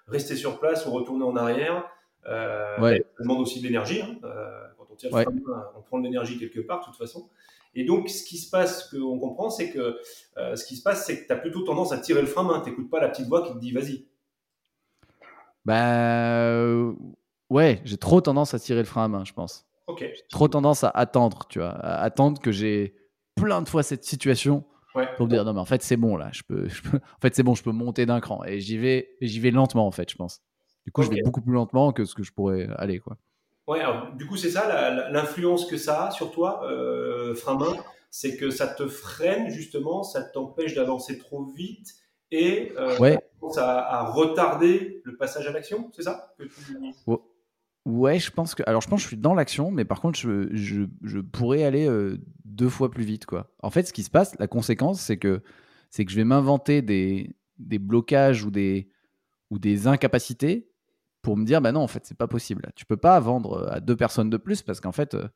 rester 0.08 0.36
sur 0.36 0.60
place 0.60 0.86
ou 0.86 0.92
retourner 0.92 1.26
en 1.26 1.36
arrière 1.36 1.90
ouais. 2.80 3.06
ça 3.18 3.24
demande 3.24 3.42
aussi 3.42 3.60
de 3.60 3.66
l'énergie 3.66 4.02
hein, 4.02 4.18
on 5.76 5.82
prend 5.82 6.00
de 6.00 6.04
l'énergie 6.04 6.38
quelque 6.38 6.60
part, 6.60 6.80
de 6.82 6.86
toute 6.86 6.96
façon. 6.96 7.30
Et 7.76 7.84
donc, 7.84 8.10
ce 8.10 8.24
qui 8.24 8.38
se 8.38 8.50
passe, 8.50 8.90
ce 8.90 8.96
qu'on 8.96 9.20
comprend, 9.20 9.50
c'est 9.50 9.70
que 9.70 10.00
euh, 10.38 10.56
ce 10.56 10.66
qui 10.66 10.76
se 10.76 10.84
passe, 10.84 11.06
c'est 11.06 11.22
que 11.22 11.28
tu 11.28 11.34
as 11.34 11.36
plutôt 11.36 11.62
tendance 11.62 11.92
à 11.92 12.00
tirer 12.00 12.22
le 12.22 12.28
frein 12.28 12.44
main. 12.44 12.62
Tu 12.62 12.70
n'écoutes 12.70 12.90
pas 12.90 13.00
la 13.00 13.10
petite 13.10 13.28
voix 13.28 13.46
qui 13.46 13.54
te 13.54 13.60
dit 13.60 13.72
vas-y. 13.72 14.06
Bah, 15.66 16.94
ouais, 17.50 17.82
j'ai 17.86 17.98
trop 17.98 18.22
tendance 18.22 18.54
à 18.54 18.60
tirer 18.60 18.80
le 18.80 18.86
frein 18.86 19.06
à 19.06 19.08
main, 19.08 19.26
je 19.26 19.34
pense. 19.34 19.66
Ok. 19.88 20.06
trop 20.30 20.50
tendance 20.50 20.84
à 20.84 20.90
attendre, 20.90 21.46
tu 21.48 21.60
vois, 21.60 21.70
à 21.70 22.02
attendre 22.02 22.42
que 22.42 22.52
j'ai 22.52 22.94
plein 23.36 23.62
de 23.62 23.70
fois 23.70 23.84
cette 23.84 24.04
situation 24.04 24.66
pour 25.16 25.28
me 25.28 25.32
dire 25.32 25.46
non, 25.46 25.54
mais 25.54 25.60
en 25.60 25.66
fait, 25.66 25.82
c'est 25.82 25.96
bon 25.96 26.18
là, 26.18 26.30
je 26.34 26.42
peux, 26.44 26.68
en 26.94 27.22
fait, 27.22 27.36
c'est 27.36 27.44
bon, 27.44 27.56
je 27.56 27.64
peux 27.64 27.72
monter 27.72 28.06
d'un 28.06 28.20
cran. 28.20 28.44
Et 28.44 28.60
j'y 28.60 28.78
vais, 28.78 29.16
j'y 29.22 29.40
vais 29.40 29.52
lentement, 29.52 29.88
en 29.88 29.92
fait, 29.92 30.12
je 30.12 30.16
pense. 30.16 30.42
Du 30.86 30.92
coup, 30.92 31.04
je 31.04 31.10
vais 31.10 31.22
beaucoup 31.22 31.42
plus 31.42 31.54
lentement 31.54 31.92
que 31.92 32.06
ce 32.06 32.16
que 32.16 32.24
je 32.24 32.32
pourrais 32.32 32.68
aller, 32.78 33.00
quoi. 33.00 33.18
Ouais, 33.68 33.82
alors, 33.82 34.14
du 34.14 34.26
coup, 34.26 34.38
c'est 34.38 34.50
ça 34.50 35.10
l'influence 35.12 35.66
que 35.66 35.78
ça 35.78 36.08
a 36.08 36.12
sur 36.12 36.32
toi, 36.32 36.62
euh, 36.64 37.36
frein 37.36 37.58
main, 37.58 37.76
c'est 38.10 38.38
que 38.38 38.50
ça 38.50 38.68
te 38.68 38.88
freine 38.88 39.50
justement, 39.50 40.04
ça 40.04 40.22
t'empêche 40.22 40.74
d'avancer 40.74 41.18
trop 41.18 41.44
vite 41.44 41.94
et 42.32 42.72
euh, 42.78 42.98
ouais. 43.00 43.20
ça 43.52 43.80
à, 43.80 44.10
retarder 44.10 45.02
le 45.04 45.18
passage 45.18 45.48
à 45.48 45.52
l'action, 45.52 45.92
c'est 45.94 46.04
ça 46.04 46.34
Ouais, 47.88 48.20
je 48.20 48.32
pense 48.32 48.54
que. 48.54 48.64
Alors, 48.68 48.82
je 48.82 48.90
pense 48.90 49.00
que 49.00 49.04
je 49.04 49.08
suis 49.08 49.18
dans 49.18 49.34
l'action, 49.34 49.72
mais 49.72 49.86
par 49.86 50.02
contre, 50.02 50.20
je, 50.20 50.50
je, 50.52 50.84
je 51.04 51.20
pourrais 51.20 51.64
aller 51.64 51.88
euh, 51.88 52.18
deux 52.44 52.68
fois 52.68 52.92
plus 52.92 53.06
vite, 53.06 53.26
quoi. 53.26 53.50
En 53.64 53.70
fait, 53.70 53.84
ce 53.84 53.94
qui 53.94 54.04
se 54.04 54.10
passe, 54.10 54.38
la 54.40 54.48
conséquence, 54.48 55.00
c'est 55.00 55.16
que, 55.16 55.42
c'est 55.90 56.04
que 56.04 56.12
je 56.12 56.18
vais 56.18 56.26
m'inventer 56.26 56.82
des, 56.82 57.34
des 57.60 57.80
blocages 57.80 58.44
ou 58.44 58.52
des, 58.52 58.90
ou 59.52 59.58
des 59.58 59.88
incapacités 59.88 60.70
pour 61.22 61.38
me 61.38 61.46
dire 61.46 61.62
bah 61.62 61.72
non 61.72 61.82
en 61.82 61.88
fait 61.88 62.06
c'est 62.06 62.18
pas 62.18 62.28
possible 62.28 62.72
tu 62.76 62.86
peux 62.86 62.96
pas 62.96 63.20
vendre 63.20 63.64
euh, 63.64 63.72
à 63.74 63.80
deux 63.82 63.96
personnes 63.96 64.30
de 64.30 64.38
plus 64.38 64.62
parce 64.62 64.80
qu'en 64.80 64.92
fait 64.94 65.14
euh, 65.14 65.28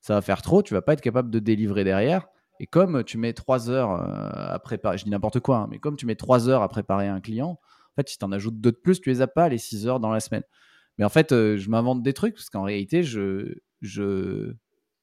ça 0.00 0.14
va 0.14 0.22
faire 0.22 0.42
trop 0.42 0.62
tu 0.62 0.74
vas 0.74 0.82
pas 0.82 0.94
être 0.94 1.00
capable 1.00 1.30
de 1.30 1.38
délivrer 1.38 1.84
derrière 1.84 2.28
et 2.60 2.66
comme 2.66 3.04
tu 3.04 3.18
mets 3.18 3.34
trois 3.34 3.70
heures 3.70 3.90
à 3.90 4.58
préparer 4.58 4.98
je 4.98 5.04
dis 5.04 5.10
n'importe 5.10 5.40
quoi 5.40 5.58
hein, 5.58 5.68
mais 5.70 5.78
comme 5.78 5.96
tu 5.96 6.06
mets 6.06 6.16
trois 6.16 6.48
heures 6.48 6.62
à 6.62 6.68
préparer 6.68 7.08
un 7.08 7.20
client 7.20 7.60
en 7.60 7.94
fait 7.96 8.08
si 8.08 8.18
tu 8.18 8.24
en 8.24 8.32
ajoutes 8.32 8.60
deux 8.60 8.72
de 8.72 8.76
plus 8.76 9.00
tu 9.00 9.10
les 9.10 9.22
as 9.22 9.28
pas 9.28 9.48
les 9.48 9.58
six 9.58 9.86
heures 9.86 10.00
dans 10.00 10.10
la 10.10 10.20
semaine 10.20 10.42
mais 10.98 11.04
en 11.04 11.08
fait 11.08 11.30
je 11.30 11.70
m'invente 11.70 12.02
des 12.02 12.12
trucs 12.12 12.34
parce 12.34 12.50
qu'en 12.50 12.62
réalité 12.62 13.02
je 13.02 13.54
je 13.80 14.54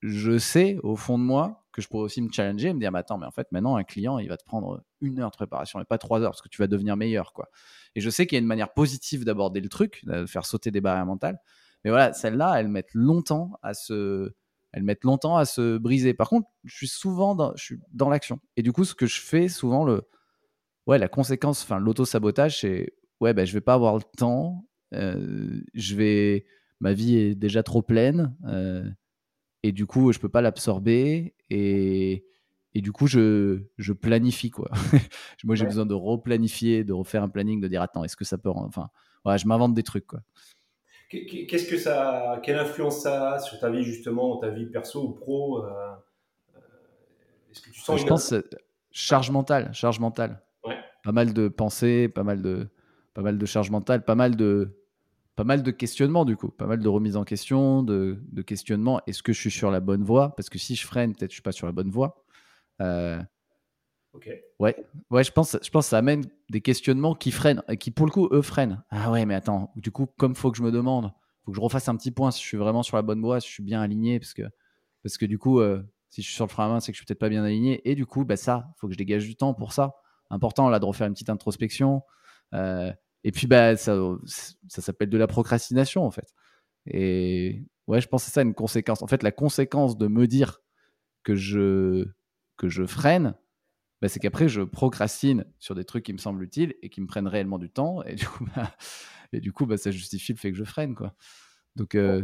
je 0.02 0.38
sais 0.38 0.78
au 0.84 0.96
fond 0.96 1.18
de 1.18 1.24
moi 1.24 1.66
que 1.72 1.82
je 1.82 1.88
pourrais 1.88 2.04
aussi 2.04 2.22
me 2.22 2.32
challenger 2.32 2.70
et 2.70 2.74
me 2.74 2.80
dire 2.80 2.92
mais 2.92 3.00
attends 3.00 3.18
mais 3.18 3.26
en 3.26 3.32
fait 3.32 3.52
maintenant 3.52 3.76
un 3.76 3.84
client 3.84 4.20
il 4.20 4.30
va 4.30 4.38
te 4.38 4.46
prendre 4.46 4.84
une 5.02 5.20
heure 5.20 5.32
de 5.32 5.36
préparation 5.36 5.80
et 5.82 5.86
pas 5.86 5.98
trois 5.98 6.22
heures 6.22 6.32
parce 6.32 6.42
que 6.42 6.50
tu 6.50 6.62
vas 6.62 6.68
devenir 6.68 6.96
meilleur 6.96 7.34
quoi 7.34 7.50
et 7.96 8.02
je 8.02 8.10
sais 8.10 8.28
qu'il 8.28 8.36
y 8.36 8.40
a 8.40 8.42
une 8.42 8.48
manière 8.48 8.74
positive 8.74 9.24
d'aborder 9.24 9.62
le 9.62 9.70
truc, 9.70 10.02
de 10.06 10.26
faire 10.26 10.46
sauter 10.46 10.70
des 10.70 10.82
barrières 10.82 11.06
mentales. 11.06 11.40
Mais 11.84 11.90
voilà, 11.92 12.14
celles-là, 12.14 12.60
elles 12.60 12.68
mettent 12.68 12.94
longtemps 12.94 13.58
à 13.64 13.74
se, 13.74 14.34
elles 14.74 14.84
mettent 14.84 15.04
longtemps 15.04 15.38
à 15.38 15.46
se 15.46 15.78
briser. 15.78 16.14
Par 16.14 16.30
contre, 16.30 16.50
je 16.66 16.76
suis 16.76 16.88
souvent 16.88 17.36
dans, 17.36 17.56
je 17.56 17.64
suis 17.64 17.80
dans 17.92 18.10
l'action. 18.10 18.40
Et 18.58 18.64
du 18.64 18.74
coup, 18.74 18.84
ce 18.84 18.96
que 18.96 19.06
je 19.06 19.22
fais 19.22 19.48
souvent, 19.48 19.86
le, 19.86 20.04
ouais, 20.88 20.98
la 20.98 21.08
conséquence, 21.08 21.64
enfin, 21.64 21.80
l'auto-sabotage, 21.80 22.62
c'est, 22.62 22.94
ouais, 23.22 23.34
ben, 23.34 23.46
je 23.46 23.54
vais 23.54 23.62
pas 23.62 23.76
avoir 23.76 23.96
le 23.96 24.04
temps. 24.18 24.68
Euh, 24.94 25.62
je 25.74 25.96
vais, 25.96 26.46
ma 26.80 26.94
vie 26.94 27.18
est 27.18 27.36
déjà 27.36 27.64
trop 27.64 27.82
pleine. 27.82 28.36
Euh, 28.46 28.90
et 29.64 29.72
du 29.72 29.86
coup, 29.86 30.12
je 30.12 30.20
peux 30.20 30.30
pas 30.30 30.42
l'absorber. 30.42 31.34
Et, 31.50 32.26
et 32.74 32.82
du 32.82 32.92
coup, 32.92 33.08
je, 33.08 33.64
je 33.78 33.94
planifie, 33.94 34.52
quoi. 34.52 34.70
Moi, 35.44 35.56
j'ai 35.56 35.66
besoin 35.66 35.86
de 35.86 35.94
replanifier, 35.94 36.84
de 36.84 36.94
refaire 36.94 37.24
un 37.24 37.30
planning, 37.30 37.62
de 37.62 37.68
dire, 37.68 37.82
attends, 37.82 38.04
est-ce 38.04 38.16
que 38.16 38.26
ça 38.26 38.38
peut... 38.38 38.50
Enfin, 38.50 38.90
voilà, 39.24 39.38
je 39.38 39.48
m'invente 39.48 39.74
des 39.74 39.84
trucs, 39.84 40.08
quoi. 40.08 40.22
Qu'est-ce 41.10 41.70
que 41.70 41.78
ça, 41.78 42.40
quelle 42.44 42.58
influence 42.58 43.04
ça 43.04 43.34
a 43.34 43.40
sur 43.40 43.60
ta 43.60 43.70
vie 43.70 43.84
justement, 43.84 44.38
ta 44.38 44.50
vie 44.50 44.66
perso 44.66 45.04
ou 45.04 45.12
pro 45.14 45.64
euh, 45.64 45.94
Est-ce 47.52 47.62
que 47.62 47.70
tu 47.70 47.80
sens 47.80 48.02
Je 48.02 48.06
pense 48.06 48.34
charge 48.92 49.30
mentale, 49.30 49.72
charge 49.74 50.00
mentale. 50.00 50.42
Ouais. 50.64 50.78
Pas 51.04 51.12
mal 51.12 51.34
de 51.34 51.48
pensées, 51.48 52.10
pas 52.10 52.24
mal 52.24 52.42
de, 52.42 52.68
pas 53.16 53.24
mal 53.24 53.40
de 53.40 53.46
charge 53.48 53.72
mentale, 53.72 54.06
pas 54.06 54.14
mal 54.14 54.36
de, 54.36 54.78
pas 55.36 55.44
mal 55.44 55.64
de 55.64 55.72
questionnements 55.72 56.26
du 56.26 56.38
coup, 56.38 56.50
pas 56.50 56.68
mal 56.68 56.80
de 56.80 56.88
remises 56.88 57.16
en 57.16 57.24
question, 57.24 57.82
de, 57.82 58.22
de 58.32 58.42
questionnements. 58.44 59.02
Est-ce 59.08 59.24
que 59.24 59.34
je 59.34 59.40
suis 59.40 59.50
sur 59.50 59.72
la 59.72 59.80
bonne 59.80 60.04
voie? 60.04 60.36
Parce 60.36 60.50
que 60.50 60.60
si 60.60 60.76
je 60.76 60.86
freine, 60.86 61.16
peut-être 61.16 61.32
je 61.32 61.36
suis 61.36 61.42
pas 61.42 61.54
sur 61.54 61.66
la 61.66 61.74
bonne 61.74 61.90
voie. 61.90 62.24
ok. 62.80 64.30
Ouais, 64.60 64.76
ouais, 65.10 65.24
je 65.24 65.32
pense, 65.32 65.58
je 65.62 65.70
pense 65.70 65.86
que 65.86 65.90
ça 65.90 65.98
amène 65.98 66.24
des 66.50 66.62
questionnements 66.62 67.16
qui 67.16 67.32
freinent, 67.32 67.64
qui 67.80 67.90
pour 67.90 68.06
le 68.06 68.12
coup 68.12 68.30
eux 68.32 68.42
freinent. 68.42 68.84
Ah 68.92 69.12
ouais, 69.12 69.26
mais 69.26 69.34
attends, 69.34 69.72
du 69.76 69.92
coup, 69.92 70.06
comme 70.18 70.36
faut 70.36 70.52
que 70.52 70.58
je 70.58 70.64
me 70.64 70.72
demande, 70.72 71.12
faut 71.44 71.52
que 71.52 71.56
je 71.56 71.62
refasse 71.62 71.88
un 71.90 71.96
petit 71.96 72.12
point 72.12 72.32
si 72.32 72.44
je 72.44 72.48
suis 72.48 72.58
vraiment 72.58 72.84
sur 72.84 72.98
la 72.98 73.02
bonne 73.02 73.22
voie, 73.22 73.40
si 73.40 73.48
je 73.48 73.54
suis 73.54 73.64
bien 73.64 73.82
aligné, 73.82 74.20
parce 74.20 74.34
que, 74.34 74.44
parce 75.04 75.18
que 75.18 75.26
du 75.26 75.40
coup, 75.40 75.62
si 76.10 76.22
je 76.22 76.28
suis 76.28 76.36
sur 76.36 76.46
le 76.46 76.50
frein 76.50 76.66
à 76.66 76.70
main, 76.70 76.80
c'est 76.80 76.92
que 76.92 76.96
je 76.96 77.00
suis 77.00 77.06
peut-être 77.06 77.20
pas 77.20 77.30
bien 77.30 77.44
aligné. 77.44 77.82
Et 77.90 77.96
du 77.96 78.06
coup, 78.06 78.26
bah 78.26 78.38
ça, 78.38 78.74
faut 78.78 78.88
que 78.88 78.94
je 78.94 78.98
dégage 78.98 79.26
du 79.26 79.36
temps 79.36 79.54
pour 79.54 79.74
ça. 79.74 79.96
Important 80.30 80.70
là 80.70 80.80
de 80.80 80.86
refaire 80.86 81.08
une 81.08 81.14
petite 81.14 81.30
introspection. 81.30 82.02
Et 83.26 83.32
puis 83.32 83.48
bah 83.48 83.76
ça, 83.76 84.00
ça 84.68 84.82
s'appelle 84.84 85.10
de 85.10 85.18
la 85.18 85.26
procrastination 85.26 86.06
en 86.06 86.12
fait. 86.12 86.32
Et 86.86 87.66
ouais, 87.88 88.00
je 88.00 88.08
pense 88.08 88.22
que 88.22 88.28
c'est 88.28 88.34
ça 88.36 88.44
une 88.44 88.54
conséquence. 88.54 89.02
En 89.02 89.08
fait, 89.08 89.24
la 89.24 89.32
conséquence 89.32 89.98
de 89.98 90.08
me 90.08 90.28
dire 90.28 90.62
que 91.24 91.34
je, 91.34 92.06
que 92.56 92.70
je 92.70 92.86
freine, 92.86 93.34
bah, 94.00 94.10
c'est 94.10 94.20
qu'après, 94.20 94.48
je 94.48 94.62
procrastine 94.62 95.44
sur 95.58 95.74
des 95.74 95.86
trucs 95.86 96.06
qui 96.06 96.14
me 96.14 96.20
semblent 96.20 96.44
utiles 96.44 96.76
et 96.84 96.90
qui 96.90 97.02
me 97.02 97.08
prennent 97.08 97.28
réellement 97.28 97.58
du 97.58 97.72
temps. 97.72 98.04
Et 98.04 98.14
du 98.14 98.28
coup, 98.28 98.46
bah, 98.56 98.76
et 99.34 99.40
du 99.40 99.52
coup 99.52 99.66
bah, 99.66 99.78
ça 99.78 99.90
justifie 99.90 100.34
le 100.34 100.38
fait 100.38 100.52
que 100.52 100.58
je 100.58 100.64
freine. 100.64 100.94
Quoi. 100.94 101.16
Donc, 101.76 101.96
euh, 101.96 102.22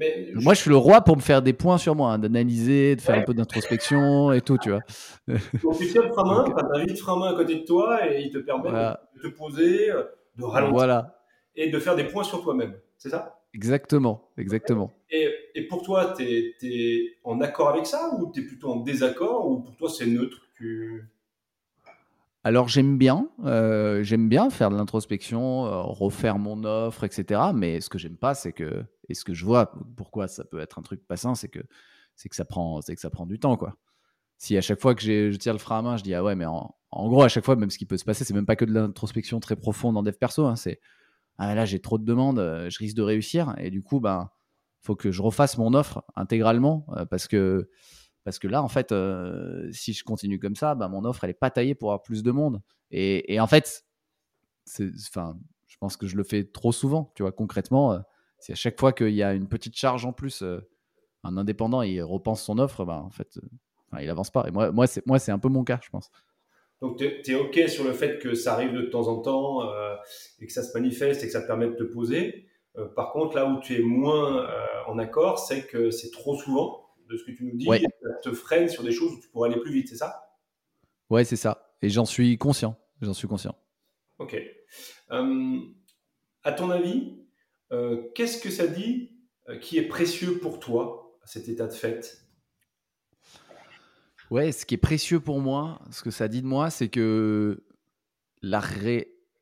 Mais 0.00 0.32
moi, 0.34 0.54
je 0.54 0.62
suis 0.62 0.70
le 0.70 0.78
roi 0.78 1.02
pour 1.02 1.14
me 1.14 1.20
faire 1.20 1.42
des 1.42 1.52
points 1.52 1.76
sur 1.76 1.94
moi, 1.94 2.12
hein, 2.12 2.18
d'analyser, 2.18 2.96
de 2.96 3.02
faire 3.02 3.18
un 3.18 3.22
peu 3.22 3.34
d'introspection 3.34 4.32
et 4.32 4.40
tout, 4.40 4.56
tu 4.56 4.70
vois. 4.70 4.80
Donc, 5.62 5.76
tu 5.76 5.88
tiens 5.88 6.02
le 6.02 6.08
frein 6.08 6.24
main, 6.24 6.44
tu 6.46 6.52
as 6.52 6.78
un 6.78 6.84
vide 6.86 6.96
frein 6.96 7.18
main 7.18 7.34
à 7.34 7.34
côté 7.34 7.56
de 7.56 7.64
toi 7.66 8.10
et 8.10 8.22
il 8.22 8.30
te 8.30 8.38
permet 8.38 8.70
de 8.70 9.20
te 9.20 9.28
poser, 9.28 9.88
de 10.36 10.44
ralentir 10.44 10.74
voilà. 10.74 11.22
et 11.54 11.68
de 11.68 11.78
faire 11.78 11.96
des 11.96 12.04
points 12.04 12.24
sur 12.24 12.42
toi-même. 12.42 12.74
C'est 12.96 13.10
ça? 13.10 13.42
Exactement, 13.52 14.30
exactement. 14.38 14.90
Et, 15.10 15.28
et 15.54 15.66
pour 15.66 15.82
toi, 15.82 16.14
tu 16.16 16.22
es, 16.22 16.54
es, 16.62 17.18
en 17.22 17.42
accord 17.42 17.68
avec 17.68 17.84
ça 17.84 18.10
ou 18.18 18.32
tu 18.32 18.40
es 18.40 18.44
plutôt 18.44 18.70
en 18.70 18.76
désaccord 18.76 19.50
ou 19.50 19.60
pour 19.60 19.76
toi 19.76 19.90
c'est 19.90 20.06
neutre? 20.06 20.38
Tu... 20.56 21.04
Alors 22.42 22.68
j'aime 22.68 22.96
bien, 22.96 23.28
euh, 23.44 24.02
j'aime 24.02 24.28
bien 24.30 24.48
faire 24.48 24.70
de 24.70 24.76
l'introspection, 24.76 25.66
euh, 25.66 25.82
refaire 25.82 26.38
mon 26.38 26.64
offre, 26.64 27.04
etc. 27.04 27.40
Mais 27.54 27.82
ce 27.82 27.90
que 27.90 27.98
j'aime 27.98 28.16
pas, 28.16 28.34
c'est 28.34 28.52
que 28.52 28.82
et 29.10 29.14
ce 29.14 29.24
que 29.24 29.34
je 29.34 29.44
vois, 29.44 29.72
pourquoi 29.96 30.26
ça 30.26 30.44
peut 30.44 30.58
être 30.58 30.78
un 30.78 30.82
truc 30.82 31.06
pas 31.06 31.16
sain, 31.16 31.34
c'est 31.34 31.48
que 31.48 31.60
c'est 32.16 32.30
que 32.30 32.36
ça 32.36 32.46
prend, 32.46 32.80
c'est 32.80 32.94
que 32.94 33.00
ça 33.00 33.10
prend 33.10 33.26
du 33.26 33.38
temps, 33.38 33.56
quoi. 33.56 33.76
Si 34.38 34.56
à 34.56 34.62
chaque 34.62 34.80
fois 34.80 34.94
que 34.94 35.02
je 35.02 35.36
tire 35.36 35.52
le 35.52 35.58
frein 35.58 35.80
à 35.80 35.82
main, 35.82 35.96
je 35.98 36.02
dis 36.02 36.14
ah 36.14 36.24
ouais, 36.24 36.34
mais 36.34 36.46
en, 36.46 36.74
gros 36.92 37.22
à 37.22 37.28
chaque 37.28 37.44
fois, 37.44 37.56
même 37.56 37.70
ce 37.70 37.76
qui 37.76 37.86
peut 37.86 37.98
se 37.98 38.04
passer, 38.04 38.24
c'est 38.24 38.34
même 38.34 38.46
pas 38.46 38.56
que 38.56 38.64
de 38.64 38.72
l'introspection 38.72 39.38
très 39.40 39.56
profonde 39.56 39.98
en 39.98 40.02
dev 40.02 40.14
perso, 40.14 40.46
hein, 40.46 40.56
c'est 40.56 40.80
ah 41.38 41.54
là 41.54 41.66
j'ai 41.66 41.80
trop 41.80 41.98
de 41.98 42.04
demandes, 42.04 42.38
euh, 42.38 42.70
je 42.70 42.78
risque 42.78 42.96
de 42.96 43.02
réussir 43.02 43.54
et 43.58 43.70
du 43.70 43.82
coup 43.82 44.00
ben 44.00 44.30
faut 44.82 44.96
que 44.96 45.10
je 45.12 45.20
refasse 45.22 45.58
mon 45.58 45.74
offre 45.74 46.04
intégralement 46.16 46.86
parce 47.10 47.28
que 47.28 47.68
parce 48.24 48.38
que 48.38 48.48
là 48.48 48.62
en 48.62 48.68
fait 48.68 48.92
euh, 48.92 49.70
si 49.72 49.92
je 49.92 50.04
continue 50.04 50.38
comme 50.38 50.56
ça, 50.56 50.74
ben, 50.74 50.88
mon 50.88 51.04
offre 51.04 51.24
elle 51.24 51.30
est 51.30 51.34
pas 51.34 51.50
taillée 51.50 51.74
pour 51.74 51.90
avoir 51.90 52.02
plus 52.02 52.22
de 52.22 52.30
monde 52.30 52.60
et, 52.90 53.38
en 53.40 53.46
fait 53.46 53.84
enfin 55.08 55.36
je 55.66 55.76
pense 55.78 55.96
que 55.96 56.06
je 56.06 56.16
le 56.16 56.24
fais 56.24 56.44
trop 56.44 56.72
souvent, 56.72 57.12
tu 57.14 57.22
vois 57.22 57.32
concrètement 57.32 58.02
si 58.38 58.52
à 58.52 58.56
chaque 58.56 58.78
fois 58.78 58.92
qu'il 58.92 59.14
y 59.14 59.22
a 59.22 59.34
une 59.34 59.48
petite 59.48 59.76
charge 59.76 60.04
en 60.04 60.12
plus 60.12 60.42
un 61.22 61.36
indépendant 61.36 61.82
il 61.82 62.02
repense 62.02 62.42
son 62.42 62.58
offre, 62.58 62.84
ben, 62.84 62.98
en 62.98 63.10
fait 63.10 63.38
il 64.00 64.08
avance 64.08 64.30
pas 64.30 64.46
et 64.46 64.50
moi 64.50 64.70
moi 64.72 65.18
c'est 65.18 65.32
un 65.32 65.38
peu 65.38 65.48
mon 65.48 65.64
cas 65.64 65.80
je 65.82 65.90
pense. 65.90 66.10
Donc, 66.80 66.96
tu 66.96 67.30
es, 67.30 67.34
OK 67.34 67.60
sur 67.68 67.84
le 67.84 67.92
fait 67.92 68.18
que 68.18 68.34
ça 68.34 68.54
arrive 68.54 68.72
de 68.72 68.82
temps 68.82 69.08
en 69.08 69.20
temps 69.20 69.68
euh, 69.68 69.94
et 70.40 70.46
que 70.46 70.52
ça 70.52 70.62
se 70.62 70.72
manifeste 70.72 71.22
et 71.22 71.26
que 71.26 71.32
ça 71.32 71.42
te 71.42 71.46
permet 71.46 71.68
de 71.68 71.74
te 71.74 71.82
poser. 71.82 72.46
Euh, 72.78 72.86
par 72.86 73.12
contre, 73.12 73.36
là 73.36 73.46
où 73.46 73.60
tu 73.60 73.76
es 73.76 73.82
moins 73.82 74.44
euh, 74.44 74.66
en 74.86 74.98
accord, 74.98 75.38
c'est 75.38 75.66
que 75.66 75.90
c'est 75.90 76.10
trop 76.10 76.36
souvent, 76.36 76.86
de 77.10 77.16
ce 77.16 77.24
que 77.24 77.32
tu 77.32 77.44
nous 77.44 77.56
dis, 77.56 77.66
ça 77.66 78.10
te 78.22 78.32
freine 78.32 78.68
sur 78.68 78.82
des 78.82 78.92
choses 78.92 79.12
où 79.12 79.20
tu 79.20 79.28
pourrais 79.28 79.50
aller 79.50 79.60
plus 79.60 79.72
vite, 79.72 79.88
c'est 79.88 79.96
ça? 79.96 80.36
Ouais, 81.10 81.24
c'est 81.24 81.36
ça. 81.36 81.74
Et 81.82 81.88
j'en 81.88 82.04
suis 82.04 82.38
conscient. 82.38 82.78
J'en 83.00 83.14
suis 83.14 83.26
conscient. 83.28 83.56
Ok. 84.18 84.36
à 85.08 86.52
ton 86.52 86.70
avis, 86.70 87.18
qu'est-ce 88.14 88.40
que 88.40 88.50
ça 88.50 88.66
dit 88.66 89.16
qui 89.60 89.78
est 89.78 89.88
précieux 89.88 90.38
pour 90.38 90.60
toi, 90.60 91.18
cet 91.24 91.48
état 91.48 91.66
de 91.66 91.72
fait? 91.72 92.26
Ouais, 94.30 94.52
ce 94.52 94.64
qui 94.64 94.74
est 94.74 94.78
précieux 94.78 95.18
pour 95.18 95.40
moi, 95.40 95.80
ce 95.90 96.02
que 96.02 96.10
ça 96.10 96.28
dit 96.28 96.42
de 96.42 96.46
moi, 96.46 96.70
c'est 96.70 96.88
que 96.88 97.64
la, 98.42 98.62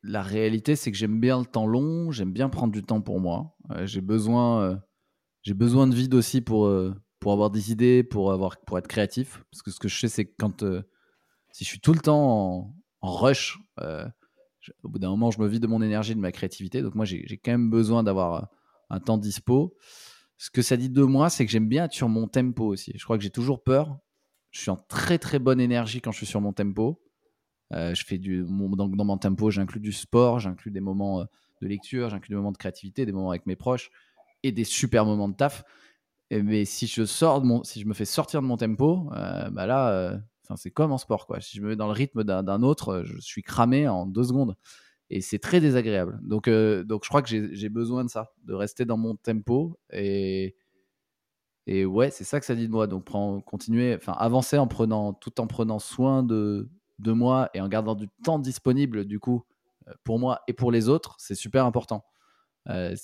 la 0.03 0.23
réalité, 0.23 0.77
c'est 0.77 0.91
que 0.91 0.97
j'aime 0.97 1.21
bien 1.21 1.39
le 1.39 1.45
temps 1.45 1.67
long, 1.67 2.11
j'aime 2.11 2.33
bien 2.33 2.49
prendre 2.49 2.73
du 2.73 2.83
temps 2.83 3.03
pour 3.03 3.21
moi. 3.21 3.55
Euh, 3.71 3.87
j'ai 3.87 4.01
besoin, 4.01 4.63
euh, 4.63 4.77
j'ai 5.43 5.55
besoin 5.55 5.87
de 5.87 5.95
vide 5.95 6.15
aussi 6.15 6.41
pour, 6.41 6.67
euh, 6.67 6.95
pour 7.21 7.33
avoir 7.33 7.51
des 7.51 7.73
idées, 7.73 8.03
pour, 8.03 8.33
avoir, 8.33 8.59
pour 8.67 8.79
être 8.79 8.89
créatif. 8.89 9.43
Parce 9.51 9.63
que 9.63 9.71
ce 9.71 9.79
que 9.79 9.89
je 9.89 9.99
sais, 9.99 10.09
c'est 10.09 10.25
que 10.25 10.35
quand 10.39 10.65
si 11.53 11.65
je 11.65 11.69
suis 11.69 11.81
tout 11.81 11.93
le 11.93 12.01
temps 12.01 12.75
en, 13.01 13.17
rush, 13.17 13.59
au 14.83 14.89
bout 14.89 14.99
d'un 14.99 15.11
moment, 15.11 15.31
je 15.31 15.41
me 15.41 15.49
vide 15.49 15.63
de 15.63 15.67
mon 15.67 15.83
énergie, 15.83 16.15
de 16.15 16.21
ma 16.21 16.33
créativité. 16.33 16.83
Donc 16.83 16.95
moi, 16.95 17.05
j'ai 17.05 17.41
quand 17.43 17.53
même 17.53 17.71
besoin 17.71 18.03
d'avoir 18.03 18.49
un 18.91 19.01
temps 19.01 19.19
dispo. 19.19 19.77
Ce 20.37 20.51
que 20.51 20.63
ça 20.63 20.77
dit 20.77 20.91
de 20.91 21.03
moi, 21.03 21.31
c'est 21.31 21.45
que 21.45 21.51
j'aime 21.51 21.69
bien 21.69 21.85
être 21.85 21.93
sur 21.93 22.09
mon 22.09 22.29
tempo 22.29 22.67
aussi. 22.67 22.93
Je 22.97 23.05
crois 23.05 23.17
que 23.17 23.25
j'ai 23.25 23.31
toujours 23.31 23.63
peur 23.63 23.99
je 24.51 24.61
suis 24.61 24.71
en 24.71 24.77
très 24.77 25.19
très 25.19 25.39
bonne 25.39 25.61
énergie 25.61 26.01
quand 26.01 26.13
je 26.13 26.19
suis 26.19 26.27
sur 26.27 26.41
mon 26.41 26.53
tempo. 26.53 27.01
Euh, 27.73 27.95
je 27.95 28.05
fais 28.05 28.19
du, 28.19 28.45
dans, 28.45 28.89
mon 29.05 29.19
tempo, 29.19 29.51
j'inclus 29.51 29.81
du 29.81 29.93
sport, 29.93 30.39
j'inclus 30.41 30.71
des 30.71 30.81
moments 30.81 31.21
euh, 31.21 31.25
de 31.61 31.69
lecture, 31.69 32.09
j'inclus 32.09 32.31
des 32.31 32.37
moments 32.37 32.53
de 32.53 32.57
créativité, 32.57 33.05
des 33.05 33.13
moments 33.13 33.31
avec 33.31 33.47
mes 33.47 33.57
proches 33.57 33.91
et 34.43 34.53
des 34.53 34.65
super 34.65 35.05
moments 35.05 35.29
de 35.29 35.35
taf. 35.35 35.65
Mais 36.31 36.65
si 36.65 36.87
je 36.87 37.87
me 37.87 37.95
fais 37.95 38.05
sortir 38.05 38.43
de 38.43 38.47
mon 38.47 38.57
tempo, 38.57 39.11
euh, 39.15 39.51
bah 39.51 39.67
là, 39.67 40.21
c'est 40.57 40.71
comme 40.71 40.93
en 40.93 40.99
sport 40.99 41.27
quoi. 41.27 41.41
Si 41.41 41.57
je 41.57 41.63
me 41.63 41.69
mets 41.69 41.77
dans 41.77 41.87
le 41.87 41.93
rythme 41.93 42.25
d'un 42.25 42.63
autre, 42.63 43.03
je 43.05 43.19
suis 43.19 43.43
cramé 43.43 43.89
en 43.89 44.07
deux 44.07 44.25
secondes 44.25 44.57
et 45.11 45.21
c'est 45.23 45.39
très 45.39 45.61
désagréable. 45.61 46.19
Donc, 46.23 46.49
donc 46.49 47.05
je 47.05 47.09
crois 47.09 47.23
que 47.23 47.29
j'ai 47.29 47.69
besoin 47.71 48.05
de 48.05 48.11
ça, 48.11 48.33
de 48.45 48.55
rester 48.55 48.85
dans 48.85 48.99
mon 48.99 49.17
tempo 49.17 49.79
et 49.91 50.55
et 51.69 51.85
ouais, 51.85 52.11
c'est 52.11 52.25
ça 52.25 52.41
que 52.41 52.47
ça 52.47 52.55
dit 52.55 52.67
de 52.67 52.73
moi. 52.73 52.87
Donc, 52.87 53.05
continuer, 53.45 53.95
enfin, 53.95 54.15
avancer 54.15 54.57
en 54.57 54.67
prenant, 54.67 55.13
tout 55.13 55.39
en 55.39 55.47
prenant 55.47 55.79
soin 55.79 56.23
de, 56.23 56.71
de 56.99 57.13
moi 57.13 57.51
et 57.53 57.61
en 57.61 57.69
gardant 57.69 57.95
du 57.95 58.09
temps 58.25 58.39
disponible, 58.39 59.05
du 59.05 59.21
coup, 59.21 59.45
euh, 59.87 59.93
pour 60.03 60.19
moi 60.19 60.41
et 60.49 60.55
pour 60.55 60.73
les 60.73 60.89
autres, 60.89 61.15
c'est 61.19 61.35
super 61.35 61.67
important. 61.67 62.07
Euh, 62.71 62.97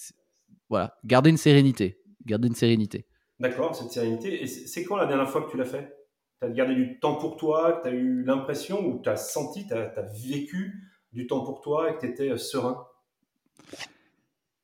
voilà, 0.71 0.97
garder 1.05 1.29
une 1.29 1.37
sérénité. 1.37 2.01
Garder 2.25 2.49
une 2.49 2.55
sérénité. 2.55 3.07
D'accord, 3.41 3.75
cette 3.75 3.91
sérénité. 3.91 4.43
Et 4.43 4.47
c'est 4.47 4.85
quand 4.85 4.97
la 4.97 5.07
dernière 5.07 5.29
fois 5.29 5.43
que 5.43 5.51
tu 5.51 5.57
l'as 5.57 5.65
fait? 5.65 5.97
Tu 6.41 6.47
as 6.47 6.51
gardé 6.51 6.75
du 6.75 6.99
temps 7.01 7.17
pour 7.17 7.37
toi, 7.37 7.73
que 7.73 7.83
tu 7.83 7.89
as 7.89 7.97
eu 7.97 8.23
l'impression 8.23 8.87
ou 8.87 9.01
tu 9.03 9.09
as 9.09 9.17
senti, 9.17 9.67
tu 9.67 9.75
as, 9.75 10.03
vécu 10.03 10.91
du 11.13 11.27
temps 11.27 11.45
pour 11.45 11.61
toi 11.61 11.91
et 11.91 11.95
que 11.95 12.01
tu 12.01 12.07
étais 12.07 12.31
euh, 12.31 12.37
serein? 12.37 12.87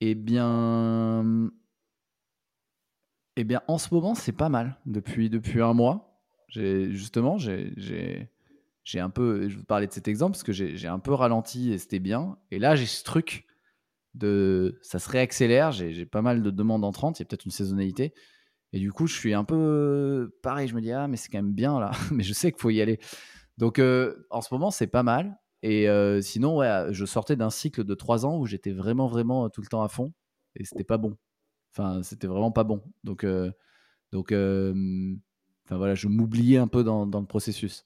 Eh 0.00 0.14
bien, 0.14 1.50
eh 3.36 3.44
bien, 3.44 3.62
en 3.68 3.78
ce 3.78 3.92
moment, 3.92 4.14
c'est 4.14 4.32
pas 4.32 4.48
mal. 4.48 4.76
Depuis, 4.86 5.30
depuis 5.30 5.60
un 5.60 5.74
mois, 5.74 6.20
j'ai 6.48 6.90
justement, 6.92 7.38
j'ai 7.38 8.30
un 8.94 9.10
peu. 9.10 9.48
Je 9.48 9.56
vous 9.56 9.64
parlais 9.64 9.86
de 9.86 9.92
cet 9.92 10.08
exemple 10.08 10.32
parce 10.32 10.42
que 10.42 10.52
j'ai 10.52 10.88
un 10.88 10.98
peu 10.98 11.12
ralenti 11.12 11.72
et 11.72 11.78
c'était 11.78 11.98
bien. 11.98 12.38
Et 12.50 12.58
là, 12.58 12.76
j'ai 12.76 12.86
ce 12.86 13.04
truc 13.04 13.46
de. 14.14 14.78
Ça 14.82 14.98
se 14.98 15.08
réaccélère. 15.08 15.72
J'ai 15.72 16.06
pas 16.06 16.22
mal 16.22 16.42
de 16.42 16.50
demandes 16.50 16.84
entrantes. 16.84 17.18
Il 17.18 17.22
y 17.22 17.24
a 17.24 17.26
peut-être 17.26 17.44
une 17.44 17.50
saisonnalité. 17.50 18.14
Et 18.72 18.78
du 18.78 18.92
coup, 18.92 19.06
je 19.06 19.14
suis 19.14 19.34
un 19.34 19.44
peu. 19.44 20.36
Pareil, 20.42 20.68
je 20.68 20.74
me 20.74 20.80
dis, 20.80 20.92
ah, 20.92 21.08
mais 21.08 21.16
c'est 21.16 21.28
quand 21.28 21.38
même 21.38 21.52
bien 21.52 21.80
là. 21.80 21.90
mais 22.12 22.22
je 22.22 22.32
sais 22.32 22.52
qu'il 22.52 22.60
faut 22.60 22.70
y 22.70 22.80
aller. 22.80 23.00
Donc, 23.58 23.78
euh, 23.78 24.26
en 24.30 24.40
ce 24.40 24.52
moment, 24.54 24.70
c'est 24.70 24.86
pas 24.86 25.02
mal. 25.02 25.38
Et 25.62 25.88
euh, 25.88 26.22
sinon, 26.22 26.56
ouais, 26.58 26.86
je 26.90 27.04
sortais 27.04 27.36
d'un 27.36 27.50
cycle 27.50 27.84
de 27.84 27.94
trois 27.94 28.24
ans 28.24 28.38
où 28.38 28.46
j'étais 28.46 28.72
vraiment, 28.72 29.06
vraiment 29.06 29.50
tout 29.50 29.60
le 29.60 29.66
temps 29.66 29.82
à 29.82 29.88
fond. 29.88 30.12
Et 30.56 30.64
c'était 30.64 30.84
pas 30.84 30.98
bon. 30.98 31.16
Enfin, 31.72 32.02
c'était 32.02 32.26
vraiment 32.26 32.52
pas 32.52 32.64
bon. 32.64 32.82
Donc, 33.04 33.24
euh, 33.24 33.50
donc 34.12 34.32
enfin 34.32 35.76
voilà, 35.76 35.94
je 35.94 36.08
m'oubliais 36.08 36.58
un 36.58 36.68
peu 36.68 36.82
dans, 36.82 37.06
dans, 37.06 37.20
le 37.20 37.26
processus. 37.26 37.84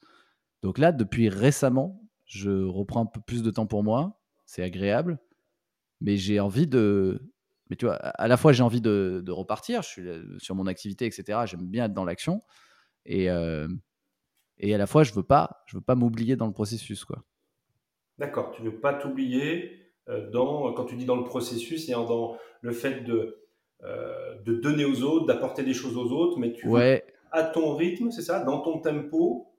Donc 0.63 0.79
là, 0.79 0.93
depuis 0.93 1.29
récemment, 1.29 2.03
je 2.25 2.51
reprends 2.65 3.03
un 3.03 3.07
peu 3.07 3.21
plus 3.21 3.43
de 3.43 3.51
temps 3.51 3.67
pour 3.67 3.85
moi. 3.85 4.21
C'est 4.47 4.63
agréable, 4.63 5.19
mais 6.01 6.17
j'ai 6.17 6.41
envie 6.41 6.67
de. 6.67 7.34
Mais 7.71 7.77
tu 7.77 7.87
vois, 7.87 7.95
à 7.97 8.29
la 8.29 8.37
fois 8.37 8.53
j'ai 8.53 8.63
envie 8.63 8.81
de, 8.81 9.23
de, 9.25 9.33
repartir. 9.33 9.83
Je 9.83 9.89
suis 9.89 10.03
sur 10.39 10.55
mon 10.55 10.67
activité, 10.67 11.07
etc. 11.07 11.41
J'aime 11.47 11.67
bien 11.67 11.87
être 11.87 11.95
dans 11.95 12.05
l'action, 12.05 12.41
et 13.07 13.29
et 14.59 14.75
à 14.75 14.79
la 14.79 14.87
fois 14.87 15.03
je 15.03 15.13
veux 15.15 15.23
pas, 15.23 15.63
je 15.67 15.77
veux 15.77 15.83
pas 15.83 15.95
m'oublier 15.95 16.37
dans 16.37 16.47
le 16.47 16.53
processus, 16.53 17.05
quoi. 17.05 17.25
D'accord. 18.19 18.53
Tu 18.53 18.63
veux 18.63 18.81
pas 18.81 18.95
t'oublier 18.95 19.93
dans 20.33 20.73
quand 20.75 20.85
tu 20.85 20.97
dis 20.97 21.07
dans 21.07 21.17
le 21.17 21.25
processus, 21.25 21.89
et 21.89 21.93
dans 21.93 22.37
le 22.61 22.73
fait 22.73 23.01
de 23.05 23.45
euh, 23.85 24.35
de 24.47 24.55
donner 24.55 24.87
aux 24.87 25.03
autres, 25.03 25.27
d'apporter 25.27 25.63
des 25.63 25.75
choses 25.75 25.99
aux 25.99 26.11
autres, 26.11 26.39
mais 26.39 26.55
tu 26.55 26.67
ouais. 26.67 27.05
à 27.33 27.43
ton 27.43 27.75
rythme, 27.75 28.11
c'est 28.11 28.23
ça, 28.23 28.43
dans 28.43 28.61
ton 28.63 28.79
tempo, 28.79 29.53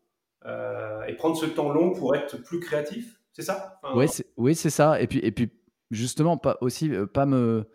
euh, 0.46 1.04
et 1.06 1.14
prendre 1.14 1.36
ce 1.36 1.46
temps 1.46 1.70
long 1.70 1.92
pour 1.92 2.16
être 2.16 2.42
plus 2.42 2.60
créatif, 2.60 3.20
c'est 3.34 3.44
ça? 3.44 3.80
Ouais, 3.94 4.08
Oui, 4.38 4.56
c'est 4.56 4.72
ça. 4.72 5.00
Et 5.00 5.06
puis, 5.06 5.20
et 5.20 5.32
puis 5.32 5.52
justement, 5.92 6.38
pas 6.38 6.58
aussi, 6.62 6.92
euh, 6.92 7.06
pas 7.06 7.28
me. 7.28 7.70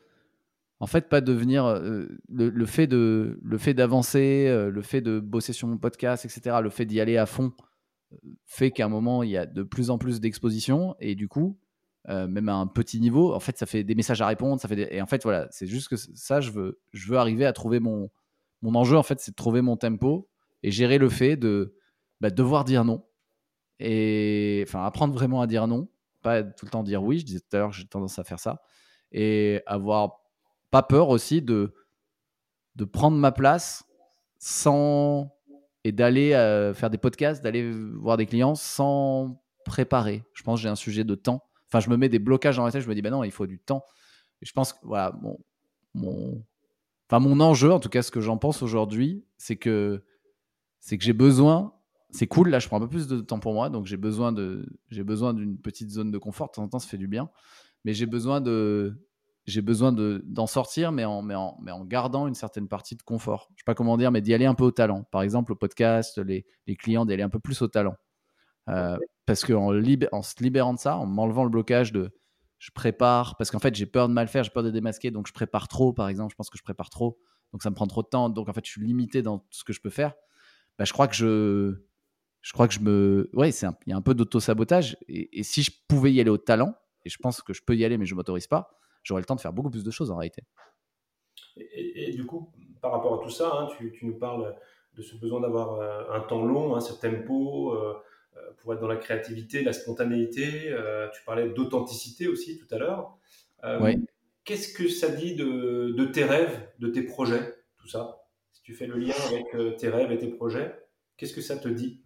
En 0.80 0.86
fait, 0.86 1.10
pas 1.10 1.20
devenir 1.20 1.66
euh, 1.66 2.06
le, 2.30 2.66
fait 2.66 2.86
de 2.86 3.38
le 3.42 3.58
fait 3.58 3.74
d'avancer, 3.74 4.46
euh, 4.48 4.70
le 4.70 4.80
fait 4.80 5.02
de 5.02 5.20
bosser 5.20 5.52
sur 5.52 5.68
mon 5.68 5.76
podcast, 5.76 6.24
etc. 6.24 6.56
Le 6.62 6.70
fait 6.70 6.86
d'y 6.86 7.00
aller 7.00 7.18
à 7.18 7.26
fond 7.26 7.52
euh, 8.12 8.16
fait 8.46 8.70
qu'à 8.70 8.86
un 8.86 8.88
moment 8.88 9.22
il 9.22 9.28
y 9.28 9.36
a 9.36 9.44
de 9.44 9.62
plus 9.62 9.90
en 9.90 9.98
plus 9.98 10.20
d'expositions 10.20 10.96
et 10.98 11.14
du 11.14 11.28
coup, 11.28 11.58
même 12.08 12.48
à 12.48 12.54
un 12.54 12.66
petit 12.66 12.98
niveau, 12.98 13.34
en 13.34 13.40
fait, 13.40 13.58
ça 13.58 13.66
fait 13.66 13.84
des 13.84 13.94
messages 13.94 14.22
à 14.22 14.26
répondre, 14.26 14.60
ça 14.60 14.66
fait 14.68 14.92
et 14.92 15.02
en 15.02 15.06
fait 15.06 15.22
voilà, 15.22 15.46
c'est 15.50 15.66
juste 15.66 15.88
que 15.88 15.96
ça, 15.96 16.40
je 16.40 16.50
veux 16.50 16.80
je 16.92 17.08
veux 17.08 17.18
arriver 17.18 17.44
à 17.44 17.52
trouver 17.52 17.78
mon 17.78 18.10
mon 18.62 18.74
enjeu 18.74 18.96
en 18.96 19.02
fait, 19.02 19.20
c'est 19.20 19.32
de 19.32 19.36
trouver 19.36 19.60
mon 19.60 19.76
tempo 19.76 20.28
et 20.62 20.70
gérer 20.70 20.98
le 20.98 21.10
fait 21.10 21.36
de 21.36 21.76
bah, 22.20 22.30
devoir 22.30 22.64
dire 22.64 22.84
non 22.84 23.04
et 23.78 24.64
enfin 24.66 24.84
apprendre 24.84 25.12
vraiment 25.14 25.42
à 25.42 25.46
dire 25.46 25.68
non, 25.68 25.88
pas 26.22 26.42
tout 26.42 26.64
le 26.64 26.70
temps 26.70 26.82
dire 26.82 27.02
oui. 27.02 27.18
Je 27.18 27.26
disais 27.26 27.40
tout 27.40 27.54
à 27.56 27.60
l'heure, 27.60 27.72
j'ai 27.72 27.86
tendance 27.86 28.18
à 28.18 28.24
faire 28.24 28.40
ça 28.40 28.62
et 29.12 29.62
avoir 29.66 30.19
pas 30.70 30.82
peur 30.82 31.08
aussi 31.08 31.42
de, 31.42 31.74
de 32.76 32.84
prendre 32.84 33.16
ma 33.16 33.32
place 33.32 33.84
sans 34.38 35.32
et 35.84 35.92
d'aller 35.92 36.34
euh, 36.34 36.74
faire 36.74 36.90
des 36.90 36.98
podcasts, 36.98 37.42
d'aller 37.42 37.70
voir 37.72 38.16
des 38.16 38.26
clients 38.26 38.54
sans 38.54 39.42
préparer. 39.64 40.24
Je 40.34 40.42
pense 40.42 40.58
que 40.58 40.62
j'ai 40.62 40.68
un 40.68 40.76
sujet 40.76 41.04
de 41.04 41.14
temps. 41.14 41.42
Enfin, 41.68 41.80
je 41.80 41.88
me 41.88 41.96
mets 41.96 42.08
des 42.08 42.18
blocages 42.18 42.56
dans 42.56 42.64
la 42.64 42.72
tête. 42.72 42.82
Je 42.82 42.88
me 42.88 42.94
dis, 42.94 43.02
ben 43.02 43.10
non, 43.10 43.24
il 43.24 43.30
faut 43.30 43.46
du 43.46 43.58
temps. 43.58 43.84
Je 44.42 44.52
pense 44.52 44.72
que 44.72 44.78
voilà, 44.82 45.16
mon, 45.20 45.38
mon, 45.94 46.44
enfin, 47.08 47.20
mon 47.20 47.40
enjeu, 47.40 47.72
en 47.72 47.80
tout 47.80 47.88
cas, 47.88 48.02
ce 48.02 48.10
que 48.10 48.20
j'en 48.20 48.38
pense 48.38 48.62
aujourd'hui, 48.62 49.24
c'est 49.36 49.56
que 49.56 50.02
c'est 50.80 50.98
que 50.98 51.04
j'ai 51.04 51.12
besoin. 51.12 51.74
C'est 52.10 52.26
cool, 52.26 52.48
là, 52.48 52.58
je 52.58 52.66
prends 52.66 52.78
un 52.78 52.80
peu 52.80 52.88
plus 52.88 53.06
de 53.06 53.20
temps 53.20 53.38
pour 53.38 53.54
moi, 53.54 53.70
donc 53.70 53.86
j'ai 53.86 53.96
besoin 53.96 54.32
de, 54.32 54.66
j'ai 54.88 55.04
besoin 55.04 55.32
d'une 55.32 55.58
petite 55.58 55.90
zone 55.90 56.10
de 56.10 56.18
confort. 56.18 56.48
De 56.48 56.52
temps 56.54 56.64
en 56.64 56.68
temps, 56.68 56.78
ça 56.80 56.88
fait 56.88 56.98
du 56.98 57.06
bien, 57.06 57.30
mais 57.84 57.94
j'ai 57.94 58.06
besoin 58.06 58.40
de, 58.40 58.98
j'ai 59.50 59.62
besoin 59.62 59.92
d'en 59.92 60.46
sortir, 60.46 60.92
mais 60.92 61.04
en, 61.04 61.22
mais, 61.22 61.34
en, 61.34 61.58
mais 61.60 61.72
en 61.72 61.84
gardant 61.84 62.26
une 62.26 62.34
certaine 62.34 62.68
partie 62.68 62.96
de 62.96 63.02
confort. 63.02 63.48
Je 63.56 63.60
sais 63.60 63.64
pas 63.66 63.74
comment 63.74 63.96
dire, 63.96 64.10
mais 64.10 64.20
d'y 64.20 64.32
aller 64.32 64.46
un 64.46 64.54
peu 64.54 64.64
au 64.64 64.70
talent. 64.70 65.04
Par 65.10 65.22
exemple, 65.22 65.52
au 65.52 65.56
podcast, 65.56 66.18
les, 66.18 66.46
les 66.66 66.76
clients, 66.76 67.04
d'y 67.04 67.12
aller 67.12 67.22
un 67.22 67.28
peu 67.28 67.40
plus 67.40 67.60
au 67.62 67.68
talent. 67.68 67.96
Euh, 68.68 68.96
parce 69.26 69.44
qu'en 69.44 69.72
en 70.12 70.22
se 70.22 70.42
libérant 70.42 70.74
de 70.74 70.78
ça, 70.78 70.96
en 70.96 71.06
m'enlevant 71.06 71.44
le 71.44 71.50
blocage 71.50 71.92
de 71.92 72.12
je 72.58 72.70
prépare, 72.72 73.36
parce 73.36 73.50
qu'en 73.50 73.58
fait 73.58 73.74
j'ai 73.74 73.86
peur 73.86 74.08
de 74.08 74.12
mal 74.12 74.28
faire, 74.28 74.44
j'ai 74.44 74.50
peur 74.50 74.62
de 74.62 74.70
démasquer, 74.70 75.10
donc 75.10 75.26
je 75.26 75.32
prépare 75.32 75.66
trop, 75.66 75.92
par 75.92 76.08
exemple, 76.08 76.32
je 76.32 76.36
pense 76.36 76.50
que 76.50 76.58
je 76.58 76.62
prépare 76.62 76.90
trop, 76.90 77.18
donc 77.52 77.62
ça 77.62 77.70
me 77.70 77.74
prend 77.74 77.86
trop 77.86 78.02
de 78.02 78.08
temps, 78.08 78.28
donc 78.28 78.48
en 78.48 78.52
fait 78.52 78.64
je 78.66 78.70
suis 78.70 78.82
limité 78.82 79.22
dans 79.22 79.46
ce 79.50 79.64
que 79.64 79.72
je 79.72 79.80
peux 79.80 79.88
faire. 79.88 80.14
Bah, 80.78 80.84
je 80.84 80.92
crois 80.92 81.08
que 81.08 81.14
je, 81.14 81.82
je 82.42 82.52
crois 82.52 82.68
que 82.68 82.74
je 82.74 82.80
me, 82.80 83.30
ouais, 83.32 83.50
il 83.50 83.68
y 83.86 83.92
a 83.92 83.96
un 83.96 84.02
peu 84.02 84.14
d'auto 84.14 84.40
sabotage, 84.40 84.98
et, 85.08 85.40
et, 85.40 85.42
si 85.42 85.62
je 85.62 85.70
pouvais 85.88 86.12
y 86.12 86.20
aller 86.20 86.28
au 86.28 86.38
talent, 86.38 86.74
et 87.04 87.08
je 87.08 87.16
pense 87.16 87.40
que 87.40 87.54
je 87.54 87.62
peux 87.64 87.74
y 87.74 87.84
aller, 87.84 87.96
mais 87.96 88.04
je 88.04 88.14
m'autorise 88.14 88.46
pas, 88.46 88.78
j'aurais 89.02 89.20
le 89.20 89.26
temps 89.26 89.36
de 89.36 89.40
faire 89.40 89.52
beaucoup 89.52 89.70
plus 89.70 89.84
de 89.84 89.90
choses 89.90 90.10
en 90.10 90.16
réalité. 90.16 90.42
Et, 91.56 92.12
du 92.12 92.24
coup, 92.24 92.50
par 92.80 92.92
rapport 92.92 93.20
à 93.20 93.24
tout 93.24 93.30
ça, 93.30 93.50
hein, 93.52 93.68
tu, 93.76 93.94
nous 94.02 94.14
parles 94.14 94.54
de 94.94 95.02
ce 95.02 95.16
besoin 95.16 95.40
d'avoir 95.40 95.74
euh, 95.74 96.16
un 96.16 96.20
temps 96.20 96.44
long, 96.44 96.74
hein, 96.74 96.80
ce 96.80 96.92
tempo, 96.94 97.74
euh, 97.74 97.94
euh, 98.36 98.40
pour 98.58 98.74
être 98.74 98.80
dans 98.80 98.88
la 98.88 98.96
créativité, 98.96 99.62
la 99.62 99.72
spontanéité. 99.72 100.74
tu 101.12 101.24
parlais 101.24 101.48
d'authenticité 101.50 102.28
aussi 102.28 102.58
tout 102.58 102.72
à 102.74 102.78
l'heure. 102.78 103.18
Qu'est-ce 104.44 104.72
que 104.72 104.88
ça 104.88 105.08
dit 105.08 105.36
de, 105.36 105.94
de, 105.96 106.04
tes 106.06 106.24
rêves, 106.24 106.68
de 106.78 106.88
tes 106.88 107.02
projets, 107.02 107.54
tout 107.76 107.88
ça? 107.88 108.22
Si 108.52 108.62
tu 108.62 108.74
fais 108.74 108.86
le 108.86 108.96
lien 108.96 109.14
avec 109.28 109.76
tes 109.76 109.88
rêves 109.88 110.10
et 110.10 110.18
tes 110.18 110.28
projets, 110.28 110.74
qu'est-ce 111.16 111.34
que 111.34 111.42
ça 111.42 111.56
te 111.56 111.68
dit? 111.68 112.02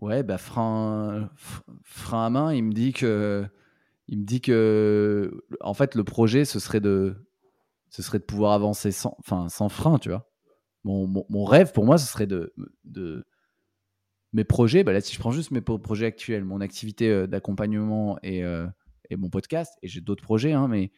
Ouais, 0.00 0.22
bah, 0.22 0.38
frein, 0.38 1.30
frein 1.82 2.26
à 2.26 2.30
main, 2.30 2.52
il 2.52 2.64
me 2.64 2.72
dit 2.72 2.92
que 2.92 3.46
il 4.08 4.20
me 4.20 4.24
dit 4.24 4.40
que 4.40 5.44
en 5.60 5.74
fait 5.74 5.94
le 5.94 6.04
projet 6.04 6.44
ce 6.44 6.58
serait 6.58 6.80
de 6.80 7.16
pouvoir 8.26 8.52
avancer 8.52 8.92
sans 8.92 9.16
sans 9.48 9.68
frein 9.68 9.98
tu 9.98 10.10
vois. 10.10 10.28
Mon, 10.84 11.44
rêve 11.44 11.72
pour 11.72 11.84
moi 11.84 11.98
ce 11.98 12.06
serait 12.06 12.28
de, 12.28 12.54
mes 14.32 14.44
projets 14.44 14.84
bah 14.84 14.92
là 14.92 15.00
si 15.00 15.14
je 15.14 15.18
prends 15.18 15.32
juste 15.32 15.50
mes 15.50 15.60
projets 15.60 16.06
actuels 16.06 16.44
mon 16.44 16.60
activité 16.60 17.10
euh, 17.10 17.26
d'accompagnement 17.26 18.18
et, 18.22 18.44
euh, 18.44 18.66
et, 19.10 19.16
mon 19.16 19.30
podcast 19.30 19.72
et 19.82 19.88
j'ai 19.88 20.00
d'autres 20.00 20.22
projets 20.22 20.52
hein, 20.52 20.68
mais 20.68 20.92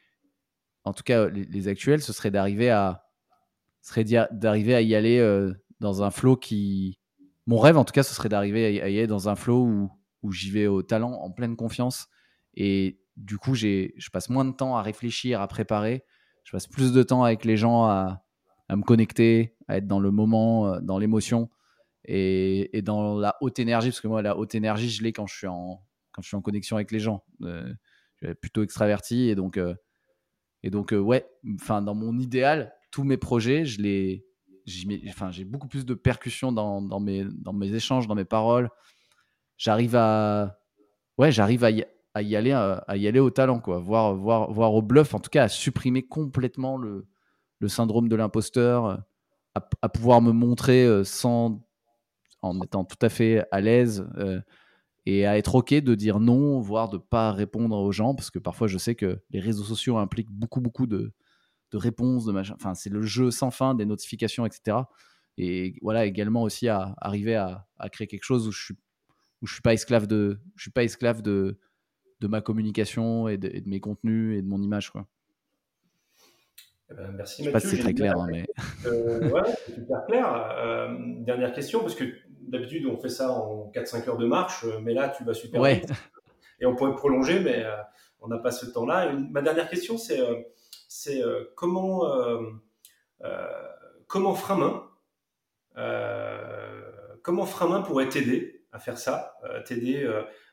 en 0.84 0.92
tout 0.92 1.04
cas 1.04 1.28
les, 1.28 1.68
actuels 1.68 2.02
ce 2.02 2.12
serait 2.12 2.30
d'arriver 2.30 2.70
à 2.70 3.04
d'arriver 4.32 4.74
à 4.74 4.82
y 4.82 4.94
aller 4.94 5.18
euh, 5.18 5.54
dans 5.80 6.02
un 6.02 6.11
flow 6.11 6.36
qui 6.36 6.98
mon 7.46 7.59
rêve 7.59 7.78
en 7.78 7.84
tout 7.84 7.92
cas 7.92 8.02
ce 8.02 8.14
serait 8.14 8.28
d'arriver 8.28 8.82
à 8.82 8.88
y 8.88 8.98
aller 8.98 9.06
dans 9.06 9.30
un 9.30 9.36
flow 9.36 9.64
où, 9.64 9.90
où 10.22 10.32
j'y 10.32 10.50
vais 10.50 10.66
au 10.66 10.82
talent 10.82 11.12
en 11.12 11.30
pleine 11.30 11.56
confiance 11.56 12.09
et 12.55 13.01
du 13.16 13.38
coup, 13.38 13.55
je 13.55 14.11
passe 14.11 14.30
moins 14.30 14.44
de 14.44 14.53
temps 14.53 14.76
à 14.76 14.82
réfléchir, 14.82 15.40
à 15.40 15.49
préparer. 15.49 16.05
Je 16.44 16.53
passe 16.53 16.66
plus 16.66 16.92
de 16.92 17.03
temps 17.03 17.24
avec 17.24 17.44
les 17.44 17.57
gens 17.57 17.84
à, 17.84 18.22
me 18.70 18.82
connecter, 18.82 19.57
à 19.66 19.76
être 19.78 19.86
dans 19.86 20.01
le 20.01 20.11
moment, 20.11 20.66
euh, 20.66 20.80
dans 20.80 20.99
l'émotion 20.99 21.51
et, 22.05 22.80
dans 22.82 23.18
la 23.18 23.36
haute 23.40 23.59
énergie. 23.59 23.88
Parce 23.88 24.01
que 24.01 24.09
moi, 24.09 24.22
la 24.22 24.36
haute 24.36 24.55
énergie, 24.55 24.88
je 24.88 25.03
l'ai 25.03 25.12
quand 25.12 25.26
je 25.26 25.36
suis 25.36 25.46
en, 25.46 25.82
quand 26.12 26.22
je 26.22 26.28
suis 26.28 26.36
en 26.36 26.42
connexion 26.42 26.76
avec 26.76 26.90
les 26.90 27.01
gens. 27.01 27.24
Euh, 27.42 27.72
je 28.20 28.28
suis 28.28 28.34
plutôt 28.36 28.62
extraverti 28.62 29.28
et 29.28 29.34
donc, 29.34 29.57
euh, 29.57 29.74
et 30.62 30.70
donc 30.70 30.92
ouais, 30.92 31.28
enfin, 31.55 31.82
dans 31.82 31.94
mon 31.94 32.18
idéal, 32.18 32.72
tous 32.90 33.05
mes 33.05 33.16
projets, 33.16 33.64
je 33.64 33.80
les, 33.80 34.26
enfin, 35.09 35.30
j'ai 35.30 35.44
beaucoup 35.44 35.68
plus 35.68 35.84
de 35.84 35.94
percussion 35.94 36.53
dans, 36.53 36.82
dans, 36.82 37.01
mes, 37.01 37.24
dans 37.24 37.53
mes 37.53 37.72
échanges, 37.74 38.07
dans 38.07 38.14
mes 38.14 38.24
paroles. 38.24 38.70
J'arrive 39.57 39.96
à, 39.96 40.59
ouais, 41.18 41.32
j'arrive 41.32 41.64
à, 41.64 41.70
à 42.14 42.22
y 42.22 42.36
aller, 42.36 42.52
à, 42.52 42.84
y 42.96 43.06
aller 43.06 43.20
au 43.20 43.30
talent, 43.30 43.61
quoi. 43.61 43.78
Voir, 43.78 44.14
voir, 44.14 44.50
voir 44.52 44.74
au 44.74 44.82
bluff, 44.82 45.14
en 45.14 45.20
tout 45.20 45.30
cas, 45.30 45.44
à 45.44 45.48
supprimer 45.48 46.02
complètement 46.02 46.76
le, 46.76 47.06
syndrome 47.66 48.09
de 48.09 48.16
l'imposteur, 48.16 49.02
à, 49.54 49.88
pouvoir 49.88 50.20
me 50.22 50.32
montrer 50.32 50.84
euh, 50.84 51.04
sans, 51.04 51.61
en 52.42 52.61
étant 52.61 52.84
tout 52.84 52.98
à 53.02 53.09
fait 53.09 53.44
à 53.50 53.61
l'aise 53.61 54.06
euh, 54.16 54.40
et 55.06 55.26
à 55.26 55.36
être 55.38 55.56
ok 55.56 55.74
de 55.74 55.94
dire 55.94 56.20
non, 56.20 56.61
voire 56.61 56.88
de 56.88 56.98
pas 56.98 57.32
répondre 57.32 57.76
aux 57.76 57.92
gens, 57.92 58.14
parce 58.14 58.30
que 58.30 58.38
parfois 58.38 58.68
je 58.68 58.78
sais 58.78 58.94
que 58.94 59.20
les 59.30 59.40
réseaux 59.40 59.64
sociaux 59.64 59.98
impliquent 59.98 60.30
beaucoup, 60.30 60.61
beaucoup 60.61 60.86
de, 60.86 61.12
réponses, 61.72 62.24
de 62.24 62.32
machin. 62.32 62.54
Enfin, 62.54 62.74
c'est 62.74 62.90
le 62.90 63.02
jeu 63.02 63.30
sans 63.30 63.50
fin 63.50 63.74
des 63.74 63.84
notifications, 63.84 64.46
etc. 64.46 64.78
Et 65.36 65.76
voilà, 65.82 66.06
également 66.06 66.42
aussi 66.42 66.68
à 66.68 66.94
arriver 67.00 67.34
à, 67.34 67.66
à 67.78 67.88
créer 67.88 68.06
quelque 68.06 68.24
chose 68.24 68.46
où 68.46 68.52
je 68.52 68.64
suis 68.64 68.74
suis 69.46 69.62
pas 69.62 69.72
esclave 69.72 70.06
de 70.06 70.40
je 70.56 70.62
suis 70.62 70.70
pas 70.70 70.82
esclave 70.84 71.22
de 71.22 71.59
de 72.21 72.27
ma 72.27 72.41
communication 72.41 73.29
et 73.29 73.37
de, 73.37 73.62
mes 73.66 73.81
contenus 73.81 74.39
et 74.39 74.43
de 74.43 74.49
mon 74.49 74.61
image. 74.61 74.91
Quoi. 74.91 75.07
Eh 76.91 76.95
ben, 76.95 77.12
merci. 77.12 77.43
Je 77.43 77.49
sais 77.49 77.53
pas 77.53 77.61
si 77.61 77.69
c'est 77.69 77.79
très 77.79 77.95
clair, 77.95 78.19
hein, 78.19 78.27
mais. 78.31 78.47
Euh, 78.87 79.29
ouais, 79.29 79.43
c'est 79.66 79.75
super 79.75 80.05
clair. 80.07 80.33
Euh, 80.59 80.97
dernière 81.21 81.53
question, 81.53 81.81
parce 81.81 81.95
que 81.95 82.05
d'habitude 82.41 82.87
on 82.87 82.97
fait 82.97 83.11
ça 83.11 83.31
en 83.31 83.71
4-5 83.75 84.09
heures 84.09 84.16
de 84.16 84.27
marche, 84.27 84.64
euh, 84.64 84.81
mais 84.81 84.95
là 84.95 85.11
tu 85.11 85.23
vas 85.23 85.35
super 85.35 85.61
ouais. 85.61 85.81
vite. 85.81 85.91
Et 86.61 86.66
on 86.66 86.75
pourrait 86.75 86.95
prolonger, 86.95 87.41
mais 87.41 87.64
on 88.21 88.29
n'a 88.29 88.39
pas 88.39 88.51
ce 88.51 88.66
temps-là. 88.66 89.12
Ma 89.12 89.43
dernière 89.43 89.69
question, 89.69 89.97
c'est 89.97 90.19
c'est 90.89 91.23
comment 91.55 92.03
comment 94.09 94.35
Framain 94.35 94.83
comment 97.23 97.47
Framain 97.47 97.83
pourrait 97.83 98.09
t'aider 98.09 98.64
à 98.73 98.81
faire 98.81 98.99
ça, 98.99 99.37
t'aider 99.66 100.05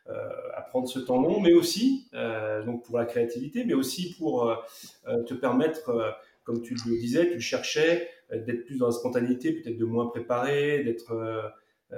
à 0.07 0.61
prendre 0.61 0.87
ce 0.87 0.99
temps 0.99 1.21
long, 1.21 1.39
mais 1.39 1.53
aussi 1.53 2.07
euh, 2.13 2.63
donc 2.63 2.83
pour 2.83 2.97
la 2.97 3.05
créativité, 3.05 3.65
mais 3.65 3.73
aussi 3.73 4.15
pour 4.17 4.49
euh, 4.49 5.23
te 5.23 5.33
permettre, 5.33 6.15
comme 6.43 6.61
tu 6.61 6.75
le 6.75 6.99
disais, 6.99 7.31
tu 7.31 7.39
cherchais, 7.39 8.09
d'être 8.31 8.65
plus 8.65 8.77
dans 8.77 8.87
la 8.87 8.91
spontanéité, 8.91 9.53
peut-être 9.53 9.77
de 9.77 9.85
moins 9.85 10.07
préparé, 10.07 10.83
d'être 10.83 11.53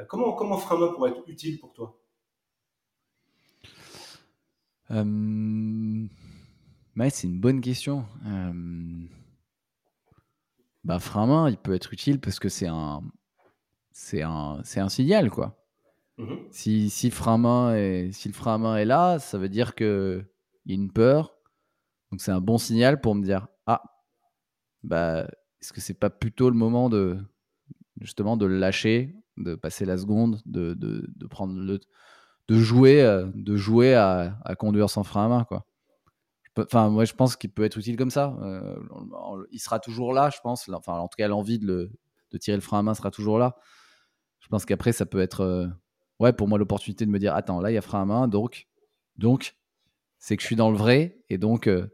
comment 0.08 0.34
comment 0.34 0.58
Frama 0.58 0.90
pourrait 0.90 1.12
être 1.12 1.24
utile 1.28 1.60
pour 1.60 1.74
toi? 1.74 1.98
C'est 4.90 7.28
une 7.28 7.40
bonne 7.40 7.62
question. 7.62 8.06
Bah, 10.88 11.00
Frama, 11.00 11.50
il 11.50 11.58
peut 11.58 11.74
être 11.74 11.92
utile 11.92 12.22
parce 12.22 12.40
que 12.40 12.48
c'est 12.48 12.68
un, 12.68 13.02
c'est 13.92 14.22
un, 14.22 14.62
c'est 14.64 14.80
un 14.80 14.88
signal, 14.88 15.30
quoi. 15.30 15.67
Mhm. 16.18 16.48
Si, 16.52 16.90
si, 16.90 17.08
est, 17.08 18.12
si 18.12 18.28
le 18.28 18.34
frein 18.34 18.56
à 18.56 18.58
main 18.58 18.78
est 18.78 18.86
là, 18.86 19.20
ça 19.20 19.38
veut 19.38 19.50
dire 19.50 19.76
qu'il 19.76 20.26
y 20.66 20.72
a 20.72 20.76
une 20.76 20.92
peur. 20.92 21.38
Donc 22.12 22.22
c'est 22.22 22.32
un 22.32 22.42
bon 22.42 22.58
signal 22.58 23.02
pour 23.02 23.16
me 23.16 23.24
dire 23.24 23.48
Ah, 23.66 23.84
bah, 24.84 25.28
est-ce 25.62 25.74
que 25.74 25.82
c'est 25.82 25.94
pas 26.00 26.10
plutôt 26.10 26.50
le 26.50 26.56
moment 26.56 26.90
de 26.90 27.18
justement 28.02 28.38
de 28.38 28.46
lâcher, 28.46 29.16
de 29.38 29.56
passer 29.56 29.86
la 29.86 29.98
seconde, 29.98 30.42
de, 30.46 30.74
de, 30.74 31.06
de 31.16 31.28
prendre 31.28 31.60
le, 31.60 31.80
de 32.48 32.56
jouer, 32.56 33.02
euh, 33.02 33.28
de 33.36 33.56
jouer 33.56 33.96
à, 33.96 34.38
à, 34.44 34.56
conduire 34.56 34.90
sans 34.90 35.04
frein 35.04 35.26
à 35.26 35.30
main, 35.30 35.44
quoi. 35.46 35.66
Enfin, 36.58 36.90
moi, 36.90 37.06
je 37.06 37.14
pense 37.14 37.36
qu'il 37.36 37.52
peut 37.52 37.64
être 37.64 37.78
utile 37.78 37.98
comme 37.98 38.10
ça. 38.10 38.36
Euh, 38.42 38.76
il 39.52 39.60
sera 39.60 39.80
toujours 39.80 40.12
là, 40.14 40.32
je 40.32 40.40
pense. 40.42 40.68
Enfin, 40.70 40.94
en 40.94 41.08
tout 41.08 41.16
cas, 41.16 41.28
l'envie 41.28 41.60
de, 41.60 41.68
le, 41.68 41.92
de 42.32 42.38
tirer 42.40 42.58
le 42.58 42.62
frein 42.62 42.80
à 42.80 42.82
main 42.82 42.96
sera 42.96 43.12
toujours 43.12 43.38
là. 43.38 43.58
Je 44.40 44.48
pense 44.48 44.66
qu'après, 44.66 44.92
ça 44.92 45.06
peut 45.06 45.22
être 45.22 45.42
euh, 45.42 45.68
ouais, 46.20 46.34
pour 46.34 46.48
moi, 46.48 46.58
l'opportunité 46.58 47.06
de 47.06 47.12
me 47.12 47.20
dire, 47.20 47.36
attends, 47.36 47.62
là, 47.62 47.72
il 47.72 47.76
y 47.76 47.78
a 47.78 47.82
frein 47.82 48.02
à 48.02 48.06
main, 48.06 48.28
donc, 48.28 48.68
donc, 49.18 49.56
c'est 50.20 50.36
que 50.36 50.42
je 50.42 50.48
suis 50.48 50.56
dans 50.56 50.72
le 50.72 50.78
vrai, 50.78 51.20
et 51.30 51.38
donc, 51.38 51.68
euh, 51.68 51.88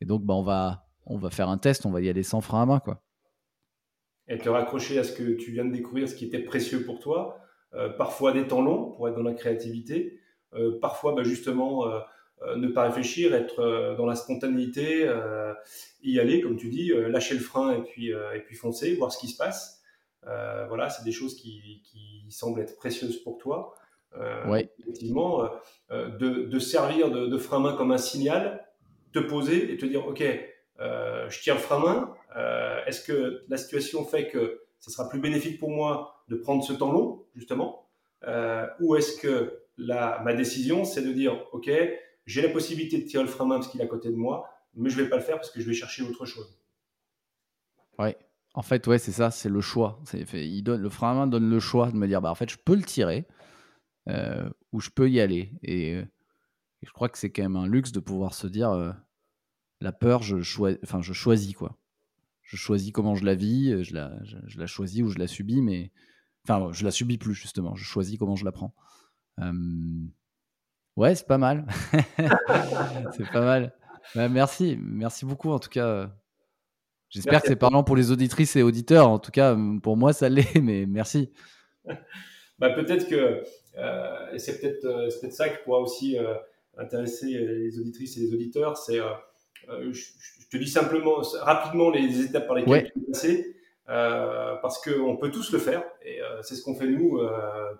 et 0.00 0.04
donc, 0.04 0.22
bah, 0.24 0.34
on 0.34 0.42
va, 0.42 0.88
on 1.04 1.18
va 1.18 1.30
faire 1.30 1.48
un 1.48 1.58
test, 1.58 1.86
on 1.86 1.90
va 1.90 2.00
y 2.00 2.08
aller 2.08 2.22
sans 2.22 2.40
frein 2.40 2.62
à 2.62 2.66
main, 2.66 2.80
quoi. 2.80 3.02
Et 4.28 4.38
te 4.38 4.48
raccrocher 4.48 4.98
à 4.98 5.04
ce 5.04 5.12
que 5.12 5.34
tu 5.36 5.52
viens 5.52 5.64
de 5.64 5.72
découvrir, 5.72 6.08
ce 6.08 6.14
qui 6.14 6.24
était 6.24 6.40
précieux 6.40 6.84
pour 6.84 6.98
toi. 6.98 7.40
Euh, 7.74 7.90
parfois 7.90 8.32
des 8.32 8.46
temps 8.46 8.62
longs 8.62 8.92
pour 8.92 9.08
être 9.08 9.16
dans 9.16 9.22
la 9.22 9.34
créativité. 9.34 10.20
Euh, 10.54 10.78
parfois, 10.80 11.14
bah, 11.14 11.22
justement, 11.22 11.84
ne 12.56 12.68
pas 12.68 12.82
réfléchir, 12.82 13.34
être 13.34 13.94
dans 13.96 14.04
la 14.04 14.16
spontanéité, 14.16 15.08
y 16.02 16.18
aller, 16.18 16.40
comme 16.40 16.56
tu 16.56 16.68
dis, 16.68 16.92
lâcher 17.08 17.34
le 17.34 17.40
frein 17.40 17.72
et 17.72 17.82
puis, 17.82 18.08
et 18.08 18.40
puis 18.44 18.56
foncer, 18.56 18.96
voir 18.96 19.12
ce 19.12 19.18
qui 19.18 19.28
se 19.28 19.36
passe. 19.36 19.75
Voilà, 20.22 20.88
c'est 20.90 21.04
des 21.04 21.12
choses 21.12 21.36
qui, 21.36 21.82
qui, 21.84 22.24
semblent 22.28 22.60
être 22.60 22.76
précieuses 22.76 23.22
pour 23.22 23.38
toi. 23.38 23.74
ouais. 24.48 24.70
Effectivement, 24.80 25.48
de, 25.90 26.08
de, 26.18 26.58
servir 26.58 27.10
de, 27.10 27.26
de 27.26 27.38
frein 27.38 27.60
main 27.60 27.74
comme 27.74 27.92
un 27.92 27.98
signal, 27.98 28.66
te 29.12 29.18
poser 29.18 29.72
et 29.72 29.76
te 29.76 29.86
dire, 29.86 30.06
OK, 30.06 30.22
euh, 30.80 31.28
je 31.30 31.40
tire 31.40 31.54
le 31.54 31.60
frein 31.60 31.76
à 31.76 31.80
main. 31.80 32.14
Euh, 32.36 32.84
est-ce 32.86 33.02
que 33.02 33.44
la 33.48 33.56
situation 33.56 34.04
fait 34.04 34.28
que 34.28 34.62
ce 34.78 34.90
sera 34.90 35.08
plus 35.08 35.20
bénéfique 35.20 35.58
pour 35.58 35.70
moi 35.70 36.22
de 36.28 36.36
prendre 36.36 36.62
ce 36.62 36.72
temps 36.72 36.92
long, 36.92 37.24
justement 37.34 37.88
euh, 38.24 38.66
Ou 38.80 38.96
est-ce 38.96 39.18
que 39.18 39.62
la, 39.78 40.20
ma 40.24 40.34
décision, 40.34 40.84
c'est 40.84 41.02
de 41.02 41.12
dire, 41.12 41.46
OK, 41.52 41.70
j'ai 42.26 42.42
la 42.42 42.48
possibilité 42.48 42.98
de 42.98 43.06
tirer 43.06 43.22
le 43.22 43.28
frein 43.28 43.44
à 43.44 43.48
main 43.48 43.54
parce 43.56 43.68
qu'il 43.68 43.80
est 43.80 43.84
à 43.84 43.88
côté 43.88 44.10
de 44.10 44.16
moi, 44.16 44.48
mais 44.74 44.90
je 44.90 44.98
ne 44.98 45.04
vais 45.04 45.08
pas 45.08 45.16
le 45.16 45.22
faire 45.22 45.36
parce 45.36 45.50
que 45.50 45.60
je 45.60 45.66
vais 45.66 45.74
chercher 45.74 46.02
autre 46.02 46.26
chose 46.26 46.58
Ouais. 47.98 48.16
En 48.56 48.62
fait, 48.62 48.86
ouais, 48.86 48.98
c'est 48.98 49.12
ça, 49.12 49.30
c'est 49.30 49.50
le 49.50 49.60
choix. 49.60 50.02
le 50.14 50.88
frein 50.88 51.10
à 51.12 51.14
main 51.14 51.26
donne 51.26 51.48
le 51.48 51.60
choix 51.60 51.90
de 51.90 51.96
me 51.96 52.06
dire, 52.06 52.22
bah, 52.22 52.30
en 52.30 52.34
fait, 52.34 52.50
je 52.50 52.56
peux 52.56 52.74
le 52.74 52.82
tirer 52.82 53.26
ou 54.72 54.80
je 54.80 54.90
peux 54.90 55.10
y 55.10 55.20
aller. 55.20 55.52
Et, 55.62 56.02
je 56.82 56.90
crois 56.92 57.08
que 57.08 57.18
c'est 57.18 57.30
quand 57.30 57.42
même 57.42 57.56
un 57.56 57.66
luxe 57.66 57.92
de 57.92 58.00
pouvoir 58.00 58.32
se 58.32 58.46
dire, 58.46 58.94
la 59.82 59.92
peur, 59.92 60.22
je, 60.22 60.40
choisis, 60.40 60.78
je 60.82 61.12
choisis 61.12 61.54
quoi. 61.54 61.76
Je 62.42 62.56
choisis 62.56 62.92
comment 62.92 63.14
je 63.14 63.24
la 63.24 63.34
vis, 63.34 63.84
je 63.84 63.92
la, 63.92 64.12
je, 64.24 64.58
la 64.58 64.66
choisis 64.66 65.02
ou 65.02 65.10
je 65.10 65.18
la 65.18 65.26
subis, 65.26 65.60
mais 65.60 65.90
enfin, 66.44 66.72
je 66.72 66.84
la 66.84 66.90
subis 66.90 67.18
plus 67.18 67.34
justement. 67.34 67.74
Je 67.74 67.84
choisis 67.84 68.18
comment 68.18 68.36
je 68.36 68.44
la 68.46 68.52
prends. 68.52 68.74
Ouais, 70.96 71.14
c'est 71.14 71.26
pas 71.26 71.38
mal. 71.38 71.66
c'est 73.16 73.30
pas 73.30 73.44
mal. 73.44 73.74
Bah, 74.14 74.30
merci, 74.30 74.78
merci 74.80 75.26
beaucoup 75.26 75.50
en 75.50 75.58
tout 75.58 75.68
cas. 75.68 76.10
J'espère 77.08 77.42
que 77.42 77.48
c'est 77.48 77.56
parlant 77.56 77.84
pour 77.84 77.96
les 77.96 78.10
auditrices 78.10 78.56
et 78.56 78.62
auditeurs. 78.62 79.08
En 79.08 79.18
tout 79.18 79.30
cas, 79.30 79.56
pour 79.82 79.96
moi, 79.96 80.12
ça 80.12 80.28
l'est, 80.28 80.54
mais 80.60 80.86
merci. 80.86 81.32
bah, 82.58 82.70
peut-être 82.70 83.08
que 83.08 83.42
euh, 83.78 84.38
c'est 84.38 84.60
peut-être 84.60 84.84
euh, 84.84 85.08
peut 85.20 85.30
ça 85.30 85.48
qui 85.48 85.56
pourra 85.64 85.80
aussi 85.80 86.18
euh, 86.18 86.34
intéresser 86.76 87.26
les 87.26 87.78
auditrices 87.78 88.16
et 88.16 88.20
les 88.20 88.34
auditeurs. 88.34 88.76
C'est 88.76 89.00
euh, 89.68 89.92
je, 89.92 90.48
te 90.50 90.56
dis 90.56 90.68
simplement, 90.68 91.22
rapidement, 91.40 91.90
les 91.90 92.20
étapes 92.20 92.46
par 92.46 92.56
lesquelles 92.56 92.92
tu 92.92 93.00
peux 93.00 93.06
passer. 93.06 93.52
Euh, 93.88 94.56
parce 94.62 94.82
qu'on 94.82 95.16
peut 95.16 95.30
tous 95.30 95.52
le 95.52 95.60
faire, 95.60 95.84
et 96.04 96.20
euh, 96.20 96.42
c'est 96.42 96.56
ce 96.56 96.62
qu'on 96.64 96.74
fait 96.74 96.88
nous 96.88 97.20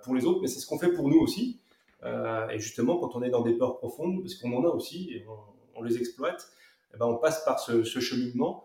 pour 0.05 0.15
les 0.15 0.25
autres, 0.25 0.41
mais 0.41 0.47
c'est 0.47 0.61
ce 0.61 0.67
qu'on 0.67 0.79
fait 0.79 0.93
pour 0.93 1.09
nous 1.09 1.19
aussi. 1.19 1.61
et 2.05 2.59
justement, 2.59 2.99
quand 2.99 3.17
on 3.17 3.23
est 3.23 3.31
dans 3.31 3.43
des 3.43 3.55
peurs 3.55 3.79
profondes, 3.79 4.21
parce 4.23 4.37
qu'on 4.37 4.53
en 4.53 4.65
a 4.65 4.69
aussi, 4.69 5.11
et 5.13 5.27
on, 5.75 5.83
les 5.83 5.99
exploite, 5.99 6.49
eh 6.95 6.97
ben, 6.97 7.07
on 7.07 7.17
passe 7.17 7.45
par 7.45 7.59
ce, 7.59 7.83
cheminement 7.85 8.65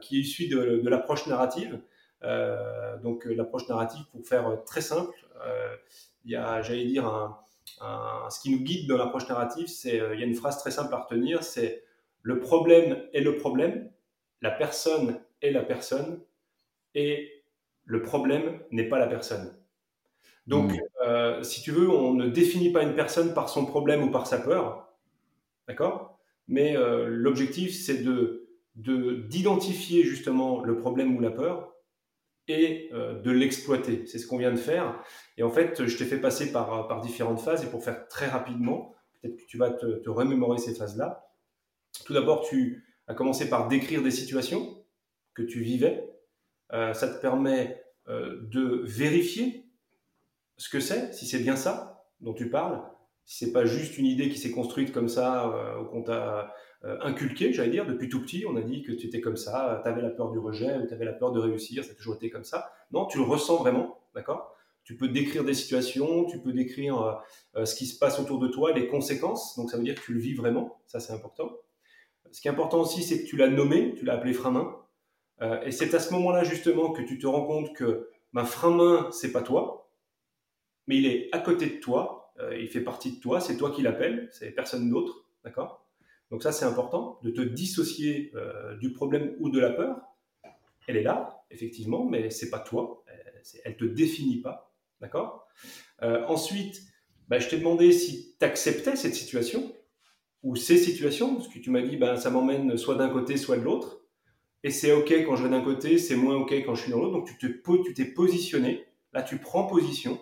qui 0.00 0.16
est 0.16 0.20
issu 0.20 0.48
de, 0.48 0.88
l'approche 0.88 1.26
narrative. 1.26 1.80
donc 3.02 3.24
l'approche 3.26 3.68
narrative, 3.68 4.04
pour 4.10 4.26
faire 4.26 4.62
très 4.64 4.80
simple, 4.80 5.14
il 6.24 6.30
y 6.30 6.36
a, 6.36 6.62
j'allais 6.62 6.86
dire, 6.86 7.06
un, 7.06 7.38
ce 8.30 8.40
qui 8.40 8.50
nous 8.50 8.60
guide 8.60 8.88
dans 8.88 8.96
l'approche 8.96 9.28
narrative, 9.28 9.66
c'est 9.66 9.96
il 9.96 10.20
y 10.20 10.22
a 10.22 10.26
une 10.26 10.34
phrase 10.34 10.58
très 10.58 10.70
simple 10.70 10.94
à 10.94 10.98
retenir, 10.98 11.42
c'est 11.42 11.84
le 12.22 12.40
problème 12.40 13.02
est 13.12 13.20
le 13.20 13.36
problème, 13.36 13.90
la 14.40 14.50
personne 14.50 15.20
est 15.42 15.50
la 15.50 15.62
personne, 15.62 16.20
et 16.94 17.44
le 17.84 18.02
problème 18.02 18.60
n'est 18.70 18.88
pas 18.88 18.98
la 18.98 19.06
personne. 19.06 19.54
Donc, 20.46 20.72
mmh. 20.72 20.80
euh, 21.06 21.42
si 21.42 21.62
tu 21.62 21.70
veux, 21.70 21.88
on 21.88 22.14
ne 22.14 22.28
définit 22.28 22.70
pas 22.70 22.82
une 22.82 22.94
personne 22.94 23.34
par 23.34 23.48
son 23.48 23.66
problème 23.66 24.02
ou 24.02 24.10
par 24.10 24.26
sa 24.26 24.38
peur, 24.38 24.94
d'accord? 25.68 26.18
Mais 26.48 26.76
euh, 26.76 27.06
l'objectif, 27.08 27.74
c'est 27.74 28.02
de 28.02 28.43
d'identifier 28.74 30.02
justement 30.02 30.62
le 30.62 30.76
problème 30.76 31.16
ou 31.16 31.20
la 31.20 31.30
peur 31.30 31.74
et 32.48 32.90
euh, 32.92 33.20
de 33.20 33.30
l'exploiter. 33.30 34.06
C'est 34.06 34.18
ce 34.18 34.26
qu'on 34.26 34.36
vient 34.36 34.52
de 34.52 34.56
faire. 34.56 35.02
Et 35.36 35.42
en 35.42 35.50
fait, 35.50 35.86
je 35.86 35.96
t'ai 35.96 36.04
fait 36.04 36.20
passer 36.20 36.52
par, 36.52 36.88
par 36.88 37.00
différentes 37.00 37.40
phases. 37.40 37.64
Et 37.64 37.70
pour 37.70 37.82
faire 37.82 38.06
très 38.08 38.26
rapidement, 38.26 38.94
peut-être 39.20 39.36
que 39.36 39.44
tu 39.46 39.56
vas 39.56 39.70
te, 39.70 40.08
remémorer 40.08 40.58
ces 40.58 40.74
phases-là. 40.74 41.30
Tout 42.04 42.12
d'abord, 42.12 42.46
tu 42.46 42.84
as 43.06 43.14
commencé 43.14 43.48
par 43.48 43.68
décrire 43.68 44.02
des 44.02 44.10
situations 44.10 44.84
que 45.34 45.42
tu 45.42 45.60
vivais. 45.60 46.10
Euh, 46.72 46.92
ça 46.92 47.08
te 47.08 47.20
permet 47.20 47.82
euh, 48.08 48.40
de 48.42 48.82
vérifier 48.84 49.66
ce 50.56 50.68
que 50.68 50.80
c'est, 50.80 51.12
si 51.12 51.26
c'est 51.26 51.40
bien 51.40 51.56
ça 51.56 52.06
dont 52.20 52.34
tu 52.34 52.50
parles, 52.50 52.82
si 53.24 53.44
c'est 53.44 53.52
pas 53.52 53.64
juste 53.64 53.98
une 53.98 54.06
idée 54.06 54.28
qui 54.28 54.38
s'est 54.38 54.50
construite 54.50 54.92
comme 54.92 55.08
ça, 55.08 55.48
euh, 55.54 55.84
qu'on 55.84 56.02
t'a 56.02 56.54
inculqué, 57.00 57.50
j'allais 57.54 57.70
dire, 57.70 57.86
depuis 57.86 58.10
tout 58.10 58.20
petit, 58.20 58.44
on 58.46 58.56
a 58.56 58.60
dit 58.60 58.82
que 58.82 58.92
tu 58.92 59.06
étais 59.06 59.22
comme 59.22 59.38
ça, 59.38 59.80
tu 59.82 59.88
avais 59.88 60.02
la 60.02 60.10
peur 60.10 60.30
du 60.30 60.38
rejet, 60.38 60.86
tu 60.86 60.92
avais 60.92 61.06
la 61.06 61.14
peur 61.14 61.32
de 61.32 61.40
réussir, 61.40 61.82
ça 61.82 61.92
a 61.92 61.94
toujours 61.94 62.16
été 62.16 62.28
comme 62.28 62.44
ça. 62.44 62.70
Non, 62.92 63.06
tu 63.06 63.16
le 63.16 63.24
ressens 63.24 63.56
vraiment, 63.56 64.02
d'accord? 64.14 64.54
Tu 64.82 64.94
peux 64.94 65.08
décrire 65.08 65.44
des 65.44 65.54
situations, 65.54 66.26
tu 66.26 66.40
peux 66.40 66.52
décrire 66.52 67.22
ce 67.56 67.74
qui 67.74 67.86
se 67.86 67.98
passe 67.98 68.20
autour 68.20 68.38
de 68.38 68.48
toi, 68.48 68.72
les 68.72 68.86
conséquences, 68.86 69.56
donc 69.56 69.70
ça 69.70 69.78
veut 69.78 69.82
dire 69.82 69.94
que 69.94 70.02
tu 70.02 70.12
le 70.12 70.20
vis 70.20 70.34
vraiment, 70.34 70.78
ça 70.86 71.00
c'est 71.00 71.14
important. 71.14 71.52
Ce 72.34 72.40
qui 72.40 72.48
est 72.48 72.50
important 72.50 72.80
aussi, 72.80 73.02
c'est 73.02 73.22
que 73.22 73.26
tu 73.28 73.36
l'as 73.36 73.48
nommé, 73.48 73.94
tu 73.94 74.04
l'as 74.04 74.14
appelé 74.14 74.32
frein-main. 74.32 74.76
Euh, 75.40 75.62
et 75.62 75.70
c'est 75.70 75.94
à 75.94 76.00
ce 76.00 76.12
moment-là, 76.14 76.42
justement, 76.42 76.90
que 76.90 77.02
tu 77.02 77.18
te 77.18 77.26
rends 77.26 77.46
compte 77.46 77.72
que 77.74 78.10
ma 78.32 78.44
frein-main, 78.44 79.08
c'est 79.12 79.32
pas 79.32 79.42
toi, 79.42 79.88
mais 80.86 80.96
il 80.96 81.06
est 81.06 81.28
à 81.32 81.38
côté 81.38 81.66
de 81.66 81.76
toi, 81.76 82.23
euh, 82.40 82.58
il 82.58 82.68
fait 82.68 82.80
partie 82.80 83.16
de 83.16 83.20
toi, 83.20 83.40
c'est 83.40 83.56
toi 83.56 83.70
qui 83.70 83.82
l'appelles, 83.82 84.28
c'est 84.32 84.50
personne 84.50 84.90
d'autre, 84.90 85.26
d'accord? 85.44 85.86
Donc 86.30 86.42
ça, 86.42 86.52
c'est 86.52 86.64
important, 86.64 87.18
de 87.22 87.30
te 87.30 87.40
dissocier 87.40 88.32
euh, 88.34 88.76
du 88.76 88.92
problème 88.92 89.34
ou 89.38 89.50
de 89.50 89.60
la 89.60 89.70
peur. 89.70 90.00
Elle 90.86 90.96
est 90.96 91.02
là, 91.02 91.44
effectivement, 91.50 92.04
mais 92.04 92.30
c'est 92.30 92.50
pas 92.50 92.58
toi, 92.58 93.04
elle 93.64 93.76
te 93.76 93.84
définit 93.84 94.40
pas, 94.40 94.74
d'accord? 95.00 95.46
Ensuite, 96.02 96.82
ben, 97.28 97.38
je 97.38 97.48
t'ai 97.48 97.56
demandé 97.56 97.90
si 97.92 98.36
tu 98.38 98.44
acceptais 98.44 98.96
cette 98.96 99.14
situation, 99.14 99.72
ou 100.44 100.56
ces 100.56 100.76
situations, 100.76 101.36
parce 101.36 101.48
que 101.48 101.58
tu 101.58 101.70
m'as 101.70 101.80
dit, 101.80 101.96
ben, 101.96 102.16
ça 102.16 102.30
m'emmène 102.30 102.76
soit 102.76 102.96
d'un 102.96 103.08
côté, 103.08 103.38
soit 103.38 103.56
de 103.56 103.62
l'autre. 103.62 104.02
Et 104.62 104.70
c'est 104.70 104.92
OK 104.92 105.10
quand 105.24 105.36
je 105.36 105.42
vais 105.42 105.48
d'un 105.48 105.62
côté, 105.62 105.98
c'est 105.98 106.16
moins 106.16 106.36
OK 106.36 106.52
quand 106.64 106.74
je 106.74 106.82
suis 106.82 106.90
dans 106.90 107.00
l'autre. 107.00 107.12
Donc 107.12 107.30
tu 107.38 107.94
t'es 107.94 108.04
positionné, 108.04 108.84
là 109.12 109.22
tu 109.22 109.38
prends 109.38 109.66
position, 109.66 110.20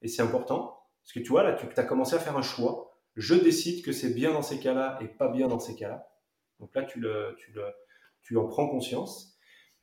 et 0.00 0.08
c'est 0.08 0.22
important, 0.22 0.73
parce 1.04 1.12
que 1.12 1.20
tu 1.20 1.28
vois, 1.28 1.42
là 1.42 1.52
tu 1.52 1.66
as 1.76 1.84
commencé 1.84 2.16
à 2.16 2.18
faire 2.18 2.36
un 2.36 2.42
choix. 2.42 2.90
Je 3.14 3.34
décide 3.34 3.84
que 3.84 3.92
c'est 3.92 4.12
bien 4.12 4.32
dans 4.32 4.42
ces 4.42 4.58
cas-là 4.58 4.98
et 5.00 5.06
pas 5.06 5.28
bien 5.28 5.46
dans 5.46 5.60
ces 5.60 5.76
cas-là. 5.76 6.08
Donc 6.58 6.74
là, 6.74 6.82
tu, 6.82 8.36
en 8.36 8.46
prends 8.46 8.66
conscience. 8.66 9.36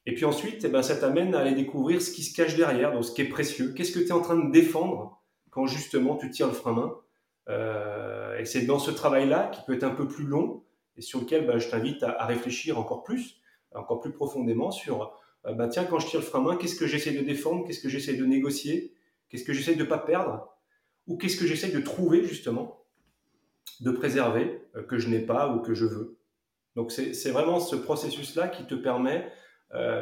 Et 0.05 0.15
puis 0.15 0.26
ensuite, 0.26 0.65
eh 0.65 0.69
ben, 0.69 0.82
ça 0.82 0.97
t'amène 0.97 1.36
à 1.36 1.39
aller 1.39 1.53
découvrir 1.53 2.01
ce 2.01 2.11
qui 2.11 2.24
se 2.24 2.36
cache 2.36 2.55
derrière, 2.55 2.91
donc 2.91 3.05
ce 3.05 3.11
qui 3.11 3.22
est 3.22 3.30
précieux. 3.30 3.74
Qu'est-ce 3.74 3.91
que 3.91 3.99
tu 3.99 4.07
es 4.07 4.11
en 4.11 4.22
train 4.22 4.36
de 4.36 4.51
défendre 4.51 5.22
quand 5.51 5.67
justement 5.67 6.17
tu 6.17 6.30
tires 6.32 6.47
le 6.47 6.53
frein-main 6.53 6.95
euh, 7.49 8.38
et 8.38 8.45
c'est 8.45 8.65
dans 8.65 8.80
ce 8.80 8.91
travail-là, 8.91 9.47
qui 9.53 9.61
peut 9.65 9.74
être 9.74 9.84
un 9.84 9.95
peu 9.95 10.07
plus 10.07 10.26
long, 10.26 10.63
et 10.97 11.01
sur 11.01 11.19
lequel 11.19 11.45
bah, 11.45 11.57
je 11.57 11.69
t'invite 11.69 12.03
à, 12.03 12.26
réfléchir 12.26 12.80
encore 12.80 13.03
plus, 13.03 13.41
encore 13.74 13.99
plus 13.99 14.11
profondément 14.11 14.72
sur, 14.72 15.13
euh, 15.45 15.53
bah, 15.53 15.67
tiens, 15.67 15.86
quand 15.86 15.99
je 15.99 16.07
tire 16.07 16.19
le 16.19 16.26
frein 16.26 16.41
main, 16.41 16.55
qu'est-ce 16.55 16.76
que 16.76 16.88
j'essaie 16.88 17.11
de 17.11 17.22
défendre, 17.22 17.65
qu'est-ce 17.65 17.82
que 17.82 17.89
j'essaie 17.89 18.13
de 18.13 18.26
négocier, 18.26 18.93
qu'est-ce 19.30 19.43
que 19.43 19.53
j'essaie 19.53 19.76
de 19.76 19.84
ne 19.84 19.88
pas 19.89 19.97
perdre, 19.97 20.47
ou 21.12 21.18
qu'est-ce 21.18 21.38
que 21.38 21.45
j'essaie 21.45 21.72
de 21.72 21.80
trouver 21.82 22.24
justement, 22.24 22.86
de 23.82 23.91
préserver, 23.91 24.68
euh, 24.76 24.84
que 24.84 24.97
je 24.97 25.09
n'ai 25.09 25.20
pas 25.20 25.53
ou 25.53 25.62
que 25.62 25.74
je 25.74 25.86
veux? 25.86 26.20
Donc 26.76 26.91
c'est 26.91 27.32
vraiment 27.32 27.59
ce 27.59 27.76
processus-là 27.76 28.47
qui 28.47 28.66
te 28.66 28.76
permet, 28.76 29.30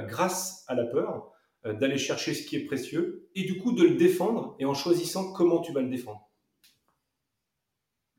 grâce 0.07 0.63
à 0.67 0.75
la 0.75 0.85
peur, 0.85 1.31
d'aller 1.65 1.97
chercher 1.97 2.35
ce 2.35 2.45
qui 2.45 2.57
est 2.57 2.65
précieux, 2.65 3.27
et 3.33 3.43
du 3.43 3.57
coup 3.57 3.71
de 3.71 3.83
le 3.83 3.95
défendre, 3.95 4.55
et 4.59 4.65
en 4.65 4.75
choisissant 4.75 5.33
comment 5.33 5.61
tu 5.61 5.73
vas 5.73 5.81
le 5.81 5.89
défendre. 5.89 6.29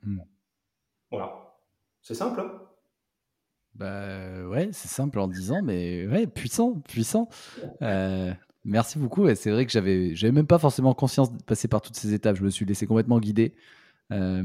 Hmm. 0.02 0.18
Voilà. 1.12 1.56
C'est 2.02 2.14
simple. 2.14 2.40
Hein? 2.40 2.60
Bah 3.74 4.48
ouais, 4.48 4.70
c'est 4.72 4.88
simple 4.88 5.18
en 5.20 5.28
disant, 5.28 5.62
mais 5.62 6.06
ouais, 6.06 6.26
puissant, 6.26 6.80
puissant. 6.80 7.28
Euh, 7.82 8.32
merci 8.64 8.98
beaucoup. 8.98 9.28
Et 9.28 9.34
c'est 9.34 9.50
vrai 9.50 9.66
que 9.66 9.72
j'avais, 9.72 10.14
j'avais 10.14 10.32
même 10.32 10.46
pas 10.46 10.58
forcément 10.58 10.94
conscience 10.94 11.32
de 11.32 11.42
passer 11.42 11.68
par 11.68 11.80
toutes 11.80 11.96
ces 11.96 12.14
étapes. 12.14 12.36
Je 12.36 12.44
me 12.44 12.50
suis 12.50 12.64
laissé 12.64 12.86
complètement 12.86 13.18
guider. 13.18 13.54
Euh, 14.12 14.42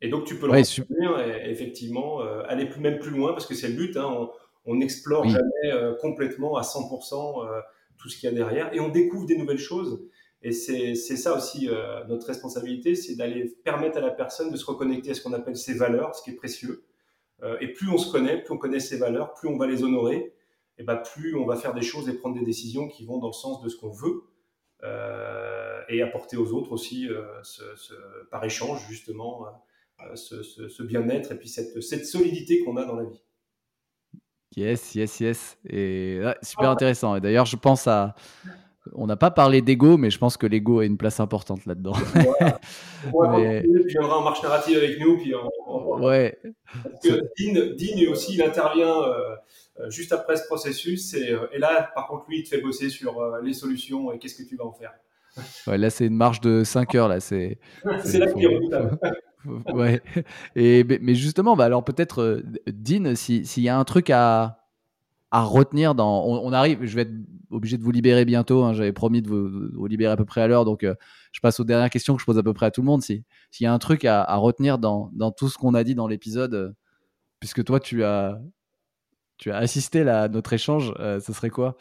et 0.00 0.08
donc 0.08 0.24
tu 0.24 0.36
peux 0.36 0.46
le 0.46 0.56
et, 0.56 1.50
effectivement 1.50 2.22
euh, 2.22 2.42
aller 2.48 2.66
plus, 2.66 2.80
même 2.80 2.98
plus 2.98 3.10
loin 3.10 3.32
parce 3.32 3.46
que 3.46 3.54
c'est 3.54 3.68
le 3.68 3.74
but. 3.74 3.96
Hein. 3.96 4.28
on 4.64 4.76
n'explore 4.76 5.26
jamais 5.28 5.96
complètement 6.00 6.56
à 6.56 6.62
100% 6.62 7.62
tout 7.98 8.08
ce 8.08 8.18
qu'il 8.18 8.28
y 8.28 8.32
a 8.32 8.34
derrière 8.34 8.72
et 8.74 8.80
on 8.80 8.88
découvre 8.88 9.26
des 9.26 9.36
nouvelles 9.36 9.58
choses. 9.58 10.02
Et 10.42 10.52
c'est 10.52 10.94
ça 10.94 11.34
aussi 11.34 11.70
euh, 11.70 12.04
notre 12.04 12.26
responsabilité, 12.26 12.94
c'est 12.94 13.14
d'aller 13.14 13.54
permettre 13.64 13.96
à 13.96 14.02
la 14.02 14.10
personne 14.10 14.50
de 14.50 14.56
se 14.56 14.66
reconnecter 14.66 15.10
à 15.10 15.14
ce 15.14 15.22
qu'on 15.22 15.32
appelle 15.32 15.56
ses 15.56 15.72
valeurs, 15.72 16.14
ce 16.14 16.22
qui 16.22 16.30
est 16.30 16.34
précieux, 16.34 16.84
et 17.60 17.68
plus 17.68 17.90
on 17.90 17.98
se 17.98 18.10
connaît, 18.10 18.42
plus 18.42 18.54
on 18.54 18.56
connaît 18.56 18.80
ses 18.80 18.96
valeurs, 18.96 19.34
plus 19.34 19.48
on 19.48 19.58
va 19.58 19.66
les 19.66 19.82
honorer, 19.82 20.32
et 20.78 20.84
bah, 20.84 20.96
plus 20.96 21.36
on 21.36 21.46
va 21.46 21.56
faire 21.56 21.74
des 21.74 21.82
choses 21.82 22.08
et 22.08 22.14
prendre 22.14 22.38
des 22.38 22.44
décisions 22.44 22.88
qui 22.88 23.04
vont 23.04 23.18
dans 23.18 23.28
le 23.28 23.32
sens 23.32 23.62
de 23.62 23.68
ce 23.68 23.76
qu'on 23.76 23.90
veut. 23.90 24.24
et 25.88 26.02
apporter 26.02 26.36
aux 26.36 26.52
autres 26.52 26.72
aussi, 26.72 27.08
par 28.30 28.44
échange, 28.44 28.86
justement, 28.88 29.46
ce, 30.14 30.82
bien-être 30.82 31.32
et 31.32 31.38
puis 31.38 31.48
cette, 31.48 31.82
cette 31.82 32.06
solidité 32.06 32.64
qu'on 32.64 32.76
a 32.76 32.84
dans 32.84 32.96
la 32.96 33.04
vie. 33.04 33.22
Yes, 34.56 34.94
yes, 34.94 35.20
yes. 35.20 35.58
Et 35.68 36.20
super 36.42 36.70
intéressant. 36.70 37.16
Et 37.16 37.20
d'ailleurs, 37.20 37.46
je 37.46 37.56
pense 37.56 37.86
à. 37.86 38.14
On 38.92 39.06
n'a 39.06 39.16
pas 39.16 39.30
parlé 39.30 39.62
d'ego, 39.62 39.96
mais 39.96 40.10
je 40.10 40.18
pense 40.18 40.36
que 40.36 40.46
l'ego 40.46 40.80
a 40.80 40.84
une 40.84 40.98
place 40.98 41.18
importante 41.18 41.64
là-dedans. 41.64 41.94
Ouais. 42.14 42.52
mais... 43.30 43.62
Puis 43.62 43.84
viendra 43.86 44.18
en 44.18 44.22
marche 44.22 44.42
narrative 44.42 44.76
avec 44.76 45.00
nous. 45.00 45.16
Puis 45.16 45.32
Ouais. 45.98 46.38
Parce 46.82 47.00
que 47.02 47.30
Dean, 47.38 48.12
aussi, 48.12 48.34
il 48.34 48.42
intervient 48.42 48.94
euh, 48.94 49.06
euh, 49.06 49.36
juste 49.88 50.12
après 50.12 50.36
ce 50.36 50.44
processus. 50.46 51.14
Et, 51.14 51.32
euh, 51.32 51.46
et, 51.52 51.58
là, 51.58 51.90
par 51.94 52.06
contre, 52.06 52.24
lui, 52.28 52.40
il 52.40 52.42
te 52.44 52.48
fait 52.48 52.60
bosser 52.60 52.90
sur 52.90 53.20
les 53.42 53.52
solutions 53.52 54.12
et 54.12 54.18
qu'est-ce 54.18 54.36
que 54.42 54.48
tu 54.48 54.56
vas 54.56 54.64
en 54.64 54.72
faire. 54.72 54.92
Ouais, 55.66 55.78
là, 55.78 55.90
c'est 55.90 56.06
une 56.06 56.16
marche 56.16 56.40
de 56.40 56.62
5 56.62 56.94
heures. 56.94 57.08
Là, 57.08 57.18
c'est 57.18 57.58
c'est 58.04 58.18
là 58.18 58.32
qu'il 58.32 58.44
est 58.44 59.72
ouais. 59.72 60.00
Et, 60.54 60.84
mais 60.84 61.14
justement, 61.16 61.56
bah 61.56 61.64
alors 61.64 61.84
peut-être, 61.84 62.22
euh, 62.22 62.42
Dean, 62.68 63.16
s'il 63.16 63.62
y 63.62 63.68
a 63.68 63.76
un 63.76 63.84
truc 63.84 64.10
à, 64.10 64.64
à 65.34 65.42
retenir 65.42 65.96
dans. 65.96 66.24
On, 66.24 66.52
arrive, 66.52 66.84
je 66.84 66.94
vais 66.94 67.02
être 67.02 67.14
obligé 67.50 67.76
de 67.76 67.82
vous 67.82 67.90
libérer 67.90 68.24
bientôt. 68.24 68.62
Hein, 68.62 68.72
J'avais 68.72 68.92
promis 68.92 69.20
de 69.20 69.28
vous, 69.28 69.86
libérer 69.88 70.12
à 70.12 70.16
peu 70.16 70.24
près 70.24 70.40
à 70.40 70.46
l'heure. 70.46 70.64
Donc, 70.64 70.84
euh, 70.84 70.94
je 71.32 71.40
passe 71.40 71.58
aux 71.58 71.64
dernières 71.64 71.90
questions 71.90 72.14
que 72.14 72.20
je 72.20 72.26
pose 72.26 72.38
à 72.38 72.42
peu 72.44 72.54
près 72.54 72.66
à 72.66 72.70
tout 72.70 72.82
le 72.82 72.86
monde. 72.86 73.02
S'il 73.02 73.24
y 73.58 73.66
a 73.66 73.72
un 73.72 73.78
truc 73.80 74.04
à, 74.04 74.22
à 74.22 74.36
retenir 74.36 74.78
dans, 74.78 75.10
dans, 75.12 75.32
tout 75.32 75.48
ce 75.48 75.58
qu'on 75.58 75.74
a 75.74 75.82
dit 75.82 75.96
dans 75.96 76.06
l'épisode, 76.06 76.54
euh, 76.54 76.70
puisque 77.40 77.64
toi, 77.64 77.80
tu 77.80 78.04
as, 78.04 78.38
tu 79.44 79.52
as 79.52 79.58
assisté 79.58 80.08
à 80.08 80.28
notre 80.28 80.52
échange, 80.52 80.94
ce 80.98 81.32
serait 81.32 81.50
quoi? 81.50 81.76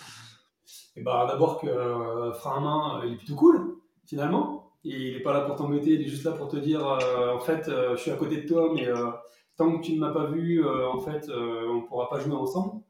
Ben, 0.96 1.26
D'abord 1.28 1.60
que 1.62 2.32
frein 2.34 2.58
à 2.58 2.60
main, 2.60 3.02
il 3.06 3.14
est 3.14 3.18
plutôt 3.18 3.36
cool, 3.36 3.78
finalement 4.06 4.64
il 4.84 5.14
n'est 5.14 5.22
pas 5.22 5.34
là 5.34 5.42
pour 5.42 5.56
t'embêter, 5.56 5.92
il 5.92 6.02
est 6.02 6.08
juste 6.08 6.26
là 6.26 6.32
pour 6.32 6.50
te 6.50 6.58
dire 6.58 6.86
euh, 6.86 7.36
en 7.36 7.40
fait, 7.40 7.68
euh, 7.68 7.96
je 7.96 8.02
suis 8.02 8.12
à 8.12 8.16
côté 8.16 8.42
de 8.42 8.48
toi, 8.48 8.72
mais 8.74 8.88
euh, 8.88 9.12
tant 9.56 9.78
que 9.78 9.84
tu 9.84 9.94
ne 9.94 10.00
m'as 10.00 10.12
pas 10.12 10.26
vu, 10.26 10.66
en 10.68 11.00
fait, 11.00 11.30
on 11.30 11.76
ne 11.76 11.88
pourra 11.88 12.10
pas 12.10 12.20
jouer 12.20 12.36
ensemble. 12.36 12.82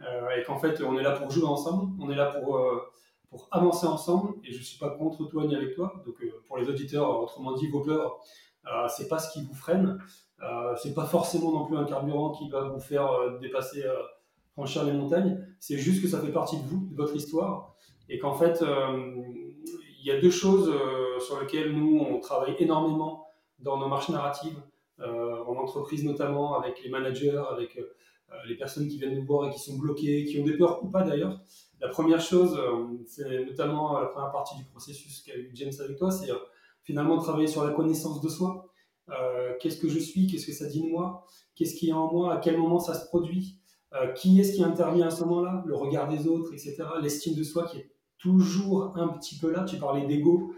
et 0.00 0.42
qu'en 0.44 0.58
fait, 0.58 0.82
on 0.82 0.98
est 0.98 1.02
là 1.02 1.12
pour 1.12 1.30
jouer 1.30 1.46
ensemble, 1.46 1.92
on 2.00 2.10
est 2.10 2.16
là 2.16 2.26
pour, 2.26 2.58
pour 3.28 3.48
avancer 3.50 3.86
ensemble, 3.86 4.34
et 4.44 4.52
je 4.52 4.58
ne 4.58 4.62
suis 4.62 4.78
pas 4.78 4.90
contre 4.90 5.26
toi 5.26 5.44
ni 5.44 5.54
avec 5.54 5.74
toi. 5.74 6.02
Donc, 6.06 6.16
pour 6.48 6.56
les 6.56 6.68
auditeurs, 6.68 7.20
autrement 7.20 7.52
dit, 7.52 7.68
vos 7.68 7.80
peurs, 7.80 8.18
c'est 8.88 9.08
pas 9.08 9.18
ce 9.18 9.30
qui 9.32 9.44
vous 9.44 9.54
freine. 9.54 9.98
C'est 10.82 10.94
pas 10.94 11.04
forcément 11.04 11.52
non 11.52 11.66
plus 11.66 11.76
un 11.76 11.84
carburant 11.84 12.30
qui 12.30 12.48
va 12.48 12.62
vous 12.62 12.80
faire 12.80 13.38
dépasser, 13.40 13.84
franchir 14.52 14.84
les 14.84 14.92
montagnes. 14.92 15.38
C'est 15.58 15.76
juste 15.76 16.02
que 16.02 16.08
ça 16.08 16.20
fait 16.20 16.32
partie 16.32 16.56
de 16.56 16.66
vous, 16.66 16.88
de 16.90 16.96
votre 16.96 17.14
histoire, 17.14 17.74
et 18.08 18.18
qu'en 18.18 18.34
fait, 18.34 18.64
il 20.00 20.06
y 20.06 20.10
a 20.10 20.20
deux 20.20 20.30
choses 20.30 20.68
euh, 20.68 21.20
sur 21.20 21.40
lesquelles 21.40 21.72
nous, 21.72 21.98
on 21.98 22.20
travaille 22.20 22.56
énormément 22.58 23.26
dans 23.58 23.76
nos 23.76 23.88
marches 23.88 24.08
narratives, 24.08 24.58
euh, 25.00 25.44
en 25.44 25.56
entreprise 25.56 26.04
notamment, 26.04 26.58
avec 26.58 26.82
les 26.82 26.88
managers, 26.88 27.42
avec 27.50 27.76
euh, 27.76 27.84
les 28.48 28.56
personnes 28.56 28.88
qui 28.88 28.98
viennent 28.98 29.14
nous 29.14 29.26
voir 29.26 29.48
et 29.48 29.52
qui 29.52 29.58
sont 29.58 29.76
bloquées, 29.76 30.24
qui 30.24 30.40
ont 30.40 30.44
des 30.44 30.56
peurs 30.56 30.82
ou 30.82 30.88
pas 30.88 31.02
d'ailleurs. 31.02 31.38
La 31.80 31.88
première 31.88 32.20
chose, 32.20 32.58
c'est 33.06 33.44
notamment 33.44 33.98
la 33.98 34.06
première 34.06 34.30
partie 34.30 34.56
du 34.56 34.64
processus 34.64 35.22
qu'a 35.22 35.34
eu 35.34 35.50
James 35.54 35.72
avec 35.82 35.96
toi, 35.96 36.10
c'est 36.10 36.30
finalement 36.82 37.18
travailler 37.18 37.46
sur 37.46 37.64
la 37.64 37.72
connaissance 37.72 38.20
de 38.20 38.28
soi. 38.28 38.69
Qu'est-ce 39.60 39.78
que 39.78 39.88
je 39.88 39.98
suis, 39.98 40.26
qu'est-ce 40.26 40.46
que 40.46 40.52
ça 40.52 40.66
dit 40.66 40.82
de 40.82 40.88
moi, 40.88 41.26
qu'est-ce 41.54 41.74
qu'il 41.74 41.88
y 41.88 41.92
a 41.92 41.96
en 41.96 42.12
moi, 42.12 42.34
à 42.34 42.36
quel 42.38 42.58
moment 42.58 42.78
ça 42.78 42.94
se 42.94 43.06
produit, 43.06 43.58
qui 44.14 44.40
est-ce 44.40 44.54
qui 44.54 44.64
intervient 44.64 45.08
à 45.08 45.10
ce 45.10 45.22
moment-là, 45.24 45.62
le 45.66 45.74
regard 45.74 46.08
des 46.08 46.26
autres, 46.26 46.52
etc. 46.52 46.84
L'estime 47.02 47.34
de 47.34 47.42
soi 47.42 47.64
qui 47.64 47.78
est 47.78 47.90
toujours 48.20 48.96
un 48.96 49.08
petit 49.08 49.38
peu 49.38 49.50
là. 49.50 49.64
Tu 49.64 49.76
parlais 49.76 50.06
d'ego. 50.06 50.52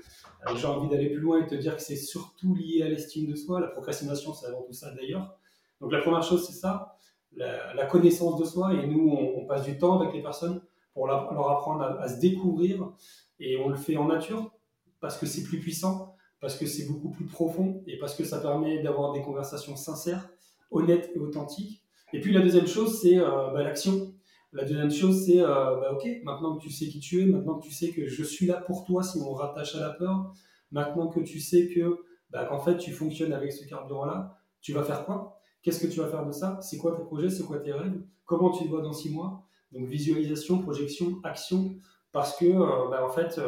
Euh, 0.47 0.57
j'ai 0.57 0.67
envie 0.67 0.89
d'aller 0.89 1.11
plus 1.11 1.21
loin 1.21 1.41
et 1.41 1.47
te 1.47 1.55
dire 1.55 1.77
que 1.77 1.83
c'est 1.83 1.97
surtout 1.97 2.55
lié 2.55 2.83
à 2.83 2.89
l'estime 2.89 3.31
de 3.31 3.37
soi. 3.37 3.61
La 3.61 3.69
procrastination, 3.69 4.35
c'est 4.35 4.47
avant 4.47 4.63
tout 4.63 4.73
ça 4.73 4.93
d'ailleurs. 4.93 5.39
Donc 5.81 5.93
la 5.93 6.01
première 6.01 6.23
chose, 6.23 6.47
c'est 6.47 6.53
ça, 6.53 6.97
la, 7.33 7.87
connaissance 7.87 8.39
de 8.39 8.45
soi. 8.45 8.75
Et 8.75 8.87
nous, 8.87 9.09
on, 9.09 9.47
passe 9.47 9.65
du 9.65 9.79
temps 9.79 10.01
avec 10.01 10.13
les 10.13 10.23
personnes 10.23 10.61
pour 10.95 11.07
leur 11.07 11.51
apprendre 11.51 11.83
à, 11.83 12.09
se 12.09 12.21
découvrir. 12.21 12.93
Et 13.39 13.57
on 13.57 13.69
le 13.69 13.77
fait 13.77 13.97
en 13.97 14.07
nature 14.07 14.53
parce 15.01 15.19
que 15.19 15.27
c'est 15.27 15.43
plus 15.43 15.59
puissant, 15.59 16.12
parce 16.43 16.59
que 16.59 16.67
c'est 16.67 16.89
beaucoup 16.89 17.11
plus 17.11 17.25
profond 17.25 17.83
et 17.87 17.99
parce 17.99 18.17
que 18.17 18.25
ça 18.25 18.41
permet 18.41 18.83
d'avoir 18.83 19.13
des 19.13 19.23
conversations 19.23 19.77
sincères, 19.77 20.29
honnêtes 20.73 21.13
et 21.15 21.21
authentiques. 21.21 21.85
Et 22.13 22.21
puis 22.21 22.33
la 22.33 22.43
deuxième 22.43 22.67
chose, 22.67 23.01
c'est 23.01 23.17
euh, 23.17 23.51
bah, 23.53 23.63
l'action. 23.63 24.13
La 24.53 24.65
deuxième 24.65 24.91
chose, 24.91 25.25
c'est, 25.25 25.41
euh, 25.41 25.45
bah, 25.47 25.93
ok, 25.93 26.05
maintenant 26.25 26.57
que 26.57 26.63
tu 26.63 26.71
sais 26.71 26.89
qui 26.89 26.99
tu 26.99 27.23
es, 27.23 27.27
maintenant 27.27 27.61
que 27.61 27.65
tu 27.65 27.73
sais 27.73 27.91
que 27.91 28.07
je 28.09 28.25
suis 28.25 28.47
là 28.47 28.55
pour 28.55 28.85
toi 28.85 29.05
si 29.05 29.19
on 29.19 29.33
rattache 29.33 29.77
à 29.77 29.81
la 29.81 29.91
peur, 29.91 30.35
maintenant 30.73 31.07
que 31.09 31.21
tu 31.21 31.39
sais 31.39 31.69
que, 31.69 32.01
bah, 32.31 32.45
qu'en 32.45 32.59
fait, 32.59 32.77
tu 32.77 32.91
fonctionnes 32.91 33.33
avec 33.33 33.53
ce 33.53 33.65
carburant-là, 33.65 34.37
tu 34.61 34.73
vas 34.73 34.83
faire 34.83 35.05
quoi? 35.05 35.41
Qu'est-ce 35.63 35.81
que 35.81 35.91
tu 35.91 36.01
vas 36.01 36.09
faire 36.09 36.27
de 36.27 36.33
ça? 36.33 36.59
C'est 36.61 36.77
quoi 36.77 36.97
tes 36.97 37.05
projets? 37.05 37.31
C'est 37.31 37.45
quoi 37.45 37.61
tes 37.61 37.73
rêves? 37.73 38.03
Comment 38.25 38.51
tu 38.51 38.65
te 38.65 38.69
vois 38.69 38.83
dans 38.83 38.93
six 38.93 39.11
mois? 39.11 39.47
Donc, 39.71 39.87
visualisation, 39.87 40.59
projection, 40.59 41.21
action, 41.23 41.77
parce 42.11 42.37
que, 42.37 42.47
euh, 42.47 42.89
bah, 42.91 43.07
en 43.07 43.11
fait, 43.11 43.41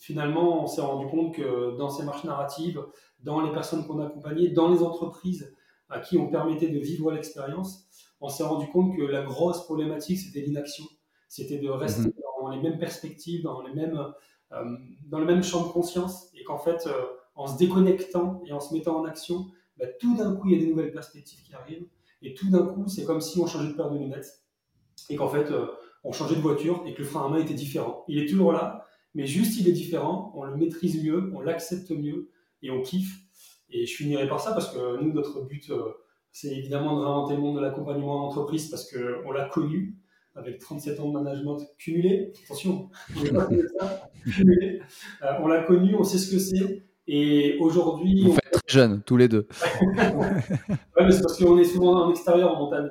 finalement, 0.00 0.62
on 0.62 0.66
s'est 0.66 0.80
rendu 0.80 1.06
compte 1.06 1.34
que 1.34 1.76
dans 1.76 1.90
ces 1.90 2.04
marches 2.04 2.24
narratives, 2.24 2.82
dans 3.20 3.40
les 3.40 3.52
personnes 3.52 3.86
qu'on 3.86 4.00
accompagnait, 4.00 4.48
dans 4.48 4.70
les 4.70 4.82
entreprises 4.82 5.54
à 5.88 6.00
qui 6.00 6.18
on 6.18 6.28
permettait 6.28 6.68
de 6.68 6.78
vivre 6.78 7.12
l'expérience, 7.12 7.88
on 8.20 8.28
s'est 8.28 8.44
rendu 8.44 8.66
compte 8.68 8.96
que 8.96 9.02
la 9.02 9.22
grosse 9.22 9.64
problématique, 9.64 10.18
c'était 10.18 10.40
l'inaction. 10.40 10.84
C'était 11.28 11.58
de 11.58 11.68
rester 11.68 12.08
mhm. 12.08 12.12
dans 12.40 12.48
les 12.48 12.60
mêmes 12.60 12.78
perspectives, 12.78 13.42
dans, 13.42 13.62
les 13.62 13.74
mêmes, 13.74 13.98
euh, 14.52 14.76
dans 15.06 15.18
le 15.18 15.26
même 15.26 15.42
champ 15.42 15.66
de 15.66 15.72
conscience, 15.72 16.30
et 16.34 16.44
qu'en 16.44 16.58
fait, 16.58 16.86
euh, 16.86 17.04
en 17.34 17.46
se 17.46 17.58
déconnectant 17.58 18.42
et 18.46 18.52
en 18.52 18.60
se 18.60 18.72
mettant 18.74 19.00
en 19.00 19.04
action, 19.04 19.46
bah, 19.76 19.86
tout 20.00 20.16
d'un 20.16 20.34
coup, 20.34 20.48
il 20.48 20.58
y 20.58 20.62
a 20.62 20.64
des 20.64 20.70
nouvelles 20.70 20.92
perspectives 20.92 21.42
qui 21.42 21.54
arrivent, 21.54 21.86
et 22.22 22.34
tout 22.34 22.48
d'un 22.50 22.66
coup, 22.66 22.88
c'est 22.88 23.04
comme 23.04 23.20
si 23.20 23.38
on 23.40 23.46
changeait 23.46 23.68
de 23.68 23.74
paire 23.74 23.90
de 23.90 23.98
lunettes, 23.98 24.42
et 25.10 25.16
qu'en 25.16 25.28
fait, 25.28 25.50
euh, 25.50 25.66
on 26.04 26.12
changeait 26.12 26.36
de 26.36 26.40
voiture, 26.40 26.82
et 26.86 26.94
que 26.94 27.00
le 27.00 27.04
frein 27.04 27.26
à 27.26 27.28
main 27.28 27.38
était 27.38 27.54
différent. 27.54 28.04
Il 28.08 28.18
est 28.18 28.26
toujours 28.26 28.52
là, 28.52 28.85
mais 29.16 29.26
juste 29.26 29.58
il 29.58 29.66
est 29.66 29.72
différent, 29.72 30.30
on 30.36 30.44
le 30.44 30.56
maîtrise 30.56 31.02
mieux, 31.02 31.32
on 31.34 31.40
l'accepte 31.40 31.90
mieux, 31.90 32.30
et 32.62 32.70
on 32.70 32.82
kiffe. 32.82 33.18
Et 33.70 33.86
je 33.86 33.96
finirai 33.96 34.28
par 34.28 34.40
ça 34.40 34.52
parce 34.52 34.72
que 34.72 35.02
nous, 35.02 35.12
notre 35.12 35.42
but 35.42 35.72
c'est 36.30 36.54
évidemment 36.54 36.98
de 36.98 37.00
réinventer 37.02 37.34
le 37.34 37.40
monde 37.40 37.56
de 37.56 37.62
l'accompagnement 37.62 38.24
en 38.24 38.26
entreprise 38.26 38.68
parce 38.68 38.92
qu'on 38.92 39.32
l'a 39.32 39.48
connu 39.48 39.96
avec 40.34 40.58
37 40.58 41.00
ans 41.00 41.08
de 41.08 41.14
management 41.14 41.58
cumulé. 41.78 42.34
Attention, 42.44 42.90
euh, 43.16 43.40
on 45.40 45.46
l'a 45.46 45.62
connu, 45.62 45.94
on 45.94 46.04
sait 46.04 46.18
ce 46.18 46.30
que 46.30 46.38
c'est. 46.38 46.82
Et 47.08 47.56
aujourd'hui. 47.58 48.24
Vous 48.24 48.34
faites 48.34 48.50
très 48.50 48.60
jeune, 48.66 49.00
tous 49.02 49.16
les 49.16 49.28
deux. 49.28 49.46
ouais, 49.80 51.10
c'est 51.10 51.22
parce 51.22 51.38
qu'on 51.38 51.56
est 51.58 51.64
souvent 51.64 52.04
en 52.04 52.10
extérieur, 52.10 52.54
en 52.54 52.64
montagne. 52.64 52.90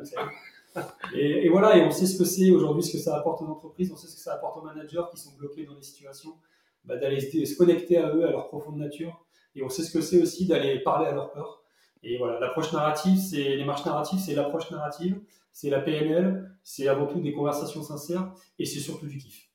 Et, 1.16 1.50
voilà, 1.50 1.78
et 1.78 1.84
on 1.84 1.92
sait 1.92 2.06
ce 2.06 2.18
que 2.18 2.26
c'est 2.26 2.52
aujourd'hui, 2.52 2.84
ce 2.84 2.94
que 2.94 2.98
ça 2.98 3.16
apporte 3.18 3.42
aux 3.42 3.48
entreprises, 3.48 3.92
on 3.92 3.96
sait 3.96 4.08
ce 4.08 4.16
que 4.16 4.22
ça 4.22 4.34
apporte 4.34 4.58
aux 4.58 4.64
managers 4.64 5.04
qui 5.12 5.18
sont 5.20 5.32
bloqués 5.38 5.66
dans 5.66 5.76
des 5.76 5.84
situations, 5.84 6.34
bah, 6.84 6.98
d'aller 6.98 7.20
se 7.20 7.58
connecter 7.58 7.98
à 7.98 8.14
eux, 8.14 8.26
à 8.26 8.32
leur 8.32 8.48
profonde 8.48 8.78
nature. 8.78 9.26
Et 9.56 9.64
on 9.64 9.70
sait 9.70 9.84
ce 9.84 9.92
que 9.92 10.02
c'est 10.02 10.22
aussi 10.22 10.48
d'aller 10.48 10.80
parler 10.80 11.08
à 11.08 11.14
leur 11.14 11.32
peur 11.32 11.66
et 12.06 12.18
voilà, 12.20 12.40
l'approche 12.40 12.72
narrative, 12.72 13.18
c'est 13.18 13.56
les 13.56 13.66
marches 13.66 13.84
narratives, 13.84 14.20
c'est 14.20 14.36
l'approche 14.36 14.70
narrative, 14.70 15.20
c'est 15.52 15.72
la 15.72 15.80
PNL, 15.80 16.56
c'est 16.64 16.88
avant 16.88 17.08
tout 17.08 17.20
des 17.20 17.34
conversations 17.34 17.82
sincères 17.82 18.32
et 18.60 18.66
c'est 18.66 18.80
surtout 18.80 19.08
du 19.08 19.18
kiff. 19.18 19.50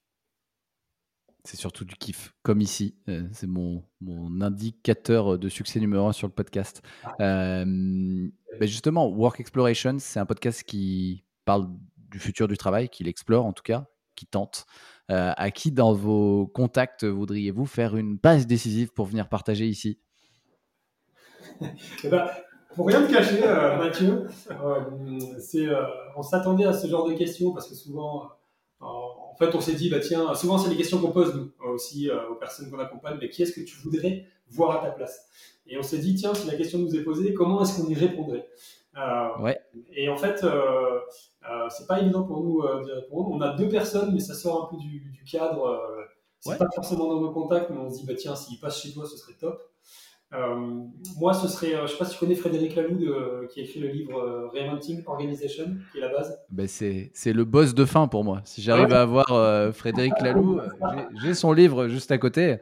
C'est 1.44 1.56
surtout 1.56 1.84
du 1.84 1.96
kiff, 1.96 2.34
comme 2.42 2.60
ici. 2.60 2.94
Euh, 3.08 3.26
c'est 3.32 3.46
mon, 3.46 3.82
mon, 4.00 4.40
indicateur 4.42 5.38
de 5.38 5.48
succès 5.48 5.80
numéro 5.80 6.06
un 6.06 6.12
sur 6.12 6.26
le 6.26 6.32
podcast. 6.32 6.82
Euh, 7.20 7.64
ben 7.64 8.68
justement, 8.68 9.08
Work 9.08 9.40
Exploration, 9.40 9.96
c'est 9.98 10.20
un 10.20 10.26
podcast 10.26 10.62
qui 10.64 11.24
parle 11.44 11.68
du 11.96 12.18
futur 12.18 12.46
du 12.46 12.56
travail, 12.56 12.88
qui 12.88 13.04
l'explore 13.04 13.46
en 13.46 13.52
tout 13.52 13.62
cas, 13.62 13.86
qui 14.16 14.26
tente. 14.26 14.66
Euh, 15.10 15.32
à 15.36 15.50
qui 15.50 15.72
dans 15.72 15.92
vos 15.92 16.46
contacts 16.46 17.04
voudriez-vous 17.04 17.66
faire 17.66 17.96
une 17.96 18.18
passe 18.18 18.46
décisive 18.46 18.92
pour 18.92 19.06
venir 19.06 19.28
partager 19.28 19.66
ici? 19.66 19.98
Eh 22.04 22.08
ben, 22.08 22.26
pour 22.74 22.86
rien 22.86 23.04
te 23.06 23.12
cacher, 23.12 23.42
euh, 23.44 23.76
Mathieu, 23.76 24.28
on 26.16 26.22
s'attendait 26.22 26.64
à 26.64 26.72
ce 26.72 26.86
genre 26.86 27.08
de 27.08 27.14
questions 27.14 27.52
parce 27.52 27.68
que 27.68 27.74
souvent, 27.74 28.30
en 29.30 29.36
fait, 29.36 29.54
on 29.54 29.60
s'est 29.60 29.74
dit, 29.74 29.88
bah 29.88 30.00
tiens, 30.00 30.34
souvent 30.34 30.58
c'est 30.58 30.68
les 30.70 30.76
questions 30.76 30.98
qu'on 30.98 31.12
pose 31.12 31.34
nous 31.34 31.50
aussi 31.72 32.10
aux 32.30 32.34
personnes 32.34 32.70
qu'on 32.70 32.78
accompagne, 32.78 33.18
mais 33.20 33.28
qui 33.30 33.42
est-ce 33.42 33.52
que 33.52 33.60
tu 33.60 33.76
voudrais 33.78 34.26
voir 34.48 34.82
à 34.82 34.86
ta 34.86 34.90
place? 34.90 35.26
Et 35.66 35.78
on 35.78 35.82
s'est 35.82 35.98
dit, 35.98 36.14
tiens, 36.14 36.34
si 36.34 36.46
la 36.46 36.56
question 36.56 36.78
nous 36.78 36.94
est 36.96 37.02
posée, 37.02 37.32
comment 37.32 37.62
est-ce 37.62 37.80
qu'on 37.80 37.88
y 37.88 37.94
répondrait? 37.94 38.48
Ouais. 39.40 39.58
Et 39.94 40.08
en 40.08 40.16
fait, 40.16 40.44
c'est 41.70 41.86
pas 41.86 42.00
évident 42.00 42.24
pour 42.24 42.42
nous 42.42 42.62
d'y 42.84 42.90
répondre. 42.90 43.30
On 43.30 43.40
a 43.40 43.54
deux 43.56 43.68
personnes, 43.68 44.12
mais 44.12 44.20
ça 44.20 44.34
sort 44.34 44.64
un 44.64 44.74
peu 44.74 44.76
du, 44.76 45.10
du 45.10 45.24
cadre. 45.24 45.80
c'est 46.40 46.58
pas 46.58 46.68
forcément 46.74 47.06
dans 47.06 47.20
nos 47.20 47.32
contacts, 47.32 47.70
mais 47.70 47.78
on 47.78 47.88
se 47.88 48.00
dit, 48.00 48.06
bah 48.06 48.14
tiens, 48.18 48.34
s'il 48.34 48.58
passe 48.58 48.82
chez 48.82 48.92
toi, 48.92 49.06
ce 49.06 49.16
serait 49.16 49.34
top. 49.38 49.69
Euh, 50.32 50.84
moi, 51.18 51.34
ce 51.34 51.48
serait, 51.48 51.72
je 51.72 51.82
ne 51.82 51.86
sais 51.88 51.96
pas 51.96 52.04
si 52.04 52.12
tu 52.12 52.20
connais 52.20 52.36
Frédéric 52.36 52.76
Laloux 52.76 52.98
qui 53.48 53.60
a 53.60 53.62
écrit 53.64 53.80
le 53.80 53.88
livre 53.88 54.50
Reinventing 54.54 55.02
Organization, 55.06 55.64
qui 55.90 55.98
est 55.98 56.00
la 56.00 56.08
base. 56.08 56.38
Ben 56.50 56.68
c'est, 56.68 57.10
c'est 57.14 57.32
le 57.32 57.44
boss 57.44 57.74
de 57.74 57.84
fin 57.84 58.06
pour 58.06 58.22
moi. 58.22 58.40
Si 58.44 58.62
j'arrive 58.62 58.92
à 58.92 59.02
avoir 59.02 59.74
Frédéric 59.74 60.20
Laloux, 60.20 60.60
j'ai, 61.22 61.34
son 61.34 61.52
livre 61.52 61.88
juste 61.88 62.12
à 62.12 62.18
côté, 62.18 62.58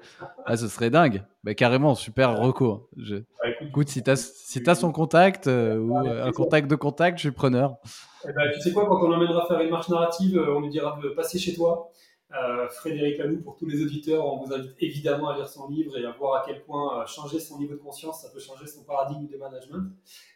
ah, 0.47 0.57
ce 0.57 0.69
serait 0.69 0.91
dingue. 0.91 1.25
Ben, 1.45 1.55
carrément, 1.55 1.95
super 1.95 2.39
recours. 2.39 2.89
Je... 2.97 3.17
écoute, 3.61 3.89
si 3.89 4.03
tu 4.03 4.11
as, 4.11 4.17
si 4.17 4.63
as 4.67 4.75
son 4.75 4.91
contact 4.91 5.47
ou 5.47 5.97
un 5.97 6.33
contact 6.33 6.71
de 6.71 6.77
contact, 6.77 7.19
je 7.19 7.23
suis 7.23 7.31
preneur. 7.33 7.77
Eh 8.25 8.33
ben, 8.33 8.51
tu 8.55 8.61
sais 8.61 8.73
quoi, 8.73 8.87
quand 8.87 9.05
on 9.05 9.09
l'emmènera 9.09 9.47
faire 9.47 9.61
une 9.61 9.71
marche 9.71 9.91
narrative, 9.91 10.43
on 10.49 10.61
lui 10.61 10.71
dira 10.71 10.99
de 11.03 11.11
passer 11.11 11.39
chez 11.39 11.55
toi 11.55 11.93
euh, 12.35 12.69
Frédéric 12.69 13.17
Laloux, 13.19 13.41
pour 13.41 13.57
tous 13.57 13.67
les 13.67 13.83
auditeurs, 13.83 14.27
on 14.27 14.45
vous 14.45 14.53
invite 14.53 14.75
évidemment 14.81 15.31
à 15.31 15.37
lire 15.37 15.49
son 15.49 15.67
livre 15.69 15.97
et 15.97 16.05
à 16.05 16.11
voir 16.11 16.43
à 16.43 16.45
quel 16.47 16.63
point 16.63 17.01
euh, 17.01 17.07
changer 17.07 17.41
son 17.41 17.59
niveau 17.59 17.73
de 17.73 17.79
conscience, 17.79 18.21
ça 18.21 18.29
peut 18.29 18.39
changer 18.39 18.67
son 18.67 18.85
paradigme 18.85 19.27
de 19.29 19.37
management. 19.39 19.91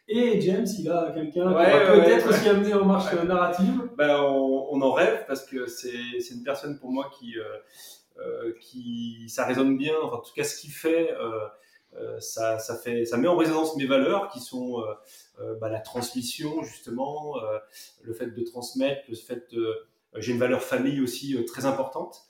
Et 0.07 0.41
James, 0.41 0.65
il 0.79 0.89
a 0.89 1.11
quelqu'un 1.11 1.49
qui 1.49 2.01
peut-être 2.01 2.29
aussi 2.29 2.49
amener 2.49 2.73
en 2.73 2.85
marche 2.85 3.13
narrative. 3.13 3.89
Ben, 3.97 4.19
on, 4.21 4.81
en 4.81 4.91
rêve 4.91 5.23
parce 5.27 5.45
que 5.45 5.67
c'est 5.67 5.91
une 6.31 6.43
personne 6.43 6.79
pour 6.79 6.89
moi 6.89 7.11
qui, 7.17 7.35
euh, 7.37 8.53
qui 8.59 9.29
ça 9.29 9.45
résonne 9.45 9.77
bien. 9.77 9.95
en 9.95 10.17
tout 10.17 10.33
cas, 10.35 10.43
ce 10.43 10.59
qu'il 10.59 10.71
fait, 10.71 11.15
ça, 12.17 12.57
ça, 12.57 12.75
fait, 12.75 13.05
ça 13.05 13.17
met 13.17 13.27
en 13.27 13.37
résonance 13.37 13.77
mes 13.77 13.85
valeurs 13.85 14.29
qui 14.29 14.39
sont 14.39 14.83
bah, 15.61 15.69
la 15.69 15.79
transmission 15.79 16.63
justement, 16.63 17.35
le 18.01 18.13
fait 18.13 18.27
de 18.27 18.43
transmettre, 18.43 19.03
le 19.07 19.15
fait 19.15 19.51
de 19.53 19.61
euh, 19.61 19.87
j'ai 20.17 20.33
une 20.33 20.39
valeur 20.39 20.61
famille 20.61 21.01
aussi 21.01 21.35
euh, 21.35 21.43
très 21.45 21.65
importante. 21.65 22.21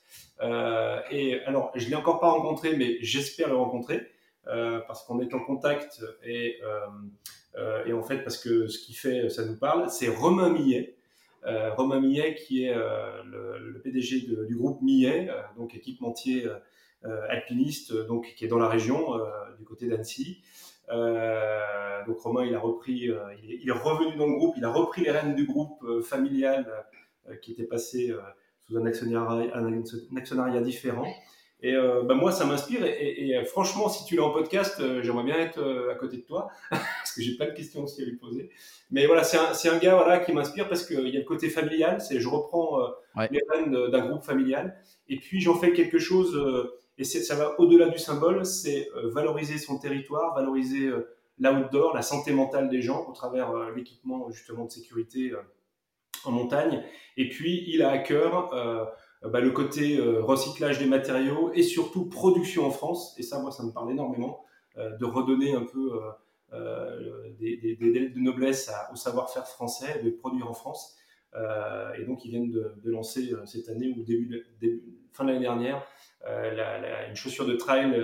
Euh, 0.41 0.99
et 1.11 1.41
alors, 1.41 1.71
je 1.75 1.87
l'ai 1.89 1.95
encore 1.95 2.19
pas 2.19 2.29
rencontré, 2.29 2.75
mais 2.75 2.97
j'espère 3.01 3.49
le 3.49 3.55
rencontrer 3.55 4.09
parce 4.87 5.05
qu'on 5.05 5.21
est 5.21 5.33
en 5.33 5.39
contact 5.39 6.03
et, 6.21 6.59
et 7.85 7.93
en 7.93 8.03
fait 8.03 8.25
parce 8.25 8.37
que 8.37 8.67
ce 8.67 8.77
qu'il 8.77 8.93
fait, 8.93 9.29
ça 9.29 9.45
nous 9.45 9.55
parle. 9.55 9.89
C'est 9.89 10.09
Romain 10.09 10.49
Millet. 10.49 10.97
Romain 11.77 12.01
Millet, 12.01 12.35
qui 12.35 12.65
est 12.65 12.75
le, 12.75 13.79
PDG 13.81 14.27
du 14.45 14.57
groupe 14.57 14.81
Millet, 14.81 15.29
donc 15.55 15.75
équipementier 15.75 16.45
alpiniste, 17.29 17.93
donc 18.05 18.33
qui 18.35 18.43
est 18.43 18.49
dans 18.49 18.59
la 18.59 18.67
région 18.67 19.13
du 19.57 19.63
côté 19.63 19.87
d'Annecy. 19.87 20.43
donc 20.89 22.19
Romain, 22.19 22.43
il 22.43 22.53
a 22.53 22.59
repris, 22.59 23.11
il 23.43 23.69
est, 23.69 23.71
revenu 23.71 24.17
dans 24.17 24.27
le 24.27 24.35
groupe, 24.35 24.55
il 24.57 24.65
a 24.65 24.69
repris 24.73 25.03
les 25.03 25.11
rênes 25.11 25.35
du 25.35 25.45
groupe 25.45 25.85
familial 26.01 26.69
euh, 26.69 26.81
qui 27.41 27.51
était 27.51 27.63
passé 27.63 28.11
euh, 28.11 28.19
sous 28.59 28.77
un 28.77 28.85
actionnariat, 28.85 29.55
un 29.55 29.83
actionnariat 30.17 30.61
différent. 30.61 31.07
Et 31.61 31.73
euh, 31.73 32.03
bah, 32.03 32.13
moi, 32.13 32.31
ça 32.31 32.45
m'inspire. 32.45 32.83
Et, 32.83 33.41
franchement, 33.45 33.87
si 33.87 34.05
tu 34.05 34.15
l'as 34.15 34.23
en 34.23 34.31
podcast, 34.31 34.81
j'aimerais 35.01 35.23
bien 35.23 35.37
être 35.37 35.89
à 35.91 35.95
côté 35.95 36.17
de 36.17 36.23
toi, 36.23 36.49
parce 36.69 37.13
que 37.15 37.21
j'ai 37.21 37.35
plein 37.37 37.47
de 37.47 37.53
questions 37.53 37.83
aussi 37.83 38.01
à 38.01 38.05
lui 38.05 38.17
poser. 38.17 38.49
Mais 38.91 39.05
voilà, 39.05 39.23
c'est 39.23 39.37
un, 39.37 39.73
un, 39.73 39.77
gars 39.77 39.95
voilà, 39.95 40.19
qui 40.19 40.33
m'inspire 40.33 40.67
parce 40.67 40.85
qu'il 40.85 41.07
y 41.07 41.15
a 41.15 41.19
le 41.19 41.25
côté 41.25 41.49
familial. 41.49 42.01
C'est 42.01 42.19
je 42.19 42.27
reprends 42.27 42.79
les 43.31 43.41
rênes 43.49 43.89
d'un 43.91 44.07
groupe 44.07 44.23
familial. 44.23 44.77
Et 45.07 45.15
puis, 45.17 45.39
j'en 45.39 45.55
fais 45.55 45.71
quelque 45.71 45.99
chose, 45.99 46.37
et 46.97 47.05
ça 47.05 47.35
va 47.35 47.57
au-delà 47.59 47.87
du 47.87 47.97
symbole, 47.97 48.45
c'est 48.45 48.89
valoriser 49.05 49.57
son 49.57 49.79
territoire, 49.79 50.35
valoriser 50.35 50.91
l'outdoor, 51.39 51.95
la 51.95 52.01
santé 52.01 52.33
mentale 52.33 52.69
des 52.69 52.81
gens 52.81 53.05
au 53.07 53.13
travers 53.13 53.71
l'équipement 53.71 54.29
justement 54.31 54.65
de 54.65 54.71
sécurité 54.71 55.31
en 56.27 56.31
montagne. 56.31 56.83
Et 57.17 57.29
puis, 57.29 57.63
il 57.67 57.81
a 57.81 57.91
à 57.91 57.97
cœur 57.99 58.53
euh, 58.53 58.85
bah, 59.29 59.39
le 59.39 59.51
côté 59.51 59.97
euh, 59.97 60.21
recyclage 60.21 60.79
des 60.79 60.85
matériaux 60.85 61.51
et 61.53 61.63
surtout 61.63 62.05
production 62.05 62.65
en 62.65 62.71
France. 62.71 63.15
Et 63.17 63.23
ça, 63.23 63.39
moi, 63.39 63.51
ça 63.51 63.63
me 63.63 63.71
parle 63.71 63.91
énormément 63.91 64.45
euh, 64.77 64.95
de 64.97 65.05
redonner 65.05 65.53
un 65.53 65.63
peu 65.63 66.01
des, 67.39 67.57
des, 67.57 67.75
de 67.75 68.19
noblesse 68.19 68.71
au 68.91 68.95
savoir-faire 68.95 69.47
français, 69.47 70.01
de 70.03 70.11
produire 70.11 70.47
en 70.47 70.53
France. 70.53 70.95
et 71.97 72.05
donc, 72.05 72.23
ils 72.25 72.29
viennent 72.29 72.51
de, 72.51 72.91
lancer 72.91 73.33
cette 73.45 73.69
année 73.69 73.87
ou 73.97 74.03
début, 74.03 74.45
fin 75.13 75.23
de 75.23 75.29
l'année 75.29 75.41
dernière 75.41 75.83
une 76.25 77.15
chaussure 77.15 77.47
de 77.47 77.55
trail 77.55 77.99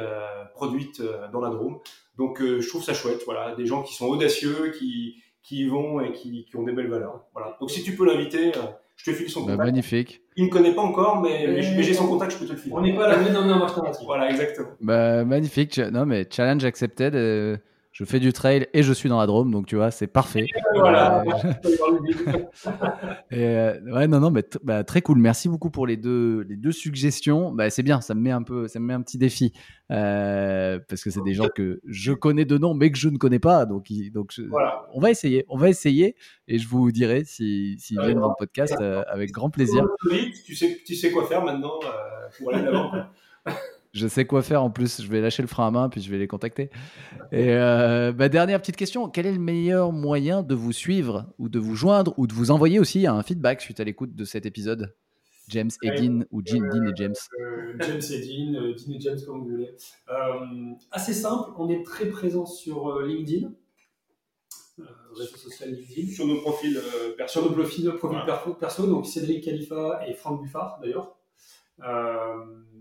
produite 0.56 1.04
dans 1.32 1.42
la 1.42 1.52
Drôme. 1.52 1.80
Donc, 2.18 2.42
je 2.42 2.68
trouve 2.68 2.84
ça 2.84 2.96
chouette. 2.96 3.22
Voilà, 3.26 3.54
des 3.54 3.68
gens 3.68 3.84
qui 3.84 3.94
sont 3.94 4.08
audacieux, 4.08 4.72
qui 4.72 5.22
qui 5.42 5.62
y 5.62 5.68
vont 5.68 6.02
et 6.02 6.12
qui, 6.12 6.46
qui, 6.46 6.56
ont 6.58 6.64
des 6.64 6.74
belles 6.74 6.90
valeurs. 6.90 7.26
Voilà. 7.34 7.58
Donc 7.60 7.72
si 7.72 7.84
tu 7.84 7.96
peux 7.96 8.06
l'inviter, 8.06 8.50
euh, 8.50 8.62
je 8.96 9.12
te 9.12 9.16
file 9.16 9.30
son 9.30 9.42
bah, 9.42 9.54
contact. 9.54 9.66
magnifique. 9.70 10.22
Il 10.36 10.46
ne 10.46 10.50
connaît 10.50 10.74
pas 10.74 10.82
encore, 10.82 11.22
mais, 11.22 11.62
j'ai 11.62 11.94
son 11.94 12.08
contact, 12.08 12.32
je 12.34 12.38
peux 12.38 12.46
te 12.46 12.52
le 12.52 12.58
filer. 12.58 12.76
On 12.76 12.82
n'est 12.82 12.96
pas 12.96 13.06
à 13.06 13.18
la 13.18 13.30
dans 13.30 13.46
marche 13.58 13.74
Voilà, 14.06 14.30
exactement. 14.30 14.70
Bah, 14.82 15.24
magnifique. 15.26 15.78
Non, 15.78 16.06
mais 16.06 16.28
challenge 16.30 16.64
accepted. 16.66 17.16
Euh, 17.16 17.58
je 17.92 18.06
fais 18.06 18.20
du 18.20 18.32
trail 18.34 18.68
et 18.74 18.84
je 18.84 18.94
suis 18.94 19.10
dans 19.10 19.20
la 19.20 19.26
Drôme, 19.26 19.52
donc 19.52 19.66
tu 19.66 19.76
vois, 19.76 19.92
c'est 19.92 20.08
parfait. 20.08 20.46
Voilà. 20.76 21.24
et, 23.32 23.46
euh, 23.46 23.80
ouais, 23.92 24.08
non, 24.08 24.20
non, 24.20 24.32
mais 24.32 24.44
bah, 24.64 24.84
très 24.84 25.02
cool. 25.02 25.18
Merci 25.18 25.50
beaucoup 25.50 25.72
pour 25.72 25.88
les 25.88 25.98
deux, 25.98 26.46
les 26.48 26.56
deux 26.56 26.72
suggestions. 26.72 27.52
Bah, 27.52 27.70
c'est 27.70 27.84
bien, 27.84 28.00
ça 28.00 28.14
me 28.14 28.22
met 28.22 28.32
un 28.32 28.44
peu, 28.44 28.68
ça 28.68 28.80
me 28.80 28.86
met 28.86 28.94
un 28.94 29.02
petit 29.02 29.18
défi 29.18 29.54
euh, 29.92 30.80
parce 30.88 31.04
que 31.04 31.10
c'est 31.10 31.24
des 31.24 31.34
gens 31.34 31.50
que 31.54 31.82
je 31.86 32.14
connais 32.14 32.46
de 32.46 32.58
nom, 32.58 32.74
mais 32.74 32.92
que 32.92 32.98
je 32.98 33.10
ne 33.10 33.18
connais 33.18 33.40
pas. 33.40 33.66
Donc, 33.66 33.88
donc 34.14 34.34
on 34.94 35.00
va 35.00 35.10
essayer, 35.10 35.46
on 35.50 35.58
va 35.58 35.70
essayer, 35.70 36.16
et 36.48 36.60
je 36.60 36.68
vous 36.68 36.92
dirai 36.92 37.24
s'ils 37.26 37.80
si, 37.80 37.98
viennent 37.98 38.20
dans 38.20 38.30
le 38.30 38.36
podcast 38.38 38.76
euh, 38.80 39.04
avec 39.08 39.32
grand 39.32 39.50
plaisir. 39.50 39.86
Tu 40.46 40.56
sais, 40.56 40.80
tu 40.86 40.96
sais 40.96 41.12
quoi 41.12 41.26
faire 41.26 41.44
maintenant 41.44 41.80
pour 42.38 42.54
aller 42.54 42.64
l'avant. 42.64 42.92
Je 43.92 44.08
sais 44.08 44.26
quoi 44.26 44.44
faire 44.44 44.64
en 44.64 44.70
plus. 44.70 45.02
Je 45.02 45.08
vais 45.08 45.20
lâcher 45.20 45.42
le 45.42 45.48
frein 45.48 45.68
à 45.68 45.72
main 45.72 45.90
puis 45.90 46.02
je 46.02 46.12
vais 46.12 46.18
les 46.18 46.28
contacter. 46.28 46.70
Et 47.32 47.54
euh, 47.54 48.12
bah, 48.12 48.30
dernière 48.30 48.60
petite 48.60 48.76
question 48.76 49.10
quel 49.10 49.26
est 49.26 49.32
le 49.32 49.40
meilleur 49.40 49.92
moyen 49.92 50.44
de 50.44 50.54
vous 50.54 50.72
suivre 50.72 51.34
ou 51.40 51.50
de 51.50 51.60
vous 51.60 51.76
joindre 51.76 52.14
ou 52.18 52.28
de 52.28 52.34
vous 52.34 52.52
envoyer 52.52 52.80
aussi 52.80 53.08
un 53.08 53.24
feedback 53.24 53.62
suite 53.62 53.80
à 53.80 53.84
l'écoute 53.84 54.16
de 54.16 54.26
cet 54.26 54.46
épisode? 54.46 54.96
James 55.48 55.72
et 55.82 55.90
Dean 55.90 56.26
ou 56.30 56.44
Dean, 56.44 56.60
Dean 56.60 56.86
et 56.86 56.92
James 56.96 57.16
euh, 57.40 57.74
James 57.80 58.02
et 58.12 58.20
Dean, 58.20 58.54
euh, 58.54 58.76
Dean 58.76 58.94
et 58.94 59.00
James 59.00 59.18
comme 59.26 59.40
vous 59.40 59.50
voulez. 59.50 59.76
assez 60.92 61.14
simple, 61.14 61.50
on 61.58 61.70
est 61.70 61.84
très 61.84 62.06
présent 62.06 62.46
sur 62.46 63.02
LinkedIn. 63.02 63.52
réseau 65.16 65.38
social 65.38 65.72
LinkedIn. 65.72 66.14
Sur 66.14 66.28
nos 66.28 66.40
profils 66.42 66.80
perso. 67.18 67.40
Sur 67.40 67.50
nos 67.50 67.56
profils, 67.56 67.92
profils 67.94 68.56
perso, 68.60 68.86
donc 68.86 69.08
Cédric 69.08 69.44
Khalifa 69.44 70.02
et 70.08 70.14
Franck 70.14 70.44
Buffard 70.44 70.80
d'ailleurs. 70.84 71.16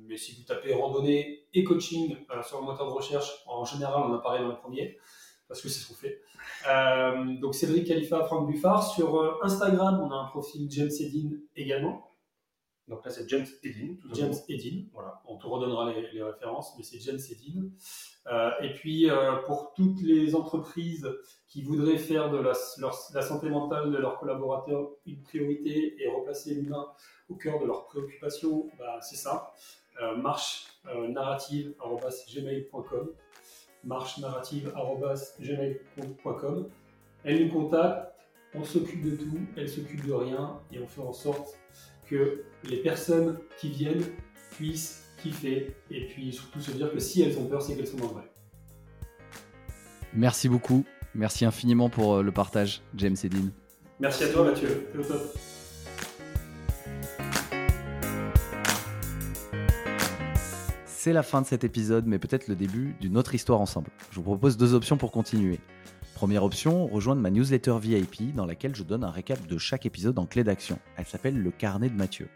Mais 0.08 0.16
si 0.16 0.34
vous 0.34 0.42
tapez 0.42 0.72
randonnée 0.72 1.46
et 1.52 1.64
coaching 1.64 2.16
euh, 2.30 2.42
sur 2.42 2.60
le 2.60 2.66
moteur 2.66 2.86
de 2.86 2.92
recherche, 2.92 3.42
en 3.46 3.64
général, 3.64 4.04
on 4.06 4.14
apparaît 4.14 4.40
dans 4.40 4.48
le 4.48 4.56
premier, 4.56 4.98
parce 5.46 5.60
que 5.60 5.68
c'est 5.68 5.80
ce 5.80 5.88
qu'on 5.88 5.94
fait. 5.94 6.22
Euh, 6.68 7.38
donc 7.40 7.54
Cédric 7.54 7.86
Khalifa, 7.86 8.24
Franck 8.24 8.50
Buffard. 8.50 8.94
Sur 8.94 9.16
euh, 9.16 9.38
Instagram, 9.42 10.00
on 10.02 10.10
a 10.10 10.16
un 10.16 10.24
profil 10.28 10.66
James 10.70 10.90
Edin 10.98 11.36
également. 11.54 12.04
Donc 12.88 13.04
là, 13.04 13.10
c'est 13.10 13.28
James 13.28 13.46
Edin. 13.62 13.96
James 14.14 14.34
Edin, 14.48 14.84
voilà. 14.94 15.20
On 15.26 15.36
te 15.36 15.46
redonnera 15.46 15.92
les, 15.92 16.22
références, 16.22 16.72
mais 16.78 16.82
c'est 16.82 16.98
James 17.00 17.18
Edin. 17.30 17.68
et 18.62 18.72
puis, 18.72 19.10
pour 19.44 19.74
toutes 19.74 20.00
les 20.00 20.34
entreprises 20.34 21.06
qui 21.46 21.60
voudraient 21.60 21.98
faire 21.98 22.30
de 22.30 22.38
la, 22.38 22.54
la, 23.12 23.22
santé 23.22 23.50
mentale 23.50 23.92
de 23.92 23.98
leurs 23.98 24.18
collaborateurs 24.18 24.88
une 25.04 25.22
priorité 25.22 26.02
et 26.02 26.08
replacer 26.08 26.54
l'humain 26.54 26.86
au 27.28 27.34
cœur 27.34 27.60
de 27.60 27.66
leurs 27.66 27.84
préoccupations, 27.84 28.70
bah, 28.78 29.00
c'est 29.02 29.16
ça. 29.16 29.52
Euh, 30.00 30.16
marche 30.16 30.66
euh, 30.86 31.08
narrative.gmail.com 31.08 33.08
marche 33.84 34.18
narrative.gmail.com 34.18 36.68
Elle 37.24 37.46
nous 37.46 37.52
contacte, 37.52 38.12
on 38.54 38.62
s'occupe 38.62 39.02
de 39.02 39.16
tout, 39.16 39.40
elle 39.56 39.68
s'occupe 39.68 40.06
de 40.06 40.12
rien 40.12 40.60
et 40.72 40.78
on 40.78 40.86
fait 40.86 41.00
en 41.00 41.12
sorte 41.12 41.58
que 42.06 42.44
les 42.64 42.76
personnes 42.78 43.40
qui 43.58 43.70
viennent 43.70 44.04
puissent 44.52 45.12
kiffer 45.20 45.74
et 45.90 46.06
puis 46.06 46.32
surtout 46.32 46.60
se 46.60 46.70
dire 46.70 46.92
que 46.92 47.00
si 47.00 47.22
elles 47.22 47.36
ont 47.38 47.46
peur, 47.46 47.60
c'est 47.60 47.74
qu'elles 47.74 47.88
sont 47.88 48.00
en 48.02 48.08
vrai. 48.08 48.30
Merci 50.14 50.48
beaucoup. 50.48 50.84
Merci 51.14 51.44
infiniment 51.44 51.90
pour 51.90 52.16
euh, 52.16 52.22
le 52.22 52.32
partage, 52.32 52.82
James 52.94 53.16
et 53.24 53.28
Dean. 53.28 53.48
Merci 53.98 54.24
à 54.24 54.28
toi, 54.28 54.44
Mathieu. 54.44 54.88
C'est 54.92 54.98
au 54.98 55.02
top. 55.02 55.36
C'est 60.98 61.12
la 61.12 61.22
fin 61.22 61.40
de 61.40 61.46
cet 61.46 61.62
épisode, 61.62 62.08
mais 62.08 62.18
peut-être 62.18 62.48
le 62.48 62.56
début 62.56 62.96
d'une 63.00 63.16
autre 63.16 63.32
histoire 63.32 63.60
ensemble. 63.60 63.88
Je 64.10 64.16
vous 64.16 64.24
propose 64.24 64.56
deux 64.56 64.74
options 64.74 64.96
pour 64.96 65.12
continuer. 65.12 65.60
Première 66.16 66.42
option, 66.42 66.88
rejoindre 66.88 67.22
ma 67.22 67.30
newsletter 67.30 67.76
VIP 67.80 68.34
dans 68.34 68.46
laquelle 68.46 68.74
je 68.74 68.82
donne 68.82 69.04
un 69.04 69.10
récap 69.12 69.46
de 69.46 69.58
chaque 69.58 69.86
épisode 69.86 70.18
en 70.18 70.26
clé 70.26 70.42
d'action. 70.42 70.76
Elle 70.96 71.06
s'appelle 71.06 71.40
Le 71.40 71.52
Carnet 71.52 71.88
de 71.88 71.94
Mathieu. 71.94 72.28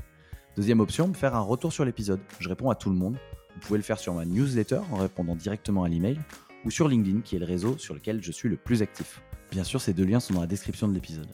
Deuxième 0.55 0.79
option, 0.79 1.13
faire 1.13 1.35
un 1.35 1.41
retour 1.41 1.73
sur 1.73 1.85
l'épisode. 1.85 2.21
Je 2.39 2.49
réponds 2.49 2.71
à 2.71 2.77
tout 2.77 2.89
le 2.89 2.95
monde. 2.95 3.17
Vous 3.53 3.61
pouvez 3.63 3.81
le 3.81 3.85
faire 3.85 3.99
sur 3.99 4.15
ma 4.15 4.25
newsletter 4.25 4.79
en 4.93 4.97
répondant 4.99 5.35
directement 5.35 5.83
à 5.83 5.89
l'email 5.89 6.21
ou 6.65 6.71
sur 6.71 6.87
LinkedIn 6.87 7.23
qui 7.23 7.35
est 7.35 7.41
le 7.41 7.47
réseau 7.47 7.77
sur 7.79 7.95
lequel 7.95 8.23
je 8.23 8.31
suis 8.31 8.49
le 8.49 8.57
plus 8.57 8.81
actif. 8.81 9.23
Bien 9.51 9.65
sûr, 9.65 9.81
ces 9.81 9.93
deux 9.93 10.05
liens 10.05 10.21
sont 10.21 10.35
dans 10.35 10.41
la 10.41 10.47
description 10.47 10.87
de 10.87 10.95
l'épisode. 10.95 11.27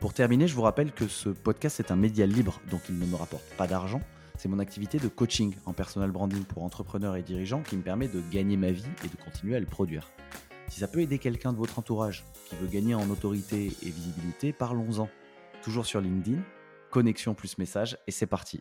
Pour 0.00 0.14
terminer, 0.14 0.48
je 0.48 0.54
vous 0.54 0.62
rappelle 0.62 0.92
que 0.92 1.08
ce 1.08 1.28
podcast 1.28 1.78
est 1.80 1.90
un 1.90 1.96
média 1.96 2.24
libre, 2.24 2.58
donc 2.70 2.80
il 2.88 2.98
ne 2.98 3.04
me 3.04 3.16
rapporte 3.16 3.44
pas 3.58 3.66
d'argent, 3.66 4.00
c'est 4.36 4.48
mon 4.48 4.58
activité 4.58 4.98
de 4.98 5.08
coaching 5.08 5.54
en 5.66 5.72
personal 5.72 6.10
branding 6.10 6.44
pour 6.44 6.62
entrepreneurs 6.62 7.16
et 7.16 7.22
dirigeants 7.22 7.62
qui 7.62 7.76
me 7.76 7.82
permet 7.82 8.08
de 8.08 8.20
gagner 8.30 8.56
ma 8.56 8.70
vie 8.70 8.84
et 9.04 9.08
de 9.08 9.16
continuer 9.22 9.56
à 9.56 9.60
le 9.60 9.66
produire. 9.66 10.10
Si 10.68 10.80
ça 10.80 10.88
peut 10.88 11.00
aider 11.00 11.18
quelqu'un 11.18 11.52
de 11.52 11.58
votre 11.58 11.78
entourage 11.78 12.24
qui 12.46 12.56
veut 12.56 12.66
gagner 12.66 12.94
en 12.94 13.08
autorité 13.10 13.66
et 13.82 13.90
visibilité, 13.90 14.52
parlons-en. 14.52 15.08
Toujours 15.62 15.86
sur 15.86 16.00
LinkedIn, 16.00 16.42
connexion 16.90 17.34
plus 17.34 17.58
message 17.58 17.96
et 18.06 18.10
c'est 18.10 18.26
parti. 18.26 18.60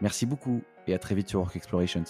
Merci 0.00 0.26
beaucoup 0.26 0.62
et 0.86 0.94
à 0.94 0.98
très 0.98 1.14
vite 1.14 1.28
sur 1.28 1.40
Work 1.40 1.56
Explorations. 1.56 2.04